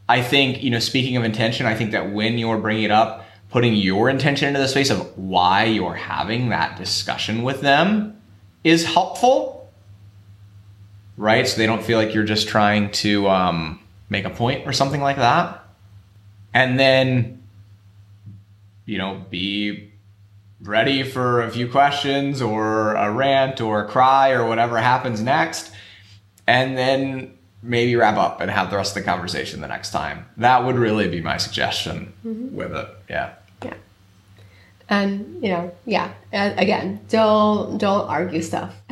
I 0.08 0.22
think, 0.22 0.62
you 0.62 0.70
know, 0.70 0.78
speaking 0.78 1.16
of 1.16 1.24
intention, 1.24 1.66
I 1.66 1.74
think 1.74 1.90
that 1.90 2.12
when 2.12 2.38
you're 2.38 2.58
bringing 2.58 2.84
it 2.84 2.92
up, 2.92 3.26
putting 3.50 3.74
your 3.74 4.08
intention 4.08 4.46
into 4.46 4.60
the 4.60 4.68
space 4.68 4.90
of 4.90 5.18
why 5.18 5.64
you're 5.64 5.94
having 5.94 6.50
that 6.50 6.78
discussion 6.78 7.42
with 7.42 7.62
them 7.62 8.22
is 8.62 8.84
helpful, 8.84 9.68
right? 11.16 11.48
So 11.48 11.56
they 11.56 11.66
don't 11.66 11.82
feel 11.82 11.98
like 11.98 12.14
you're 12.14 12.22
just 12.22 12.46
trying 12.46 12.92
to 12.92 13.28
um, 13.28 13.80
make 14.08 14.24
a 14.24 14.30
point 14.30 14.66
or 14.66 14.72
something 14.72 15.00
like 15.00 15.16
that. 15.16 15.64
And 16.54 16.78
then, 16.78 17.42
you 18.84 18.98
know, 18.98 19.24
be 19.30 19.92
ready 20.62 21.02
for 21.02 21.42
a 21.42 21.50
few 21.50 21.68
questions 21.68 22.40
or 22.40 22.94
a 22.94 23.10
rant 23.10 23.60
or 23.60 23.84
a 23.84 23.88
cry 23.88 24.30
or 24.30 24.46
whatever 24.46 24.78
happens 24.78 25.20
next. 25.20 25.70
And 26.46 26.78
then 26.78 27.36
maybe 27.62 27.96
wrap 27.96 28.16
up 28.16 28.40
and 28.40 28.50
have 28.50 28.70
the 28.70 28.76
rest 28.76 28.96
of 28.96 29.02
the 29.02 29.10
conversation 29.10 29.60
the 29.60 29.68
next 29.68 29.90
time. 29.90 30.26
That 30.36 30.64
would 30.64 30.76
really 30.76 31.08
be 31.08 31.20
my 31.20 31.36
suggestion 31.36 32.12
mm-hmm. 32.24 32.54
with 32.54 32.72
it. 32.74 32.88
Yeah. 33.10 33.34
Yeah. 33.62 33.74
And 34.88 35.42
you 35.42 35.50
know, 35.50 35.74
yeah. 35.84 36.12
And 36.32 36.58
again, 36.58 37.00
don't 37.08 37.78
don't 37.78 38.08
argue 38.08 38.42
stuff. 38.42 38.74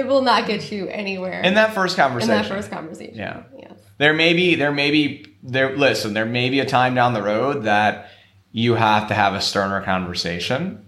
it 0.00 0.06
will 0.06 0.22
not 0.22 0.46
get 0.46 0.72
you 0.72 0.88
anywhere 0.88 1.40
In 1.42 1.54
that 1.54 1.74
first 1.74 1.96
conversation. 1.96 2.34
in 2.34 2.42
that 2.42 2.48
first 2.48 2.70
conversation. 2.70 3.16
Yeah. 3.16 3.42
Yes. 3.58 3.72
There 3.98 4.12
may 4.14 4.32
be 4.34 4.54
there 4.56 4.72
may 4.72 4.90
be 4.90 5.26
there 5.42 5.76
listen, 5.76 6.14
there 6.14 6.26
may 6.26 6.50
be 6.50 6.60
a 6.60 6.66
time 6.66 6.94
down 6.94 7.14
the 7.14 7.22
road 7.22 7.64
that 7.64 8.10
you 8.52 8.74
have 8.74 9.08
to 9.08 9.14
have 9.14 9.34
a 9.34 9.40
sterner 9.40 9.82
conversation, 9.82 10.84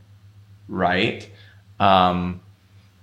right? 0.69 1.29
Um, 1.79 2.41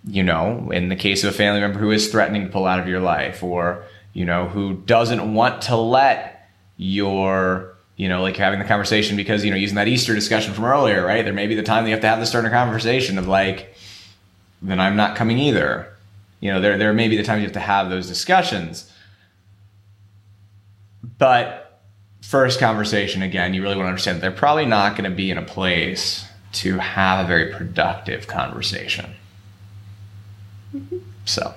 you 0.05 0.23
know, 0.23 0.71
in 0.71 0.89
the 0.89 0.95
case 0.95 1.23
of 1.23 1.29
a 1.33 1.37
family 1.37 1.61
member 1.61 1.79
who 1.79 1.91
is 1.91 2.11
threatening 2.11 2.45
to 2.45 2.51
pull 2.51 2.65
out 2.65 2.79
of 2.79 2.87
your 2.87 2.99
life 2.99 3.43
or, 3.43 3.83
you 4.13 4.25
know, 4.25 4.47
who 4.47 4.73
doesn't 4.73 5.33
want 5.33 5.63
to 5.63 5.75
let 5.75 6.49
your 6.77 7.75
you 7.95 8.07
know, 8.07 8.21
like 8.21 8.37
having 8.37 8.59
the 8.59 8.65
conversation 8.65 9.17
because, 9.17 9.43
you 9.43 9.51
know, 9.51 9.57
using 9.57 9.75
that 9.75 9.89
Easter 9.89 10.15
discussion 10.15 10.53
from 10.53 10.63
earlier, 10.63 11.05
right? 11.05 11.25
There 11.25 11.33
may 11.33 11.47
be 11.47 11.55
the 11.55 11.63
time 11.63 11.83
that 11.83 11.89
you 11.89 11.95
have 11.95 12.01
to 12.01 12.07
have 12.07 12.19
the 12.19 12.25
sterner 12.25 12.49
conversation 12.49 13.17
of 13.17 13.27
like, 13.27 13.75
then 14.61 14.79
I'm 14.79 14.95
not 14.95 15.17
coming 15.17 15.37
either. 15.37 15.93
You 16.39 16.51
know, 16.53 16.61
there, 16.61 16.77
there 16.77 16.93
may 16.93 17.07
be 17.07 17.17
the 17.17 17.23
times 17.23 17.39
you 17.41 17.47
have 17.47 17.53
to 17.53 17.59
have 17.59 17.89
those 17.89 18.07
discussions. 18.07 18.91
But 21.17 21.81
first 22.21 22.59
conversation, 22.59 23.21
again, 23.21 23.53
you 23.53 23.61
really 23.61 23.75
want 23.75 23.85
to 23.85 23.89
understand 23.89 24.17
that 24.17 24.21
they're 24.21 24.31
probably 24.31 24.65
not 24.65 24.95
going 24.95 25.09
to 25.09 25.15
be 25.15 25.31
in 25.31 25.37
a 25.37 25.43
place 25.43 26.25
to 26.53 26.77
have 26.77 27.25
a 27.25 27.27
very 27.27 27.51
productive 27.53 28.27
conversation. 28.27 29.11
So, 31.25 31.53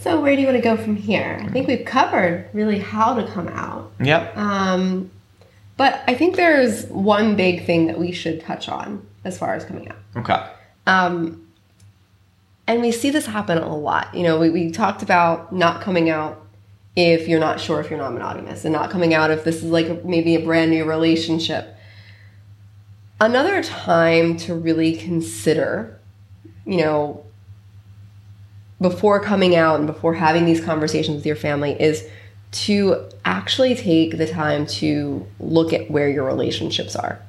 So 0.00 0.20
where 0.20 0.34
do 0.34 0.40
you 0.40 0.46
want 0.46 0.56
to 0.56 0.62
go 0.62 0.76
from 0.76 0.96
here? 0.96 1.40
I 1.42 1.48
think 1.48 1.68
we've 1.68 1.84
covered 1.84 2.48
really 2.52 2.78
how 2.78 3.14
to 3.14 3.26
come 3.30 3.48
out. 3.48 3.92
yep. 4.00 4.36
Um, 4.36 5.10
but 5.76 6.02
I 6.06 6.14
think 6.14 6.36
there's 6.36 6.86
one 6.86 7.36
big 7.36 7.66
thing 7.66 7.86
that 7.86 7.98
we 7.98 8.12
should 8.12 8.40
touch 8.40 8.68
on 8.68 9.06
as 9.24 9.38
far 9.38 9.54
as 9.54 9.64
coming 9.64 9.88
out. 9.88 9.98
Okay. 10.16 10.46
Um, 10.86 11.45
and 12.66 12.82
we 12.82 12.90
see 12.90 13.10
this 13.10 13.26
happen 13.26 13.58
a 13.58 13.76
lot. 13.76 14.14
You 14.14 14.24
know, 14.24 14.38
we, 14.38 14.50
we 14.50 14.70
talked 14.70 15.02
about 15.02 15.52
not 15.52 15.80
coming 15.80 16.10
out 16.10 16.42
if 16.96 17.28
you're 17.28 17.40
not 17.40 17.60
sure 17.60 17.80
if 17.80 17.90
you're 17.90 17.98
not 17.98 18.12
monogamous 18.12 18.64
and 18.64 18.72
not 18.72 18.90
coming 18.90 19.12
out 19.14 19.30
if 19.30 19.44
this 19.44 19.56
is 19.56 19.64
like 19.64 20.04
maybe 20.04 20.34
a 20.34 20.40
brand 20.40 20.70
new 20.70 20.84
relationship. 20.84 21.76
Another 23.20 23.62
time 23.62 24.36
to 24.38 24.54
really 24.54 24.96
consider, 24.96 25.98
you 26.64 26.78
know, 26.78 27.24
before 28.80 29.20
coming 29.20 29.54
out 29.54 29.78
and 29.78 29.86
before 29.86 30.14
having 30.14 30.44
these 30.44 30.62
conversations 30.62 31.16
with 31.16 31.26
your 31.26 31.36
family 31.36 31.80
is 31.80 32.06
to 32.52 33.08
actually 33.24 33.74
take 33.74 34.18
the 34.18 34.26
time 34.26 34.66
to 34.66 35.26
look 35.38 35.72
at 35.72 35.90
where 35.90 36.08
your 36.08 36.24
relationships 36.24 36.96
are, 36.96 37.20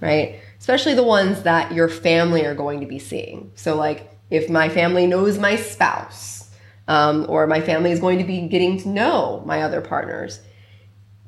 right? 0.00 0.40
Especially 0.58 0.94
the 0.94 1.04
ones 1.04 1.42
that 1.42 1.72
your 1.72 1.88
family 1.88 2.44
are 2.44 2.54
going 2.54 2.80
to 2.80 2.86
be 2.86 2.98
seeing. 2.98 3.50
So, 3.54 3.76
like, 3.76 4.15
if 4.30 4.50
my 4.50 4.68
family 4.68 5.06
knows 5.06 5.38
my 5.38 5.56
spouse, 5.56 6.50
um, 6.88 7.26
or 7.28 7.46
my 7.46 7.60
family 7.60 7.90
is 7.90 8.00
going 8.00 8.18
to 8.18 8.24
be 8.24 8.42
getting 8.42 8.78
to 8.78 8.88
know 8.88 9.42
my 9.44 9.62
other 9.62 9.80
partners, 9.80 10.40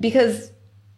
because 0.01 0.53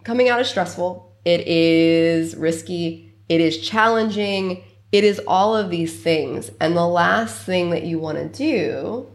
coming 0.05 0.28
out 0.28 0.40
is 0.40 0.48
stressful, 0.48 1.14
it 1.24 1.46
is 1.46 2.36
risky, 2.36 3.12
it 3.28 3.40
is 3.40 3.59
challenging, 3.59 4.64
it 4.92 5.05
is 5.05 5.20
all 5.26 5.57
of 5.57 5.70
these 5.70 6.03
things. 6.03 6.51
And 6.61 6.76
the 6.76 6.86
last 6.86 7.44
thing 7.44 7.70
that 7.70 7.84
you 7.84 7.98
want 7.98 8.18
to 8.18 8.28
do 8.28 9.07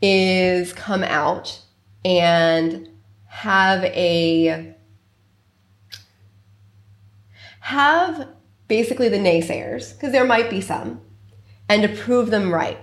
is 0.00 0.72
come 0.72 1.02
out 1.02 1.60
and 2.04 2.88
have 3.26 3.84
a 3.84 4.74
have 7.60 8.28
basically 8.68 9.08
the 9.08 9.18
naysayers 9.18 9.94
because 9.94 10.12
there 10.12 10.24
might 10.24 10.48
be 10.48 10.60
some 10.60 11.00
and 11.68 11.82
to 11.82 11.88
prove 11.88 12.30
them 12.30 12.52
right 12.52 12.78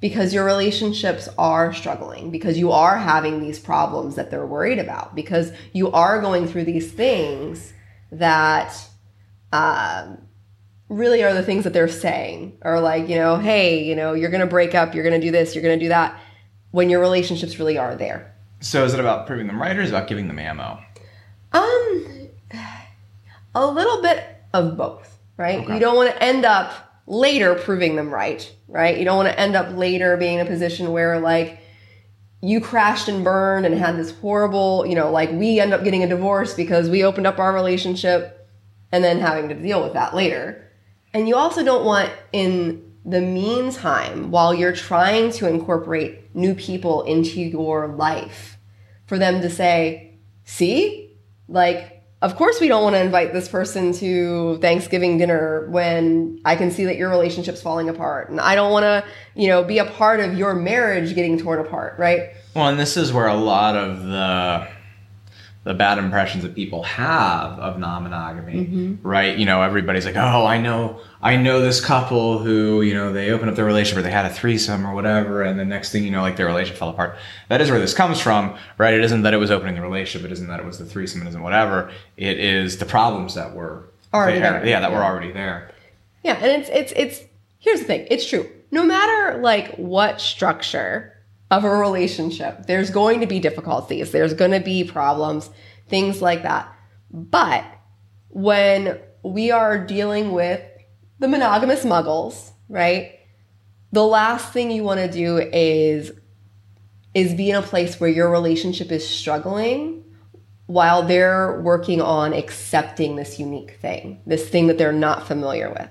because 0.00 0.34
your 0.34 0.44
relationships 0.44 1.28
are 1.38 1.72
struggling 1.72 2.30
because 2.30 2.58
you 2.58 2.72
are 2.72 2.96
having 2.98 3.40
these 3.40 3.58
problems 3.58 4.16
that 4.16 4.30
they're 4.30 4.46
worried 4.46 4.78
about 4.78 5.14
because 5.14 5.52
you 5.72 5.90
are 5.92 6.20
going 6.20 6.46
through 6.48 6.64
these 6.64 6.90
things 6.90 7.72
that 8.10 8.74
um, 9.52 10.18
really 10.88 11.22
are 11.22 11.32
the 11.34 11.42
things 11.42 11.64
that 11.64 11.72
they're 11.72 11.88
saying 11.88 12.58
or 12.62 12.80
like 12.80 13.08
you 13.08 13.16
know 13.16 13.36
hey 13.36 13.82
you 13.84 13.94
know 13.94 14.12
you're 14.12 14.30
gonna 14.30 14.46
break 14.46 14.74
up 14.74 14.94
you're 14.94 15.04
gonna 15.04 15.20
do 15.20 15.30
this 15.30 15.54
you're 15.54 15.62
gonna 15.62 15.78
do 15.78 15.88
that 15.88 16.18
when 16.72 16.90
your 16.90 17.00
relationships 17.00 17.58
really 17.58 17.78
are 17.78 17.94
there 17.94 18.34
So, 18.60 18.84
is 18.84 18.94
it 18.94 19.00
about 19.00 19.26
proving 19.26 19.46
them 19.46 19.60
right 19.60 19.76
or 19.76 19.80
is 19.82 19.90
it 19.90 19.94
about 19.94 20.08
giving 20.08 20.26
them 20.28 20.38
ammo? 20.38 20.78
um 21.52 22.28
a 23.54 23.66
little 23.66 24.02
bit 24.02 24.24
of 24.52 24.76
both 24.76 25.18
right 25.36 25.60
Okay. 25.60 25.74
you 25.74 25.80
don't 25.80 25.96
want 25.96 26.10
to 26.10 26.22
end 26.22 26.44
up 26.44 26.91
later 27.06 27.54
proving 27.54 27.96
them 27.96 28.12
right 28.12 28.52
right? 28.72 28.98
You 28.98 29.04
don't 29.04 29.18
want 29.18 29.28
to 29.28 29.38
end 29.38 29.54
up 29.54 29.76
later 29.76 30.16
being 30.16 30.38
in 30.38 30.46
a 30.46 30.48
position 30.48 30.92
where 30.92 31.20
like 31.20 31.60
you 32.40 32.60
crashed 32.60 33.06
and 33.06 33.22
burned 33.22 33.66
and 33.66 33.74
had 33.74 33.96
this 33.96 34.10
horrible 34.10 34.84
you 34.86 34.94
know 34.94 35.10
like 35.10 35.30
we 35.30 35.60
end 35.60 35.72
up 35.72 35.84
getting 35.84 36.02
a 36.02 36.08
divorce 36.08 36.54
because 36.54 36.88
we 36.88 37.04
opened 37.04 37.26
up 37.26 37.38
our 37.38 37.52
relationship 37.52 38.48
and 38.90 39.04
then 39.04 39.20
having 39.20 39.48
to 39.48 39.54
deal 39.54 39.82
with 39.82 39.92
that 39.94 40.14
later. 40.14 40.70
And 41.14 41.28
you 41.28 41.36
also 41.36 41.64
don't 41.64 41.84
want 41.84 42.10
in 42.32 42.92
the 43.04 43.20
meantime 43.20 44.30
while 44.30 44.54
you're 44.54 44.72
trying 44.72 45.32
to 45.32 45.48
incorporate 45.48 46.34
new 46.34 46.54
people 46.54 47.02
into 47.02 47.40
your 47.40 47.88
life 47.88 48.56
for 49.06 49.18
them 49.18 49.40
to 49.42 49.50
say 49.50 50.14
see? 50.44 51.10
Like 51.48 51.91
of 52.22 52.36
course 52.36 52.60
we 52.60 52.68
don't 52.68 52.84
want 52.84 52.94
to 52.94 53.00
invite 53.00 53.32
this 53.32 53.48
person 53.48 53.92
to 53.94 54.56
Thanksgiving 54.58 55.18
dinner 55.18 55.68
when 55.70 56.40
I 56.44 56.54
can 56.54 56.70
see 56.70 56.84
that 56.84 56.96
your 56.96 57.10
relationship's 57.10 57.60
falling 57.60 57.88
apart 57.88 58.30
and 58.30 58.40
I 58.40 58.54
don't 58.54 58.70
want 58.70 58.84
to, 58.84 59.04
you 59.34 59.48
know, 59.48 59.64
be 59.64 59.78
a 59.78 59.84
part 59.84 60.20
of 60.20 60.38
your 60.38 60.54
marriage 60.54 61.14
getting 61.16 61.36
torn 61.36 61.58
apart, 61.58 61.98
right? 61.98 62.30
Well, 62.54 62.68
and 62.68 62.78
this 62.78 62.96
is 62.96 63.12
where 63.12 63.26
a 63.26 63.34
lot 63.34 63.76
of 63.76 64.04
the 64.04 64.68
the 65.64 65.74
bad 65.74 65.98
impressions 65.98 66.42
that 66.42 66.54
people 66.54 66.82
have 66.82 67.58
of 67.60 67.78
non-monogamy, 67.78 68.52
mm-hmm. 68.52 69.06
right? 69.06 69.38
You 69.38 69.46
know, 69.46 69.62
everybody's 69.62 70.04
like, 70.04 70.16
"Oh, 70.16 70.44
I 70.44 70.58
know, 70.58 71.00
I 71.22 71.36
know 71.36 71.60
this 71.60 71.84
couple 71.84 72.38
who, 72.38 72.82
you 72.82 72.94
know, 72.94 73.12
they 73.12 73.30
opened 73.30 73.50
up 73.50 73.56
their 73.56 73.64
relationship 73.64 73.98
or 73.98 74.02
they 74.02 74.10
had 74.10 74.26
a 74.26 74.30
threesome 74.30 74.86
or 74.86 74.94
whatever, 74.94 75.42
and 75.42 75.58
the 75.58 75.64
next 75.64 75.92
thing 75.92 76.02
you 76.04 76.10
know, 76.10 76.22
like 76.22 76.36
their 76.36 76.46
relationship 76.46 76.78
fell 76.78 76.88
apart." 76.88 77.16
That 77.48 77.60
is 77.60 77.70
where 77.70 77.78
this 77.78 77.94
comes 77.94 78.20
from, 78.20 78.56
right? 78.78 78.94
It 78.94 79.04
isn't 79.04 79.22
that 79.22 79.34
it 79.34 79.38
was 79.38 79.50
opening 79.50 79.74
the 79.74 79.82
relationship, 79.82 80.26
it 80.26 80.32
isn't 80.32 80.48
that 80.48 80.60
it 80.60 80.66
was 80.66 80.78
the 80.78 80.86
threesome, 80.86 81.22
it 81.22 81.28
isn't 81.28 81.42
whatever. 81.42 81.90
It 82.16 82.38
is 82.38 82.78
the 82.78 82.86
problems 82.86 83.34
that 83.34 83.54
were 83.54 83.88
Already 84.14 84.40
there. 84.40 84.66
Yeah, 84.66 84.80
that 84.80 84.92
were 84.92 85.02
already 85.02 85.32
there. 85.32 85.70
Yeah, 86.22 86.34
and 86.34 86.62
it's 86.62 86.68
it's 86.70 86.92
it's 86.94 87.20
here's 87.58 87.80
the 87.80 87.86
thing, 87.86 88.06
it's 88.10 88.28
true. 88.28 88.48
No 88.70 88.84
matter 88.84 89.38
like 89.40 89.74
what 89.76 90.20
structure 90.20 91.11
of 91.52 91.64
a 91.64 91.70
relationship, 91.70 92.66
there's 92.66 92.88
going 92.88 93.20
to 93.20 93.26
be 93.26 93.38
difficulties, 93.38 94.10
there's 94.10 94.32
going 94.32 94.52
to 94.52 94.60
be 94.60 94.84
problems, 94.84 95.50
things 95.86 96.22
like 96.22 96.42
that. 96.44 96.74
But 97.10 97.64
when 98.30 98.98
we 99.22 99.50
are 99.50 99.76
dealing 99.78 100.32
with 100.32 100.62
the 101.18 101.28
monogamous 101.28 101.84
muggles, 101.84 102.52
right? 102.70 103.20
The 103.92 104.04
last 104.04 104.50
thing 104.54 104.70
you 104.70 104.82
want 104.82 105.00
to 105.00 105.12
do 105.12 105.36
is 105.36 106.10
is 107.14 107.34
be 107.34 107.50
in 107.50 107.56
a 107.56 107.62
place 107.62 108.00
where 108.00 108.08
your 108.08 108.30
relationship 108.30 108.90
is 108.90 109.06
struggling 109.06 110.02
while 110.64 111.02
they're 111.02 111.60
working 111.60 112.00
on 112.00 112.32
accepting 112.32 113.16
this 113.16 113.38
unique 113.38 113.72
thing, 113.82 114.22
this 114.24 114.48
thing 114.48 114.68
that 114.68 114.78
they're 114.78 114.90
not 114.90 115.26
familiar 115.28 115.68
with. 115.68 115.90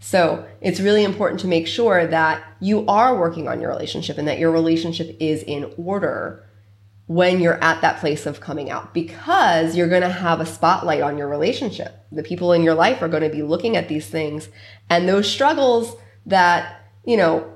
So 0.00 0.46
it's 0.60 0.80
really 0.80 1.04
important 1.04 1.40
to 1.40 1.48
make 1.48 1.66
sure 1.66 2.06
that 2.06 2.42
you 2.60 2.86
are 2.86 3.18
working 3.18 3.48
on 3.48 3.60
your 3.60 3.70
relationship 3.70 4.18
and 4.18 4.28
that 4.28 4.38
your 4.38 4.52
relationship 4.52 5.16
is 5.20 5.42
in 5.42 5.72
order 5.76 6.44
when 7.06 7.40
you're 7.40 7.62
at 7.64 7.80
that 7.80 7.98
place 7.98 8.26
of 8.26 8.40
coming 8.40 8.70
out 8.70 8.92
because 8.92 9.74
you're 9.74 9.88
going 9.88 10.02
to 10.02 10.10
have 10.10 10.40
a 10.40 10.46
spotlight 10.46 11.00
on 11.00 11.16
your 11.16 11.26
relationship. 11.26 11.94
The 12.12 12.22
people 12.22 12.52
in 12.52 12.62
your 12.62 12.74
life 12.74 13.02
are 13.02 13.08
going 13.08 13.22
to 13.22 13.30
be 13.30 13.42
looking 13.42 13.76
at 13.76 13.88
these 13.88 14.06
things 14.06 14.48
and 14.90 15.08
those 15.08 15.28
struggles 15.28 15.96
that, 16.26 16.82
you 17.04 17.16
know, 17.16 17.50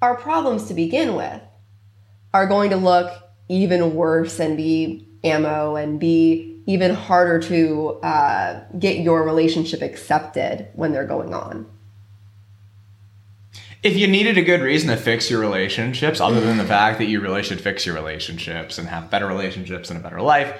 are 0.00 0.14
problems 0.14 0.68
to 0.68 0.74
begin 0.74 1.16
with 1.16 1.40
are 2.32 2.46
going 2.46 2.70
to 2.70 2.76
look 2.76 3.12
even 3.48 3.94
worse 3.94 4.38
and 4.38 4.56
be 4.56 5.08
ammo 5.22 5.76
and 5.76 5.98
be 5.98 6.62
even 6.66 6.94
harder 6.94 7.40
to 7.40 7.98
uh, 8.02 8.60
get 8.78 8.98
your 8.98 9.22
relationship 9.22 9.82
accepted 9.82 10.68
when 10.74 10.92
they're 10.92 11.06
going 11.06 11.34
on. 11.34 11.66
If 13.84 13.96
you 13.96 14.06
needed 14.08 14.38
a 14.38 14.42
good 14.42 14.62
reason 14.62 14.88
to 14.88 14.96
fix 14.96 15.30
your 15.30 15.40
relationships, 15.40 16.18
other 16.20 16.40
than 16.40 16.56
the 16.56 16.64
fact 16.64 16.98
that 16.98 17.04
you 17.04 17.20
really 17.20 17.42
should 17.42 17.60
fix 17.60 17.84
your 17.84 17.94
relationships 17.94 18.78
and 18.78 18.88
have 18.88 19.10
better 19.10 19.26
relationships 19.26 19.90
and 19.90 20.00
a 20.00 20.02
better 20.02 20.22
life, 20.22 20.58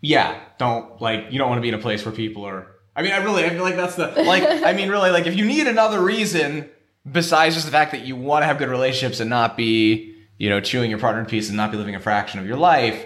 yeah, 0.00 0.38
don't 0.58 1.00
like 1.02 1.26
you 1.30 1.38
don't 1.38 1.48
want 1.48 1.58
to 1.58 1.62
be 1.62 1.68
in 1.68 1.74
a 1.74 1.78
place 1.78 2.04
where 2.06 2.14
people 2.14 2.44
are. 2.44 2.68
I 2.94 3.02
mean, 3.02 3.12
I 3.12 3.16
really 3.18 3.44
I 3.44 3.50
feel 3.50 3.62
like 3.64 3.76
that's 3.76 3.96
the 3.96 4.06
like. 4.24 4.44
I 4.44 4.72
mean, 4.72 4.88
really, 4.88 5.10
like 5.10 5.26
if 5.26 5.34
you 5.36 5.44
need 5.44 5.66
another 5.66 6.00
reason 6.00 6.70
besides 7.10 7.54
just 7.54 7.66
the 7.66 7.72
fact 7.72 7.90
that 7.92 8.02
you 8.06 8.14
want 8.16 8.42
to 8.42 8.46
have 8.46 8.58
good 8.58 8.68
relationships 8.68 9.20
and 9.20 9.28
not 9.28 9.56
be, 9.56 10.14
you 10.38 10.48
know, 10.48 10.60
chewing 10.60 10.90
your 10.90 10.98
partner 11.00 11.20
in 11.20 11.26
pieces 11.26 11.50
and 11.50 11.56
not 11.56 11.70
be 11.72 11.76
living 11.76 11.94
a 11.96 12.00
fraction 12.00 12.38
of 12.40 12.46
your 12.46 12.56
life. 12.56 13.04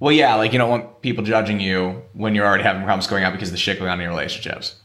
Well, 0.00 0.12
yeah, 0.12 0.34
like 0.34 0.52
you 0.52 0.58
don't 0.58 0.68
want 0.70 1.00
people 1.00 1.24
judging 1.24 1.60
you 1.60 2.02
when 2.12 2.34
you're 2.34 2.46
already 2.46 2.62
having 2.64 2.82
problems 2.82 3.06
going 3.06 3.24
out 3.24 3.32
because 3.32 3.48
of 3.48 3.52
the 3.52 3.58
shit 3.58 3.78
going 3.78 3.90
on 3.90 3.98
in 3.98 4.02
your 4.02 4.10
relationships. 4.10 4.76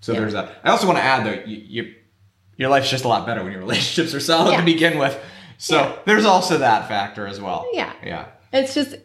So 0.00 0.12
Yeah. 0.12 0.20
there's 0.20 0.32
that. 0.34 0.58
I 0.64 0.70
also 0.70 0.86
want 0.86 0.98
to 0.98 1.04
add 1.04 1.24
that 1.26 1.48
you, 1.48 1.56
you 1.84 1.94
your 2.56 2.70
life's 2.70 2.90
just 2.90 3.04
a 3.04 3.08
lot 3.08 3.26
better 3.26 3.42
when 3.42 3.52
your 3.52 3.60
relationships 3.66 4.14
are 4.14 4.20
solid 4.20 4.52
yeah. 4.52 4.60
to 4.60 4.64
begin 4.64 4.98
with. 4.98 5.18
So 5.58 5.76
yeah. 5.76 5.96
there's 6.06 6.24
also 6.24 6.58
that 6.58 6.88
factor 6.88 7.26
as 7.26 7.40
well. 7.40 7.68
Yeah. 7.72 7.92
Yeah. 8.04 8.26
It's 8.52 8.74
just 8.74 8.96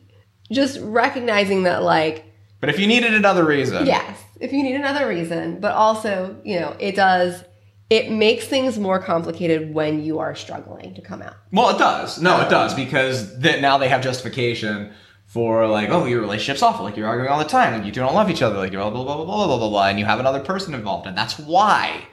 just 0.51 0.79
recognizing 0.81 1.63
that 1.63 1.83
like 1.83 2.25
But 2.59 2.69
if 2.69 2.79
you 2.79 2.87
needed 2.87 3.13
another 3.13 3.45
reason. 3.45 3.85
Yes. 3.85 4.23
If 4.39 4.53
you 4.53 4.63
need 4.63 4.75
another 4.75 5.07
reason, 5.07 5.59
but 5.59 5.73
also, 5.73 6.39
you 6.43 6.59
know, 6.59 6.75
it 6.79 6.95
does 6.95 7.43
it 7.89 8.11
makes 8.11 8.45
things 8.45 8.77
more 8.77 8.99
complicated 8.99 9.73
when 9.73 10.03
you 10.03 10.19
are 10.19 10.35
struggling 10.35 10.93
to 10.95 11.01
come 11.01 11.21
out. 11.21 11.35
Well, 11.51 11.73
it 11.73 11.79
does. 11.79 12.21
No, 12.21 12.41
it 12.41 12.49
does 12.49 12.73
because 12.73 13.39
that 13.39 13.61
now 13.61 13.77
they 13.77 13.87
have 13.87 14.01
justification 14.01 14.91
for 15.25 15.67
like, 15.67 15.89
oh, 15.89 16.05
your 16.05 16.19
relationship's 16.19 16.61
awful. 16.61 16.83
Like 16.83 16.97
you're 16.97 17.07
arguing 17.07 17.29
all 17.29 17.39
the 17.39 17.45
time. 17.45 17.73
Like 17.73 17.85
you 17.85 17.91
two 17.91 18.01
don't 18.01 18.15
love 18.15 18.29
each 18.29 18.41
other. 18.41 18.57
Like 18.57 18.73
you're 18.73 18.81
blah 18.81 18.89
blah 18.89 19.03
blah 19.03 19.25
blah 19.25 19.47
blah 19.47 19.57
blah 19.57 19.69
blah, 19.69 19.87
and 19.87 19.99
you 19.99 20.05
have 20.05 20.19
another 20.19 20.41
person 20.41 20.73
involved, 20.73 21.07
and 21.07 21.17
that's 21.17 21.37
why. 21.39 22.07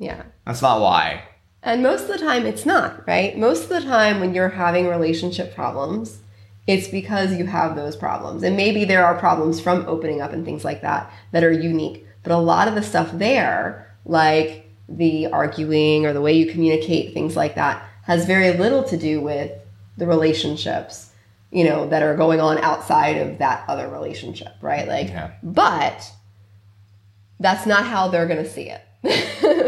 Yeah. 0.00 0.22
That's 0.46 0.62
not 0.62 0.80
why. 0.80 1.22
And 1.62 1.82
most 1.82 2.02
of 2.02 2.08
the 2.08 2.18
time, 2.18 2.46
it's 2.46 2.64
not, 2.66 3.06
right? 3.06 3.36
Most 3.38 3.64
of 3.64 3.68
the 3.68 3.82
time, 3.82 4.18
when 4.18 4.34
you're 4.34 4.48
having 4.48 4.88
relationship 4.88 5.54
problems, 5.54 6.20
it's 6.66 6.88
because 6.88 7.34
you 7.34 7.44
have 7.46 7.76
those 7.76 7.96
problems. 7.96 8.42
And 8.42 8.56
maybe 8.56 8.84
there 8.86 9.04
are 9.04 9.14
problems 9.18 9.60
from 9.60 9.84
opening 9.86 10.22
up 10.22 10.32
and 10.32 10.44
things 10.44 10.64
like 10.64 10.80
that 10.80 11.12
that 11.32 11.44
are 11.44 11.52
unique. 11.52 12.06
But 12.22 12.32
a 12.32 12.38
lot 12.38 12.66
of 12.66 12.74
the 12.74 12.82
stuff 12.82 13.10
there, 13.12 13.94
like 14.06 14.70
the 14.88 15.26
arguing 15.26 16.06
or 16.06 16.14
the 16.14 16.20
way 16.22 16.32
you 16.32 16.50
communicate, 16.50 17.12
things 17.12 17.36
like 17.36 17.54
that, 17.56 17.86
has 18.04 18.24
very 18.24 18.52
little 18.56 18.82
to 18.84 18.96
do 18.96 19.20
with 19.20 19.52
the 19.98 20.06
relationships, 20.06 21.12
you 21.50 21.64
know, 21.64 21.86
that 21.90 22.02
are 22.02 22.16
going 22.16 22.40
on 22.40 22.56
outside 22.58 23.18
of 23.18 23.36
that 23.38 23.64
other 23.68 23.88
relationship, 23.88 24.54
right? 24.62 24.88
Like, 24.88 25.08
Yeah. 25.08 25.32
but 25.42 26.10
that's 27.38 27.66
not 27.66 27.84
how 27.84 28.08
they're 28.08 28.26
going 28.26 28.42
to 28.42 28.50
see 28.50 28.70
it. 28.70 28.82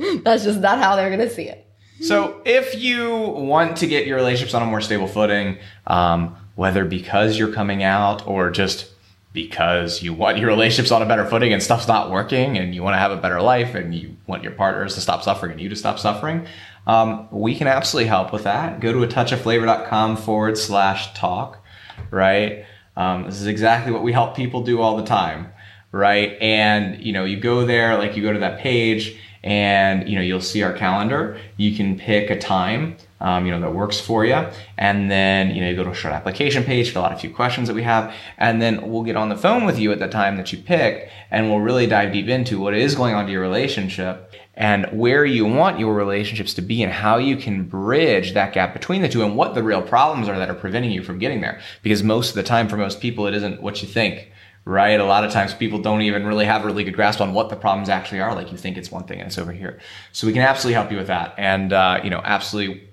that's 0.22 0.44
just 0.44 0.60
not 0.60 0.78
how 0.78 0.96
they're 0.96 1.14
going 1.14 1.28
to 1.28 1.34
see 1.34 1.48
it. 1.48 1.66
So, 2.00 2.40
if 2.46 2.80
you 2.80 3.14
want 3.18 3.76
to 3.78 3.86
get 3.86 4.06
your 4.06 4.16
relationships 4.16 4.54
on 4.54 4.62
a 4.62 4.66
more 4.66 4.80
stable 4.80 5.06
footing, 5.06 5.58
um, 5.86 6.34
whether 6.54 6.86
because 6.86 7.38
you're 7.38 7.52
coming 7.52 7.82
out 7.82 8.26
or 8.26 8.50
just 8.50 8.90
because 9.32 10.02
you 10.02 10.12
want 10.14 10.38
your 10.38 10.48
relationships 10.48 10.90
on 10.90 11.02
a 11.02 11.06
better 11.06 11.24
footing 11.26 11.52
and 11.52 11.62
stuff's 11.62 11.86
not 11.86 12.10
working 12.10 12.58
and 12.58 12.74
you 12.74 12.82
want 12.82 12.94
to 12.94 12.98
have 12.98 13.12
a 13.12 13.16
better 13.16 13.40
life 13.40 13.74
and 13.74 13.94
you 13.94 14.16
want 14.26 14.42
your 14.42 14.52
partners 14.52 14.94
to 14.94 15.00
stop 15.00 15.22
suffering 15.22 15.52
and 15.52 15.60
you 15.60 15.68
to 15.68 15.76
stop 15.76 15.98
suffering, 15.98 16.46
um, 16.86 17.28
we 17.30 17.54
can 17.54 17.66
absolutely 17.66 18.08
help 18.08 18.32
with 18.32 18.44
that. 18.44 18.80
Go 18.80 18.92
to 18.92 19.02
a 19.02 19.06
touchofflavor.com 19.06 20.16
forward 20.16 20.58
slash 20.58 21.12
talk, 21.14 21.62
right? 22.10 22.64
Um, 22.96 23.24
this 23.24 23.40
is 23.40 23.46
exactly 23.46 23.92
what 23.92 24.02
we 24.02 24.12
help 24.12 24.34
people 24.34 24.62
do 24.62 24.80
all 24.80 24.96
the 24.96 25.04
time, 25.04 25.52
right? 25.92 26.36
And, 26.40 27.00
you 27.04 27.12
know, 27.12 27.24
you 27.24 27.38
go 27.38 27.64
there, 27.66 27.96
like 27.98 28.16
you 28.16 28.22
go 28.22 28.32
to 28.32 28.40
that 28.40 28.60
page 28.60 29.16
and, 29.42 30.08
you 30.08 30.16
know, 30.16 30.22
you'll 30.22 30.40
see 30.40 30.62
our 30.62 30.72
calendar. 30.72 31.38
You 31.56 31.74
can 31.76 31.98
pick 31.98 32.30
a 32.30 32.38
time 32.38 32.96
um, 33.20 33.44
you 33.44 33.52
know, 33.52 33.60
that 33.60 33.74
works 33.74 34.00
for 34.00 34.24
you. 34.24 34.46
And 34.78 35.10
then, 35.10 35.54
you 35.54 35.60
know, 35.60 35.70
you 35.70 35.76
go 35.76 35.84
to 35.84 35.90
a 35.90 35.94
short 35.94 36.14
application 36.14 36.64
page, 36.64 36.90
fill 36.90 37.04
out 37.04 37.12
a 37.12 37.18
few 37.18 37.30
questions 37.30 37.68
that 37.68 37.74
we 37.74 37.82
have, 37.82 38.14
and 38.38 38.60
then 38.60 38.90
we'll 38.90 39.02
get 39.02 39.16
on 39.16 39.28
the 39.28 39.36
phone 39.36 39.64
with 39.64 39.78
you 39.78 39.92
at 39.92 39.98
the 39.98 40.08
time 40.08 40.36
that 40.36 40.52
you 40.52 40.58
pick, 40.58 41.10
and 41.30 41.48
we'll 41.48 41.60
really 41.60 41.86
dive 41.86 42.12
deep 42.12 42.28
into 42.28 42.58
what 42.58 42.74
is 42.74 42.94
going 42.94 43.14
on 43.14 43.26
to 43.26 43.32
your 43.32 43.42
relationship 43.42 44.34
and 44.54 44.86
where 44.92 45.24
you 45.24 45.46
want 45.46 45.78
your 45.78 45.94
relationships 45.94 46.52
to 46.54 46.60
be 46.60 46.82
and 46.82 46.92
how 46.92 47.16
you 47.16 47.36
can 47.36 47.64
bridge 47.64 48.34
that 48.34 48.52
gap 48.52 48.72
between 48.72 49.00
the 49.00 49.08
two 49.08 49.22
and 49.22 49.36
what 49.36 49.54
the 49.54 49.62
real 49.62 49.80
problems 49.80 50.28
are 50.28 50.38
that 50.38 50.50
are 50.50 50.54
preventing 50.54 50.90
you 50.90 51.02
from 51.02 51.18
getting 51.18 51.40
there. 51.40 51.60
Because 51.82 52.02
most 52.02 52.30
of 52.30 52.34
the 52.34 52.42
time, 52.42 52.68
for 52.68 52.76
most 52.76 53.00
people, 53.00 53.26
it 53.26 53.34
isn't 53.34 53.62
what 53.62 53.80
you 53.80 53.88
think 53.88 54.30
right? 54.64 55.00
A 55.00 55.04
lot 55.04 55.24
of 55.24 55.32
times 55.32 55.54
people 55.54 55.80
don't 55.80 56.02
even 56.02 56.26
really 56.26 56.44
have 56.44 56.62
a 56.62 56.66
really 56.66 56.84
good 56.84 56.94
grasp 56.94 57.20
on 57.20 57.32
what 57.32 57.48
the 57.48 57.56
problems 57.56 57.88
actually 57.88 58.20
are. 58.20 58.34
Like 58.34 58.52
you 58.52 58.58
think 58.58 58.76
it's 58.76 58.90
one 58.90 59.04
thing 59.04 59.18
and 59.18 59.26
it's 59.26 59.38
over 59.38 59.52
here. 59.52 59.80
So 60.12 60.26
we 60.26 60.32
can 60.32 60.42
absolutely 60.42 60.74
help 60.74 60.90
you 60.90 60.98
with 60.98 61.08
that. 61.08 61.34
And, 61.38 61.72
uh, 61.72 62.00
you 62.04 62.10
know, 62.10 62.20
absolutely 62.22 62.90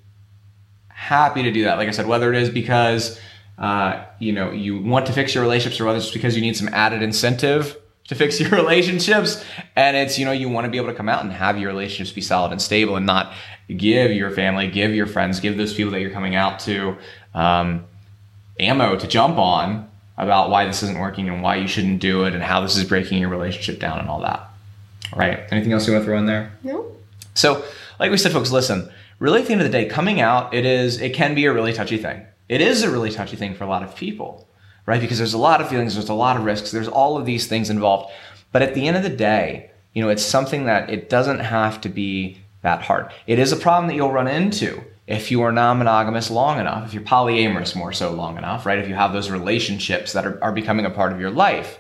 happy 0.98 1.44
to 1.44 1.52
do 1.52 1.64
that. 1.66 1.78
Like 1.78 1.88
I 1.88 1.92
said, 1.92 2.08
whether 2.08 2.34
it 2.34 2.42
is 2.42 2.50
because 2.50 3.20
uh, 3.58 4.04
you 4.20 4.34
know 4.34 4.52
you 4.52 4.82
want 4.82 5.06
to 5.06 5.14
fix 5.14 5.34
your 5.34 5.44
relationships, 5.44 5.80
or 5.80 5.86
whether 5.86 5.98
it's 5.98 6.12
because 6.12 6.36
you 6.36 6.42
need 6.42 6.58
some 6.58 6.70
added 6.70 7.02
incentive 7.02 7.78
to 8.08 8.16
fix 8.16 8.40
your 8.40 8.50
relationships, 8.52 9.44
and 9.76 9.96
it's 9.96 10.20
you 10.20 10.26
know 10.26 10.32
you 10.32 10.50
want 10.50 10.66
to 10.66 10.72
be 10.72 10.78
able 10.78 10.90
to 10.90 10.94
come 10.94 11.10
out 11.10 11.24
and 11.24 11.32
have 11.32 11.58
your 11.58 11.70
relationships 11.70 12.12
be 12.12 12.22
solid 12.22 12.52
and 12.52 12.62
stable, 12.62 12.96
and 12.96 13.06
not 13.06 13.34
give 13.76 14.12
your 14.12 14.32
family, 14.32 14.70
give 14.70 14.94
your 14.94 15.08
friends, 15.08 15.40
give 15.40 15.58
those 15.58 15.74
people 15.74 15.92
that 15.92 16.02
you're 16.02 16.12
coming 16.12 16.36
out 16.36 16.60
to 16.60 16.98
um, 17.34 17.86
ammo 18.60 18.96
to 18.96 19.08
jump 19.08 19.38
on 19.38 19.90
about 20.18 20.50
why 20.50 20.66
this 20.66 20.84
isn't 20.84 20.98
working 20.98 21.30
and 21.30 21.42
why 21.42 21.58
you 21.58 21.68
shouldn't 21.68 22.00
do 22.00 22.24
it 22.24 22.34
and 22.34 22.44
how 22.44 22.62
this 22.62 22.76
is 22.76 22.84
breaking 22.84 23.20
your 23.20 23.30
relationship 23.30 23.80
down 23.80 24.00
and 24.00 24.10
all 24.10 24.22
that. 24.22 24.50
Right? 25.16 25.42
Anything 25.52 25.74
else 25.74 25.88
you 25.88 25.94
want 25.94 26.04
to 26.04 26.06
throw 26.06 26.18
in 26.18 26.26
there? 26.26 26.52
No? 26.64 26.92
So, 27.34 27.64
like 28.00 28.12
we 28.12 28.18
said, 28.18 28.32
folks, 28.32 28.52
listen. 28.52 28.92
Really, 29.20 29.42
at 29.42 29.48
the 29.48 29.54
end 29.54 29.62
of 29.62 29.72
the 29.72 29.72
day, 29.72 29.86
coming 29.86 30.22
out, 30.22 30.54
it 30.54 30.66
is, 30.66 31.02
it 31.02 31.14
can 31.14 31.34
be 31.34 31.46
a 31.46 31.54
really 31.54 31.74
touchy 31.74 31.98
thing. 31.98 32.26
It 32.50 32.62
is 32.62 32.84
a 32.84 32.92
really 32.92 33.12
touchy 33.12 33.36
thing 33.36 33.56
for 33.56 33.64
a 33.64 33.68
lot 33.68 33.84
of 33.84 33.96
people, 33.96 34.48
right? 34.86 35.02
Because 35.02 35.18
there's 35.18 35.34
a 35.34 35.40
lot 35.40 35.60
of 35.60 35.70
feelings, 35.70 35.96
there's 35.96 36.10
a 36.10 36.14
lot 36.14 36.38
of 36.38 36.44
risks, 36.44 36.72
there's 36.72 36.88
all 36.88 37.18
of 37.18 37.26
these 37.26 37.48
things 37.48 37.70
involved. 37.70 38.12
But 38.52 38.62
at 38.62 38.74
the 38.74 38.88
end 38.88 38.96
of 38.96 39.04
the 39.04 39.10
day, 39.10 39.72
you 39.94 40.04
know, 40.04 40.10
it's 40.10 40.24
something 40.24 40.66
that 40.66 40.90
it 40.90 41.10
doesn't 41.10 41.40
have 41.40 41.82
to 41.82 41.90
be 41.90 42.38
that 42.62 42.84
hard. 42.84 43.12
It 43.26 43.40
is 43.40 43.52
a 43.52 43.56
problem 43.58 43.88
that 43.88 43.96
you'll 43.96 44.12
run 44.12 44.28
into 44.28 44.84
if 45.08 45.32
you 45.32 45.42
are 45.42 45.52
non-monogamous 45.52 46.30
long 46.30 46.60
enough, 46.60 46.88
if 46.88 46.94
you're 46.94 47.04
polyamorous 47.04 47.76
more 47.76 47.94
so 47.94 48.12
long 48.12 48.38
enough, 48.38 48.66
right? 48.66 48.78
If 48.78 48.88
you 48.88 48.96
have 48.96 49.14
those 49.14 49.32
relationships 49.32 50.14
that 50.14 50.26
are, 50.26 50.44
are 50.44 50.52
becoming 50.52 50.86
a 50.86 50.92
part 50.92 51.14
of 51.14 51.20
your 51.20 51.32
life 51.32 51.80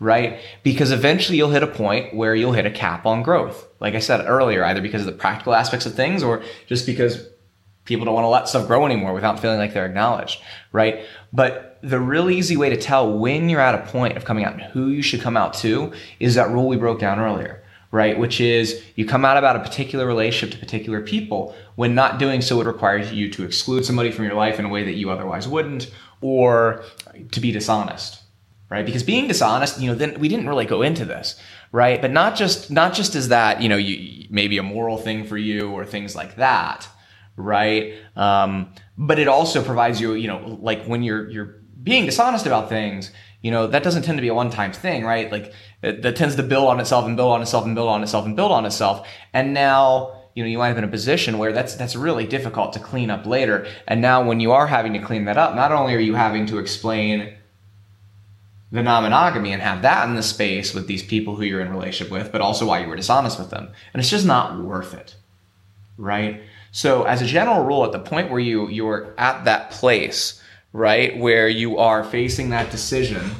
right? 0.00 0.40
Because 0.62 0.90
eventually 0.90 1.36
you'll 1.38 1.50
hit 1.50 1.62
a 1.62 1.68
point 1.68 2.14
where 2.14 2.34
you'll 2.34 2.52
hit 2.52 2.66
a 2.66 2.70
cap 2.70 3.06
on 3.06 3.22
growth. 3.22 3.68
Like 3.78 3.94
I 3.94 3.98
said 4.00 4.26
earlier, 4.26 4.64
either 4.64 4.80
because 4.80 5.02
of 5.02 5.06
the 5.06 5.12
practical 5.12 5.54
aspects 5.54 5.86
of 5.86 5.94
things 5.94 6.22
or 6.22 6.42
just 6.66 6.86
because 6.86 7.28
people 7.84 8.06
don't 8.06 8.14
want 8.14 8.24
to 8.24 8.28
let 8.28 8.48
stuff 8.48 8.66
grow 8.66 8.86
anymore 8.86 9.12
without 9.12 9.40
feeling 9.40 9.58
like 9.58 9.74
they're 9.74 9.86
acknowledged, 9.86 10.40
right? 10.72 11.04
But 11.32 11.78
the 11.82 12.00
really 12.00 12.36
easy 12.36 12.56
way 12.56 12.70
to 12.70 12.76
tell 12.76 13.18
when 13.18 13.48
you're 13.48 13.60
at 13.60 13.74
a 13.74 13.90
point 13.90 14.16
of 14.16 14.24
coming 14.24 14.44
out 14.44 14.54
and 14.54 14.62
who 14.62 14.88
you 14.88 15.02
should 15.02 15.20
come 15.20 15.36
out 15.36 15.54
to 15.54 15.92
is 16.18 16.34
that 16.34 16.50
rule 16.50 16.66
we 16.66 16.76
broke 16.76 16.98
down 16.98 17.18
earlier. 17.18 17.59
Right, 17.92 18.16
which 18.16 18.40
is 18.40 18.84
you 18.94 19.04
come 19.04 19.24
out 19.24 19.36
about 19.36 19.56
a 19.56 19.60
particular 19.60 20.06
relationship 20.06 20.54
to 20.54 20.64
particular 20.64 21.00
people 21.00 21.56
when 21.74 21.92
not 21.96 22.20
doing 22.20 22.40
so 22.40 22.56
would 22.56 22.68
require 22.68 22.98
you 22.98 23.28
to 23.32 23.44
exclude 23.44 23.84
somebody 23.84 24.12
from 24.12 24.26
your 24.26 24.34
life 24.34 24.60
in 24.60 24.64
a 24.64 24.68
way 24.68 24.84
that 24.84 24.92
you 24.92 25.10
otherwise 25.10 25.48
wouldn't, 25.48 25.90
or 26.20 26.84
to 27.32 27.40
be 27.40 27.50
dishonest, 27.50 28.22
right? 28.68 28.86
Because 28.86 29.02
being 29.02 29.26
dishonest, 29.26 29.80
you 29.80 29.88
know, 29.88 29.96
then 29.96 30.20
we 30.20 30.28
didn't 30.28 30.48
really 30.48 30.66
go 30.66 30.82
into 30.82 31.04
this, 31.04 31.34
right? 31.72 32.00
But 32.00 32.12
not 32.12 32.36
just 32.36 32.70
not 32.70 32.94
just 32.94 33.16
as 33.16 33.26
that, 33.28 33.60
you 33.60 33.68
know, 33.68 33.76
you 33.76 34.28
maybe 34.30 34.56
a 34.58 34.62
moral 34.62 34.96
thing 34.96 35.26
for 35.26 35.36
you 35.36 35.70
or 35.72 35.84
things 35.84 36.14
like 36.14 36.36
that, 36.36 36.86
right? 37.36 37.94
Um, 38.14 38.72
but 38.96 39.18
it 39.18 39.26
also 39.26 39.64
provides 39.64 40.00
you, 40.00 40.12
you 40.12 40.28
know, 40.28 40.58
like 40.60 40.84
when 40.84 41.02
you're 41.02 41.28
you're 41.28 41.56
being 41.82 42.06
dishonest 42.06 42.46
about 42.46 42.68
things, 42.68 43.10
you 43.42 43.50
know, 43.50 43.66
that 43.66 43.82
doesn't 43.82 44.02
tend 44.02 44.18
to 44.18 44.22
be 44.22 44.28
a 44.28 44.34
one-time 44.34 44.72
thing, 44.72 45.04
right? 45.04 45.30
Like 45.32 45.52
it, 45.82 46.02
that 46.02 46.16
tends 46.16 46.36
to 46.36 46.42
build 46.42 46.68
on 46.68 46.80
itself 46.80 47.06
and 47.06 47.16
build 47.16 47.32
on 47.32 47.42
itself 47.42 47.64
and 47.64 47.74
build 47.74 47.88
on 47.88 48.02
itself 48.02 48.26
and 48.26 48.36
build 48.36 48.52
on 48.52 48.66
itself, 48.66 49.08
and 49.32 49.54
now 49.54 50.16
you 50.34 50.44
know 50.44 50.48
you 50.48 50.58
wind 50.58 50.72
up 50.72 50.78
in 50.78 50.84
a 50.84 50.88
position 50.88 51.38
where 51.38 51.52
that's 51.52 51.74
that's 51.74 51.96
really 51.96 52.26
difficult 52.26 52.72
to 52.74 52.80
clean 52.80 53.10
up 53.10 53.26
later. 53.26 53.66
And 53.86 54.00
now 54.00 54.22
when 54.22 54.40
you 54.40 54.52
are 54.52 54.66
having 54.66 54.92
to 54.92 54.98
clean 54.98 55.24
that 55.24 55.38
up, 55.38 55.54
not 55.54 55.72
only 55.72 55.94
are 55.94 56.00
you 56.00 56.14
having 56.14 56.46
to 56.46 56.58
explain 56.58 57.34
the 58.72 58.82
non-monogamy 58.82 59.52
and 59.52 59.60
have 59.60 59.82
that 59.82 60.08
in 60.08 60.14
the 60.14 60.22
space 60.22 60.74
with 60.74 60.86
these 60.86 61.02
people 61.02 61.34
who 61.34 61.42
you're 61.42 61.60
in 61.60 61.72
relationship 61.72 62.12
with, 62.12 62.30
but 62.30 62.40
also 62.40 62.66
why 62.66 62.80
you 62.80 62.88
were 62.88 62.94
dishonest 62.94 63.38
with 63.38 63.50
them. 63.50 63.68
And 63.92 64.00
it's 64.00 64.10
just 64.10 64.26
not 64.26 64.62
worth 64.62 64.94
it. 64.94 65.16
Right? 65.98 66.42
So 66.70 67.02
as 67.02 67.20
a 67.20 67.26
general 67.26 67.64
rule, 67.64 67.84
at 67.84 67.92
the 67.92 67.98
point 67.98 68.30
where 68.30 68.38
you 68.38 68.68
you're 68.68 69.12
at 69.18 69.44
that 69.46 69.72
place, 69.72 70.40
right, 70.72 71.18
where 71.18 71.48
you 71.48 71.78
are 71.78 72.04
facing 72.04 72.50
that 72.50 72.70
decision 72.70 73.30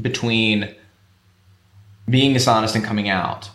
between 0.00 0.74
being 2.08 2.32
dishonest 2.32 2.74
and 2.74 2.84
coming 2.84 3.08
out, 3.08 3.50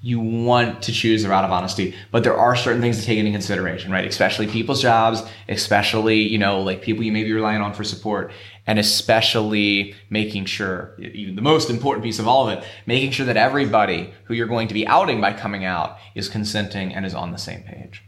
you 0.00 0.20
want 0.20 0.82
to 0.84 0.92
choose 0.92 1.24
the 1.24 1.28
route 1.28 1.44
of 1.44 1.50
honesty, 1.50 1.94
but 2.12 2.22
there 2.22 2.36
are 2.36 2.54
certain 2.54 2.80
things 2.80 3.00
to 3.00 3.04
take 3.04 3.18
into 3.18 3.32
consideration, 3.32 3.90
right? 3.90 4.04
Especially 4.04 4.46
people's 4.46 4.80
jobs, 4.80 5.22
especially, 5.48 6.20
you 6.20 6.38
know, 6.38 6.62
like 6.62 6.82
people 6.82 7.02
you 7.02 7.10
may 7.10 7.24
be 7.24 7.32
relying 7.32 7.60
on 7.60 7.74
for 7.74 7.82
support, 7.82 8.30
and 8.66 8.78
especially 8.78 9.94
making 10.08 10.44
sure, 10.44 10.94
even 11.00 11.34
the 11.34 11.42
most 11.42 11.68
important 11.68 12.04
piece 12.04 12.20
of 12.20 12.28
all 12.28 12.48
of 12.48 12.56
it, 12.56 12.64
making 12.86 13.10
sure 13.10 13.26
that 13.26 13.36
everybody 13.36 14.14
who 14.24 14.34
you're 14.34 14.46
going 14.46 14.68
to 14.68 14.74
be 14.74 14.86
outing 14.86 15.20
by 15.20 15.32
coming 15.32 15.64
out 15.64 15.98
is 16.14 16.28
consenting 16.28 16.94
and 16.94 17.04
is 17.04 17.14
on 17.14 17.32
the 17.32 17.38
same 17.38 17.62
page. 17.62 18.04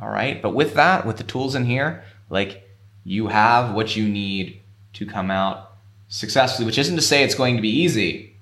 All 0.00 0.08
right. 0.08 0.42
But 0.42 0.54
with 0.54 0.74
that, 0.74 1.06
with 1.06 1.18
the 1.18 1.24
tools 1.24 1.54
in 1.54 1.64
here, 1.66 2.02
like 2.30 2.68
you 3.04 3.28
have 3.28 3.74
what 3.74 3.96
you 3.96 4.08
need 4.08 4.60
to 4.94 5.06
come 5.06 5.30
out 5.30 5.72
successfully, 6.08 6.66
which 6.66 6.78
isn't 6.78 6.96
to 6.96 7.02
say 7.02 7.22
it's 7.22 7.34
going 7.34 7.56
to 7.56 7.62
be 7.62 7.70
easy, 7.70 8.36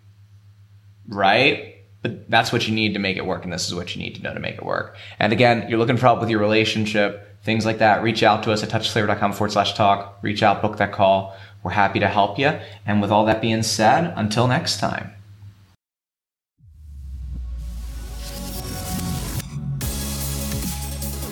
right? 1.08 1.76
But 2.02 2.30
that's 2.30 2.52
what 2.52 2.66
you 2.66 2.74
need 2.74 2.94
to 2.94 2.98
make 2.98 3.16
it 3.16 3.26
work, 3.26 3.44
and 3.44 3.52
this 3.52 3.66
is 3.66 3.74
what 3.74 3.94
you 3.94 4.02
need 4.02 4.14
to 4.16 4.22
know 4.22 4.34
to 4.34 4.40
make 4.40 4.56
it 4.56 4.64
work. 4.64 4.96
And 5.18 5.32
again, 5.32 5.68
you're 5.68 5.78
looking 5.78 5.96
for 5.96 6.06
help 6.06 6.20
with 6.20 6.30
your 6.30 6.40
relationship, 6.40 7.30
things 7.42 7.64
like 7.64 7.78
that, 7.78 8.02
reach 8.02 8.22
out 8.22 8.42
to 8.44 8.52
us 8.52 8.62
at 8.62 8.68
touchflavor.com 8.68 9.32
forward 9.32 9.52
slash 9.52 9.74
talk. 9.74 10.18
Reach 10.22 10.42
out, 10.42 10.62
book 10.62 10.78
that 10.78 10.92
call. 10.92 11.36
We're 11.62 11.72
happy 11.72 12.00
to 12.00 12.08
help 12.08 12.38
you. 12.38 12.58
And 12.86 13.00
with 13.02 13.10
all 13.10 13.26
that 13.26 13.40
being 13.40 13.62
said, 13.62 14.12
until 14.16 14.46
next 14.46 14.78
time. 14.78 15.12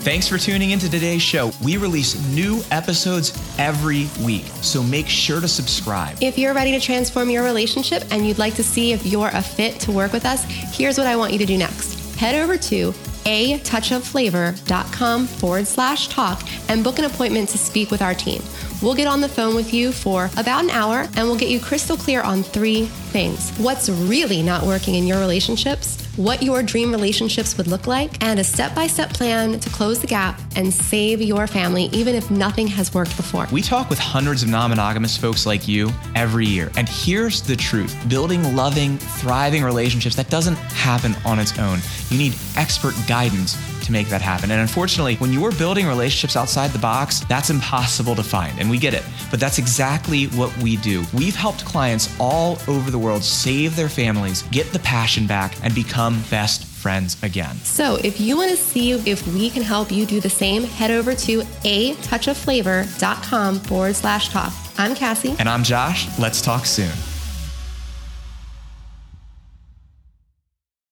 Thanks 0.02 0.28
for 0.28 0.38
tuning 0.38 0.70
into 0.70 0.88
today's 0.88 1.22
show. 1.22 1.50
We 1.62 1.76
release 1.76 2.16
new 2.28 2.62
episodes 2.70 3.36
every 3.58 4.08
week, 4.24 4.44
so 4.62 4.82
make 4.82 5.06
sure 5.06 5.40
to 5.40 5.48
subscribe. 5.48 6.16
If 6.22 6.38
you're 6.38 6.54
ready 6.54 6.70
to 6.70 6.80
transform 6.80 7.30
your 7.30 7.42
relationship 7.44 8.04
and 8.10 8.26
you'd 8.26 8.38
like 8.38 8.54
to 8.54 8.62
see 8.62 8.92
if 8.92 9.04
you're 9.04 9.28
a 9.28 9.42
fit 9.42 9.80
to 9.80 9.92
work 9.92 10.12
with 10.12 10.24
us, 10.24 10.44
here's 10.44 10.96
what 10.96 11.06
I 11.06 11.16
want 11.16 11.32
you 11.32 11.38
to 11.40 11.46
do 11.46 11.58
next. 11.58 11.98
head 12.16 12.34
over 12.42 12.56
to 12.56 12.94
a 13.26 13.58
touchofflavor.com 13.58 15.26
forward 15.26 15.66
slash 15.66 16.08
talk 16.08 16.42
and 16.68 16.82
book 16.82 16.98
an 16.98 17.04
appointment 17.04 17.48
to 17.50 17.58
speak 17.58 17.90
with 17.90 18.00
our 18.00 18.14
team. 18.14 18.40
We'll 18.80 18.94
get 18.94 19.08
on 19.08 19.20
the 19.20 19.28
phone 19.28 19.56
with 19.56 19.74
you 19.74 19.90
for 19.90 20.30
about 20.36 20.62
an 20.62 20.70
hour 20.70 21.08
and 21.16 21.26
we'll 21.26 21.36
get 21.36 21.48
you 21.48 21.58
crystal 21.58 21.96
clear 21.96 22.22
on 22.22 22.44
three 22.44 22.86
things 22.86 23.50
what's 23.58 23.88
really 23.88 24.42
not 24.42 24.64
working 24.64 24.94
in 24.94 25.06
your 25.06 25.18
relationships, 25.18 26.06
what 26.16 26.42
your 26.42 26.62
dream 26.62 26.92
relationships 26.92 27.56
would 27.56 27.66
look 27.66 27.86
like, 27.88 28.22
and 28.22 28.38
a 28.38 28.44
step 28.44 28.74
by 28.74 28.86
step 28.86 29.10
plan 29.10 29.58
to 29.58 29.70
close 29.70 29.98
the 29.98 30.06
gap 30.06 30.40
and 30.54 30.72
save 30.72 31.20
your 31.20 31.46
family, 31.46 31.84
even 31.86 32.14
if 32.14 32.30
nothing 32.30 32.68
has 32.68 32.94
worked 32.94 33.16
before. 33.16 33.48
We 33.50 33.62
talk 33.62 33.90
with 33.90 33.98
hundreds 33.98 34.42
of 34.44 34.48
non 34.48 34.70
monogamous 34.70 35.16
folks 35.16 35.44
like 35.44 35.66
you 35.66 35.90
every 36.14 36.46
year. 36.46 36.70
And 36.76 36.88
here's 36.88 37.42
the 37.42 37.56
truth 37.56 37.96
building 38.08 38.54
loving, 38.54 38.98
thriving 38.98 39.64
relationships, 39.64 40.14
that 40.16 40.30
doesn't 40.30 40.56
happen 40.56 41.16
on 41.24 41.40
its 41.40 41.58
own. 41.58 41.80
You 42.10 42.18
need 42.18 42.34
expert 42.56 42.94
guidance 43.08 43.56
to 43.88 43.92
make 43.92 44.08
that 44.08 44.22
happen. 44.22 44.50
And 44.50 44.60
unfortunately, 44.60 45.16
when 45.16 45.32
you're 45.32 45.52
building 45.52 45.86
relationships 45.86 46.36
outside 46.36 46.70
the 46.70 46.78
box, 46.78 47.20
that's 47.20 47.50
impossible 47.50 48.14
to 48.14 48.22
find. 48.22 48.56
And 48.60 48.70
we 48.70 48.78
get 48.78 48.94
it. 48.94 49.02
But 49.30 49.40
that's 49.40 49.58
exactly 49.58 50.26
what 50.26 50.56
we 50.58 50.76
do. 50.76 51.04
We've 51.12 51.34
helped 51.34 51.64
clients 51.64 52.14
all 52.20 52.58
over 52.68 52.90
the 52.90 52.98
world 52.98 53.24
save 53.24 53.74
their 53.74 53.88
families, 53.88 54.42
get 54.52 54.72
the 54.72 54.78
passion 54.80 55.26
back, 55.26 55.56
and 55.62 55.74
become 55.74 56.22
best 56.30 56.64
friends 56.64 57.20
again. 57.22 57.56
So, 57.64 57.96
if 58.04 58.20
you 58.20 58.36
want 58.36 58.50
to 58.50 58.56
see 58.56 58.92
if 58.92 59.26
we 59.34 59.50
can 59.50 59.62
help 59.62 59.90
you 59.90 60.06
do 60.06 60.20
the 60.20 60.30
same, 60.30 60.62
head 60.62 60.92
over 60.92 61.14
to 61.14 61.42
a 61.64 61.94
touch 61.96 62.28
touchofflavor.com 62.28 63.60
forward 63.60 63.96
slash 63.96 64.28
talk. 64.28 64.52
I'm 64.76 64.94
Cassie. 64.94 65.34
And 65.38 65.48
I'm 65.48 65.64
Josh. 65.64 66.06
Let's 66.18 66.40
talk 66.40 66.66
soon. 66.66 66.92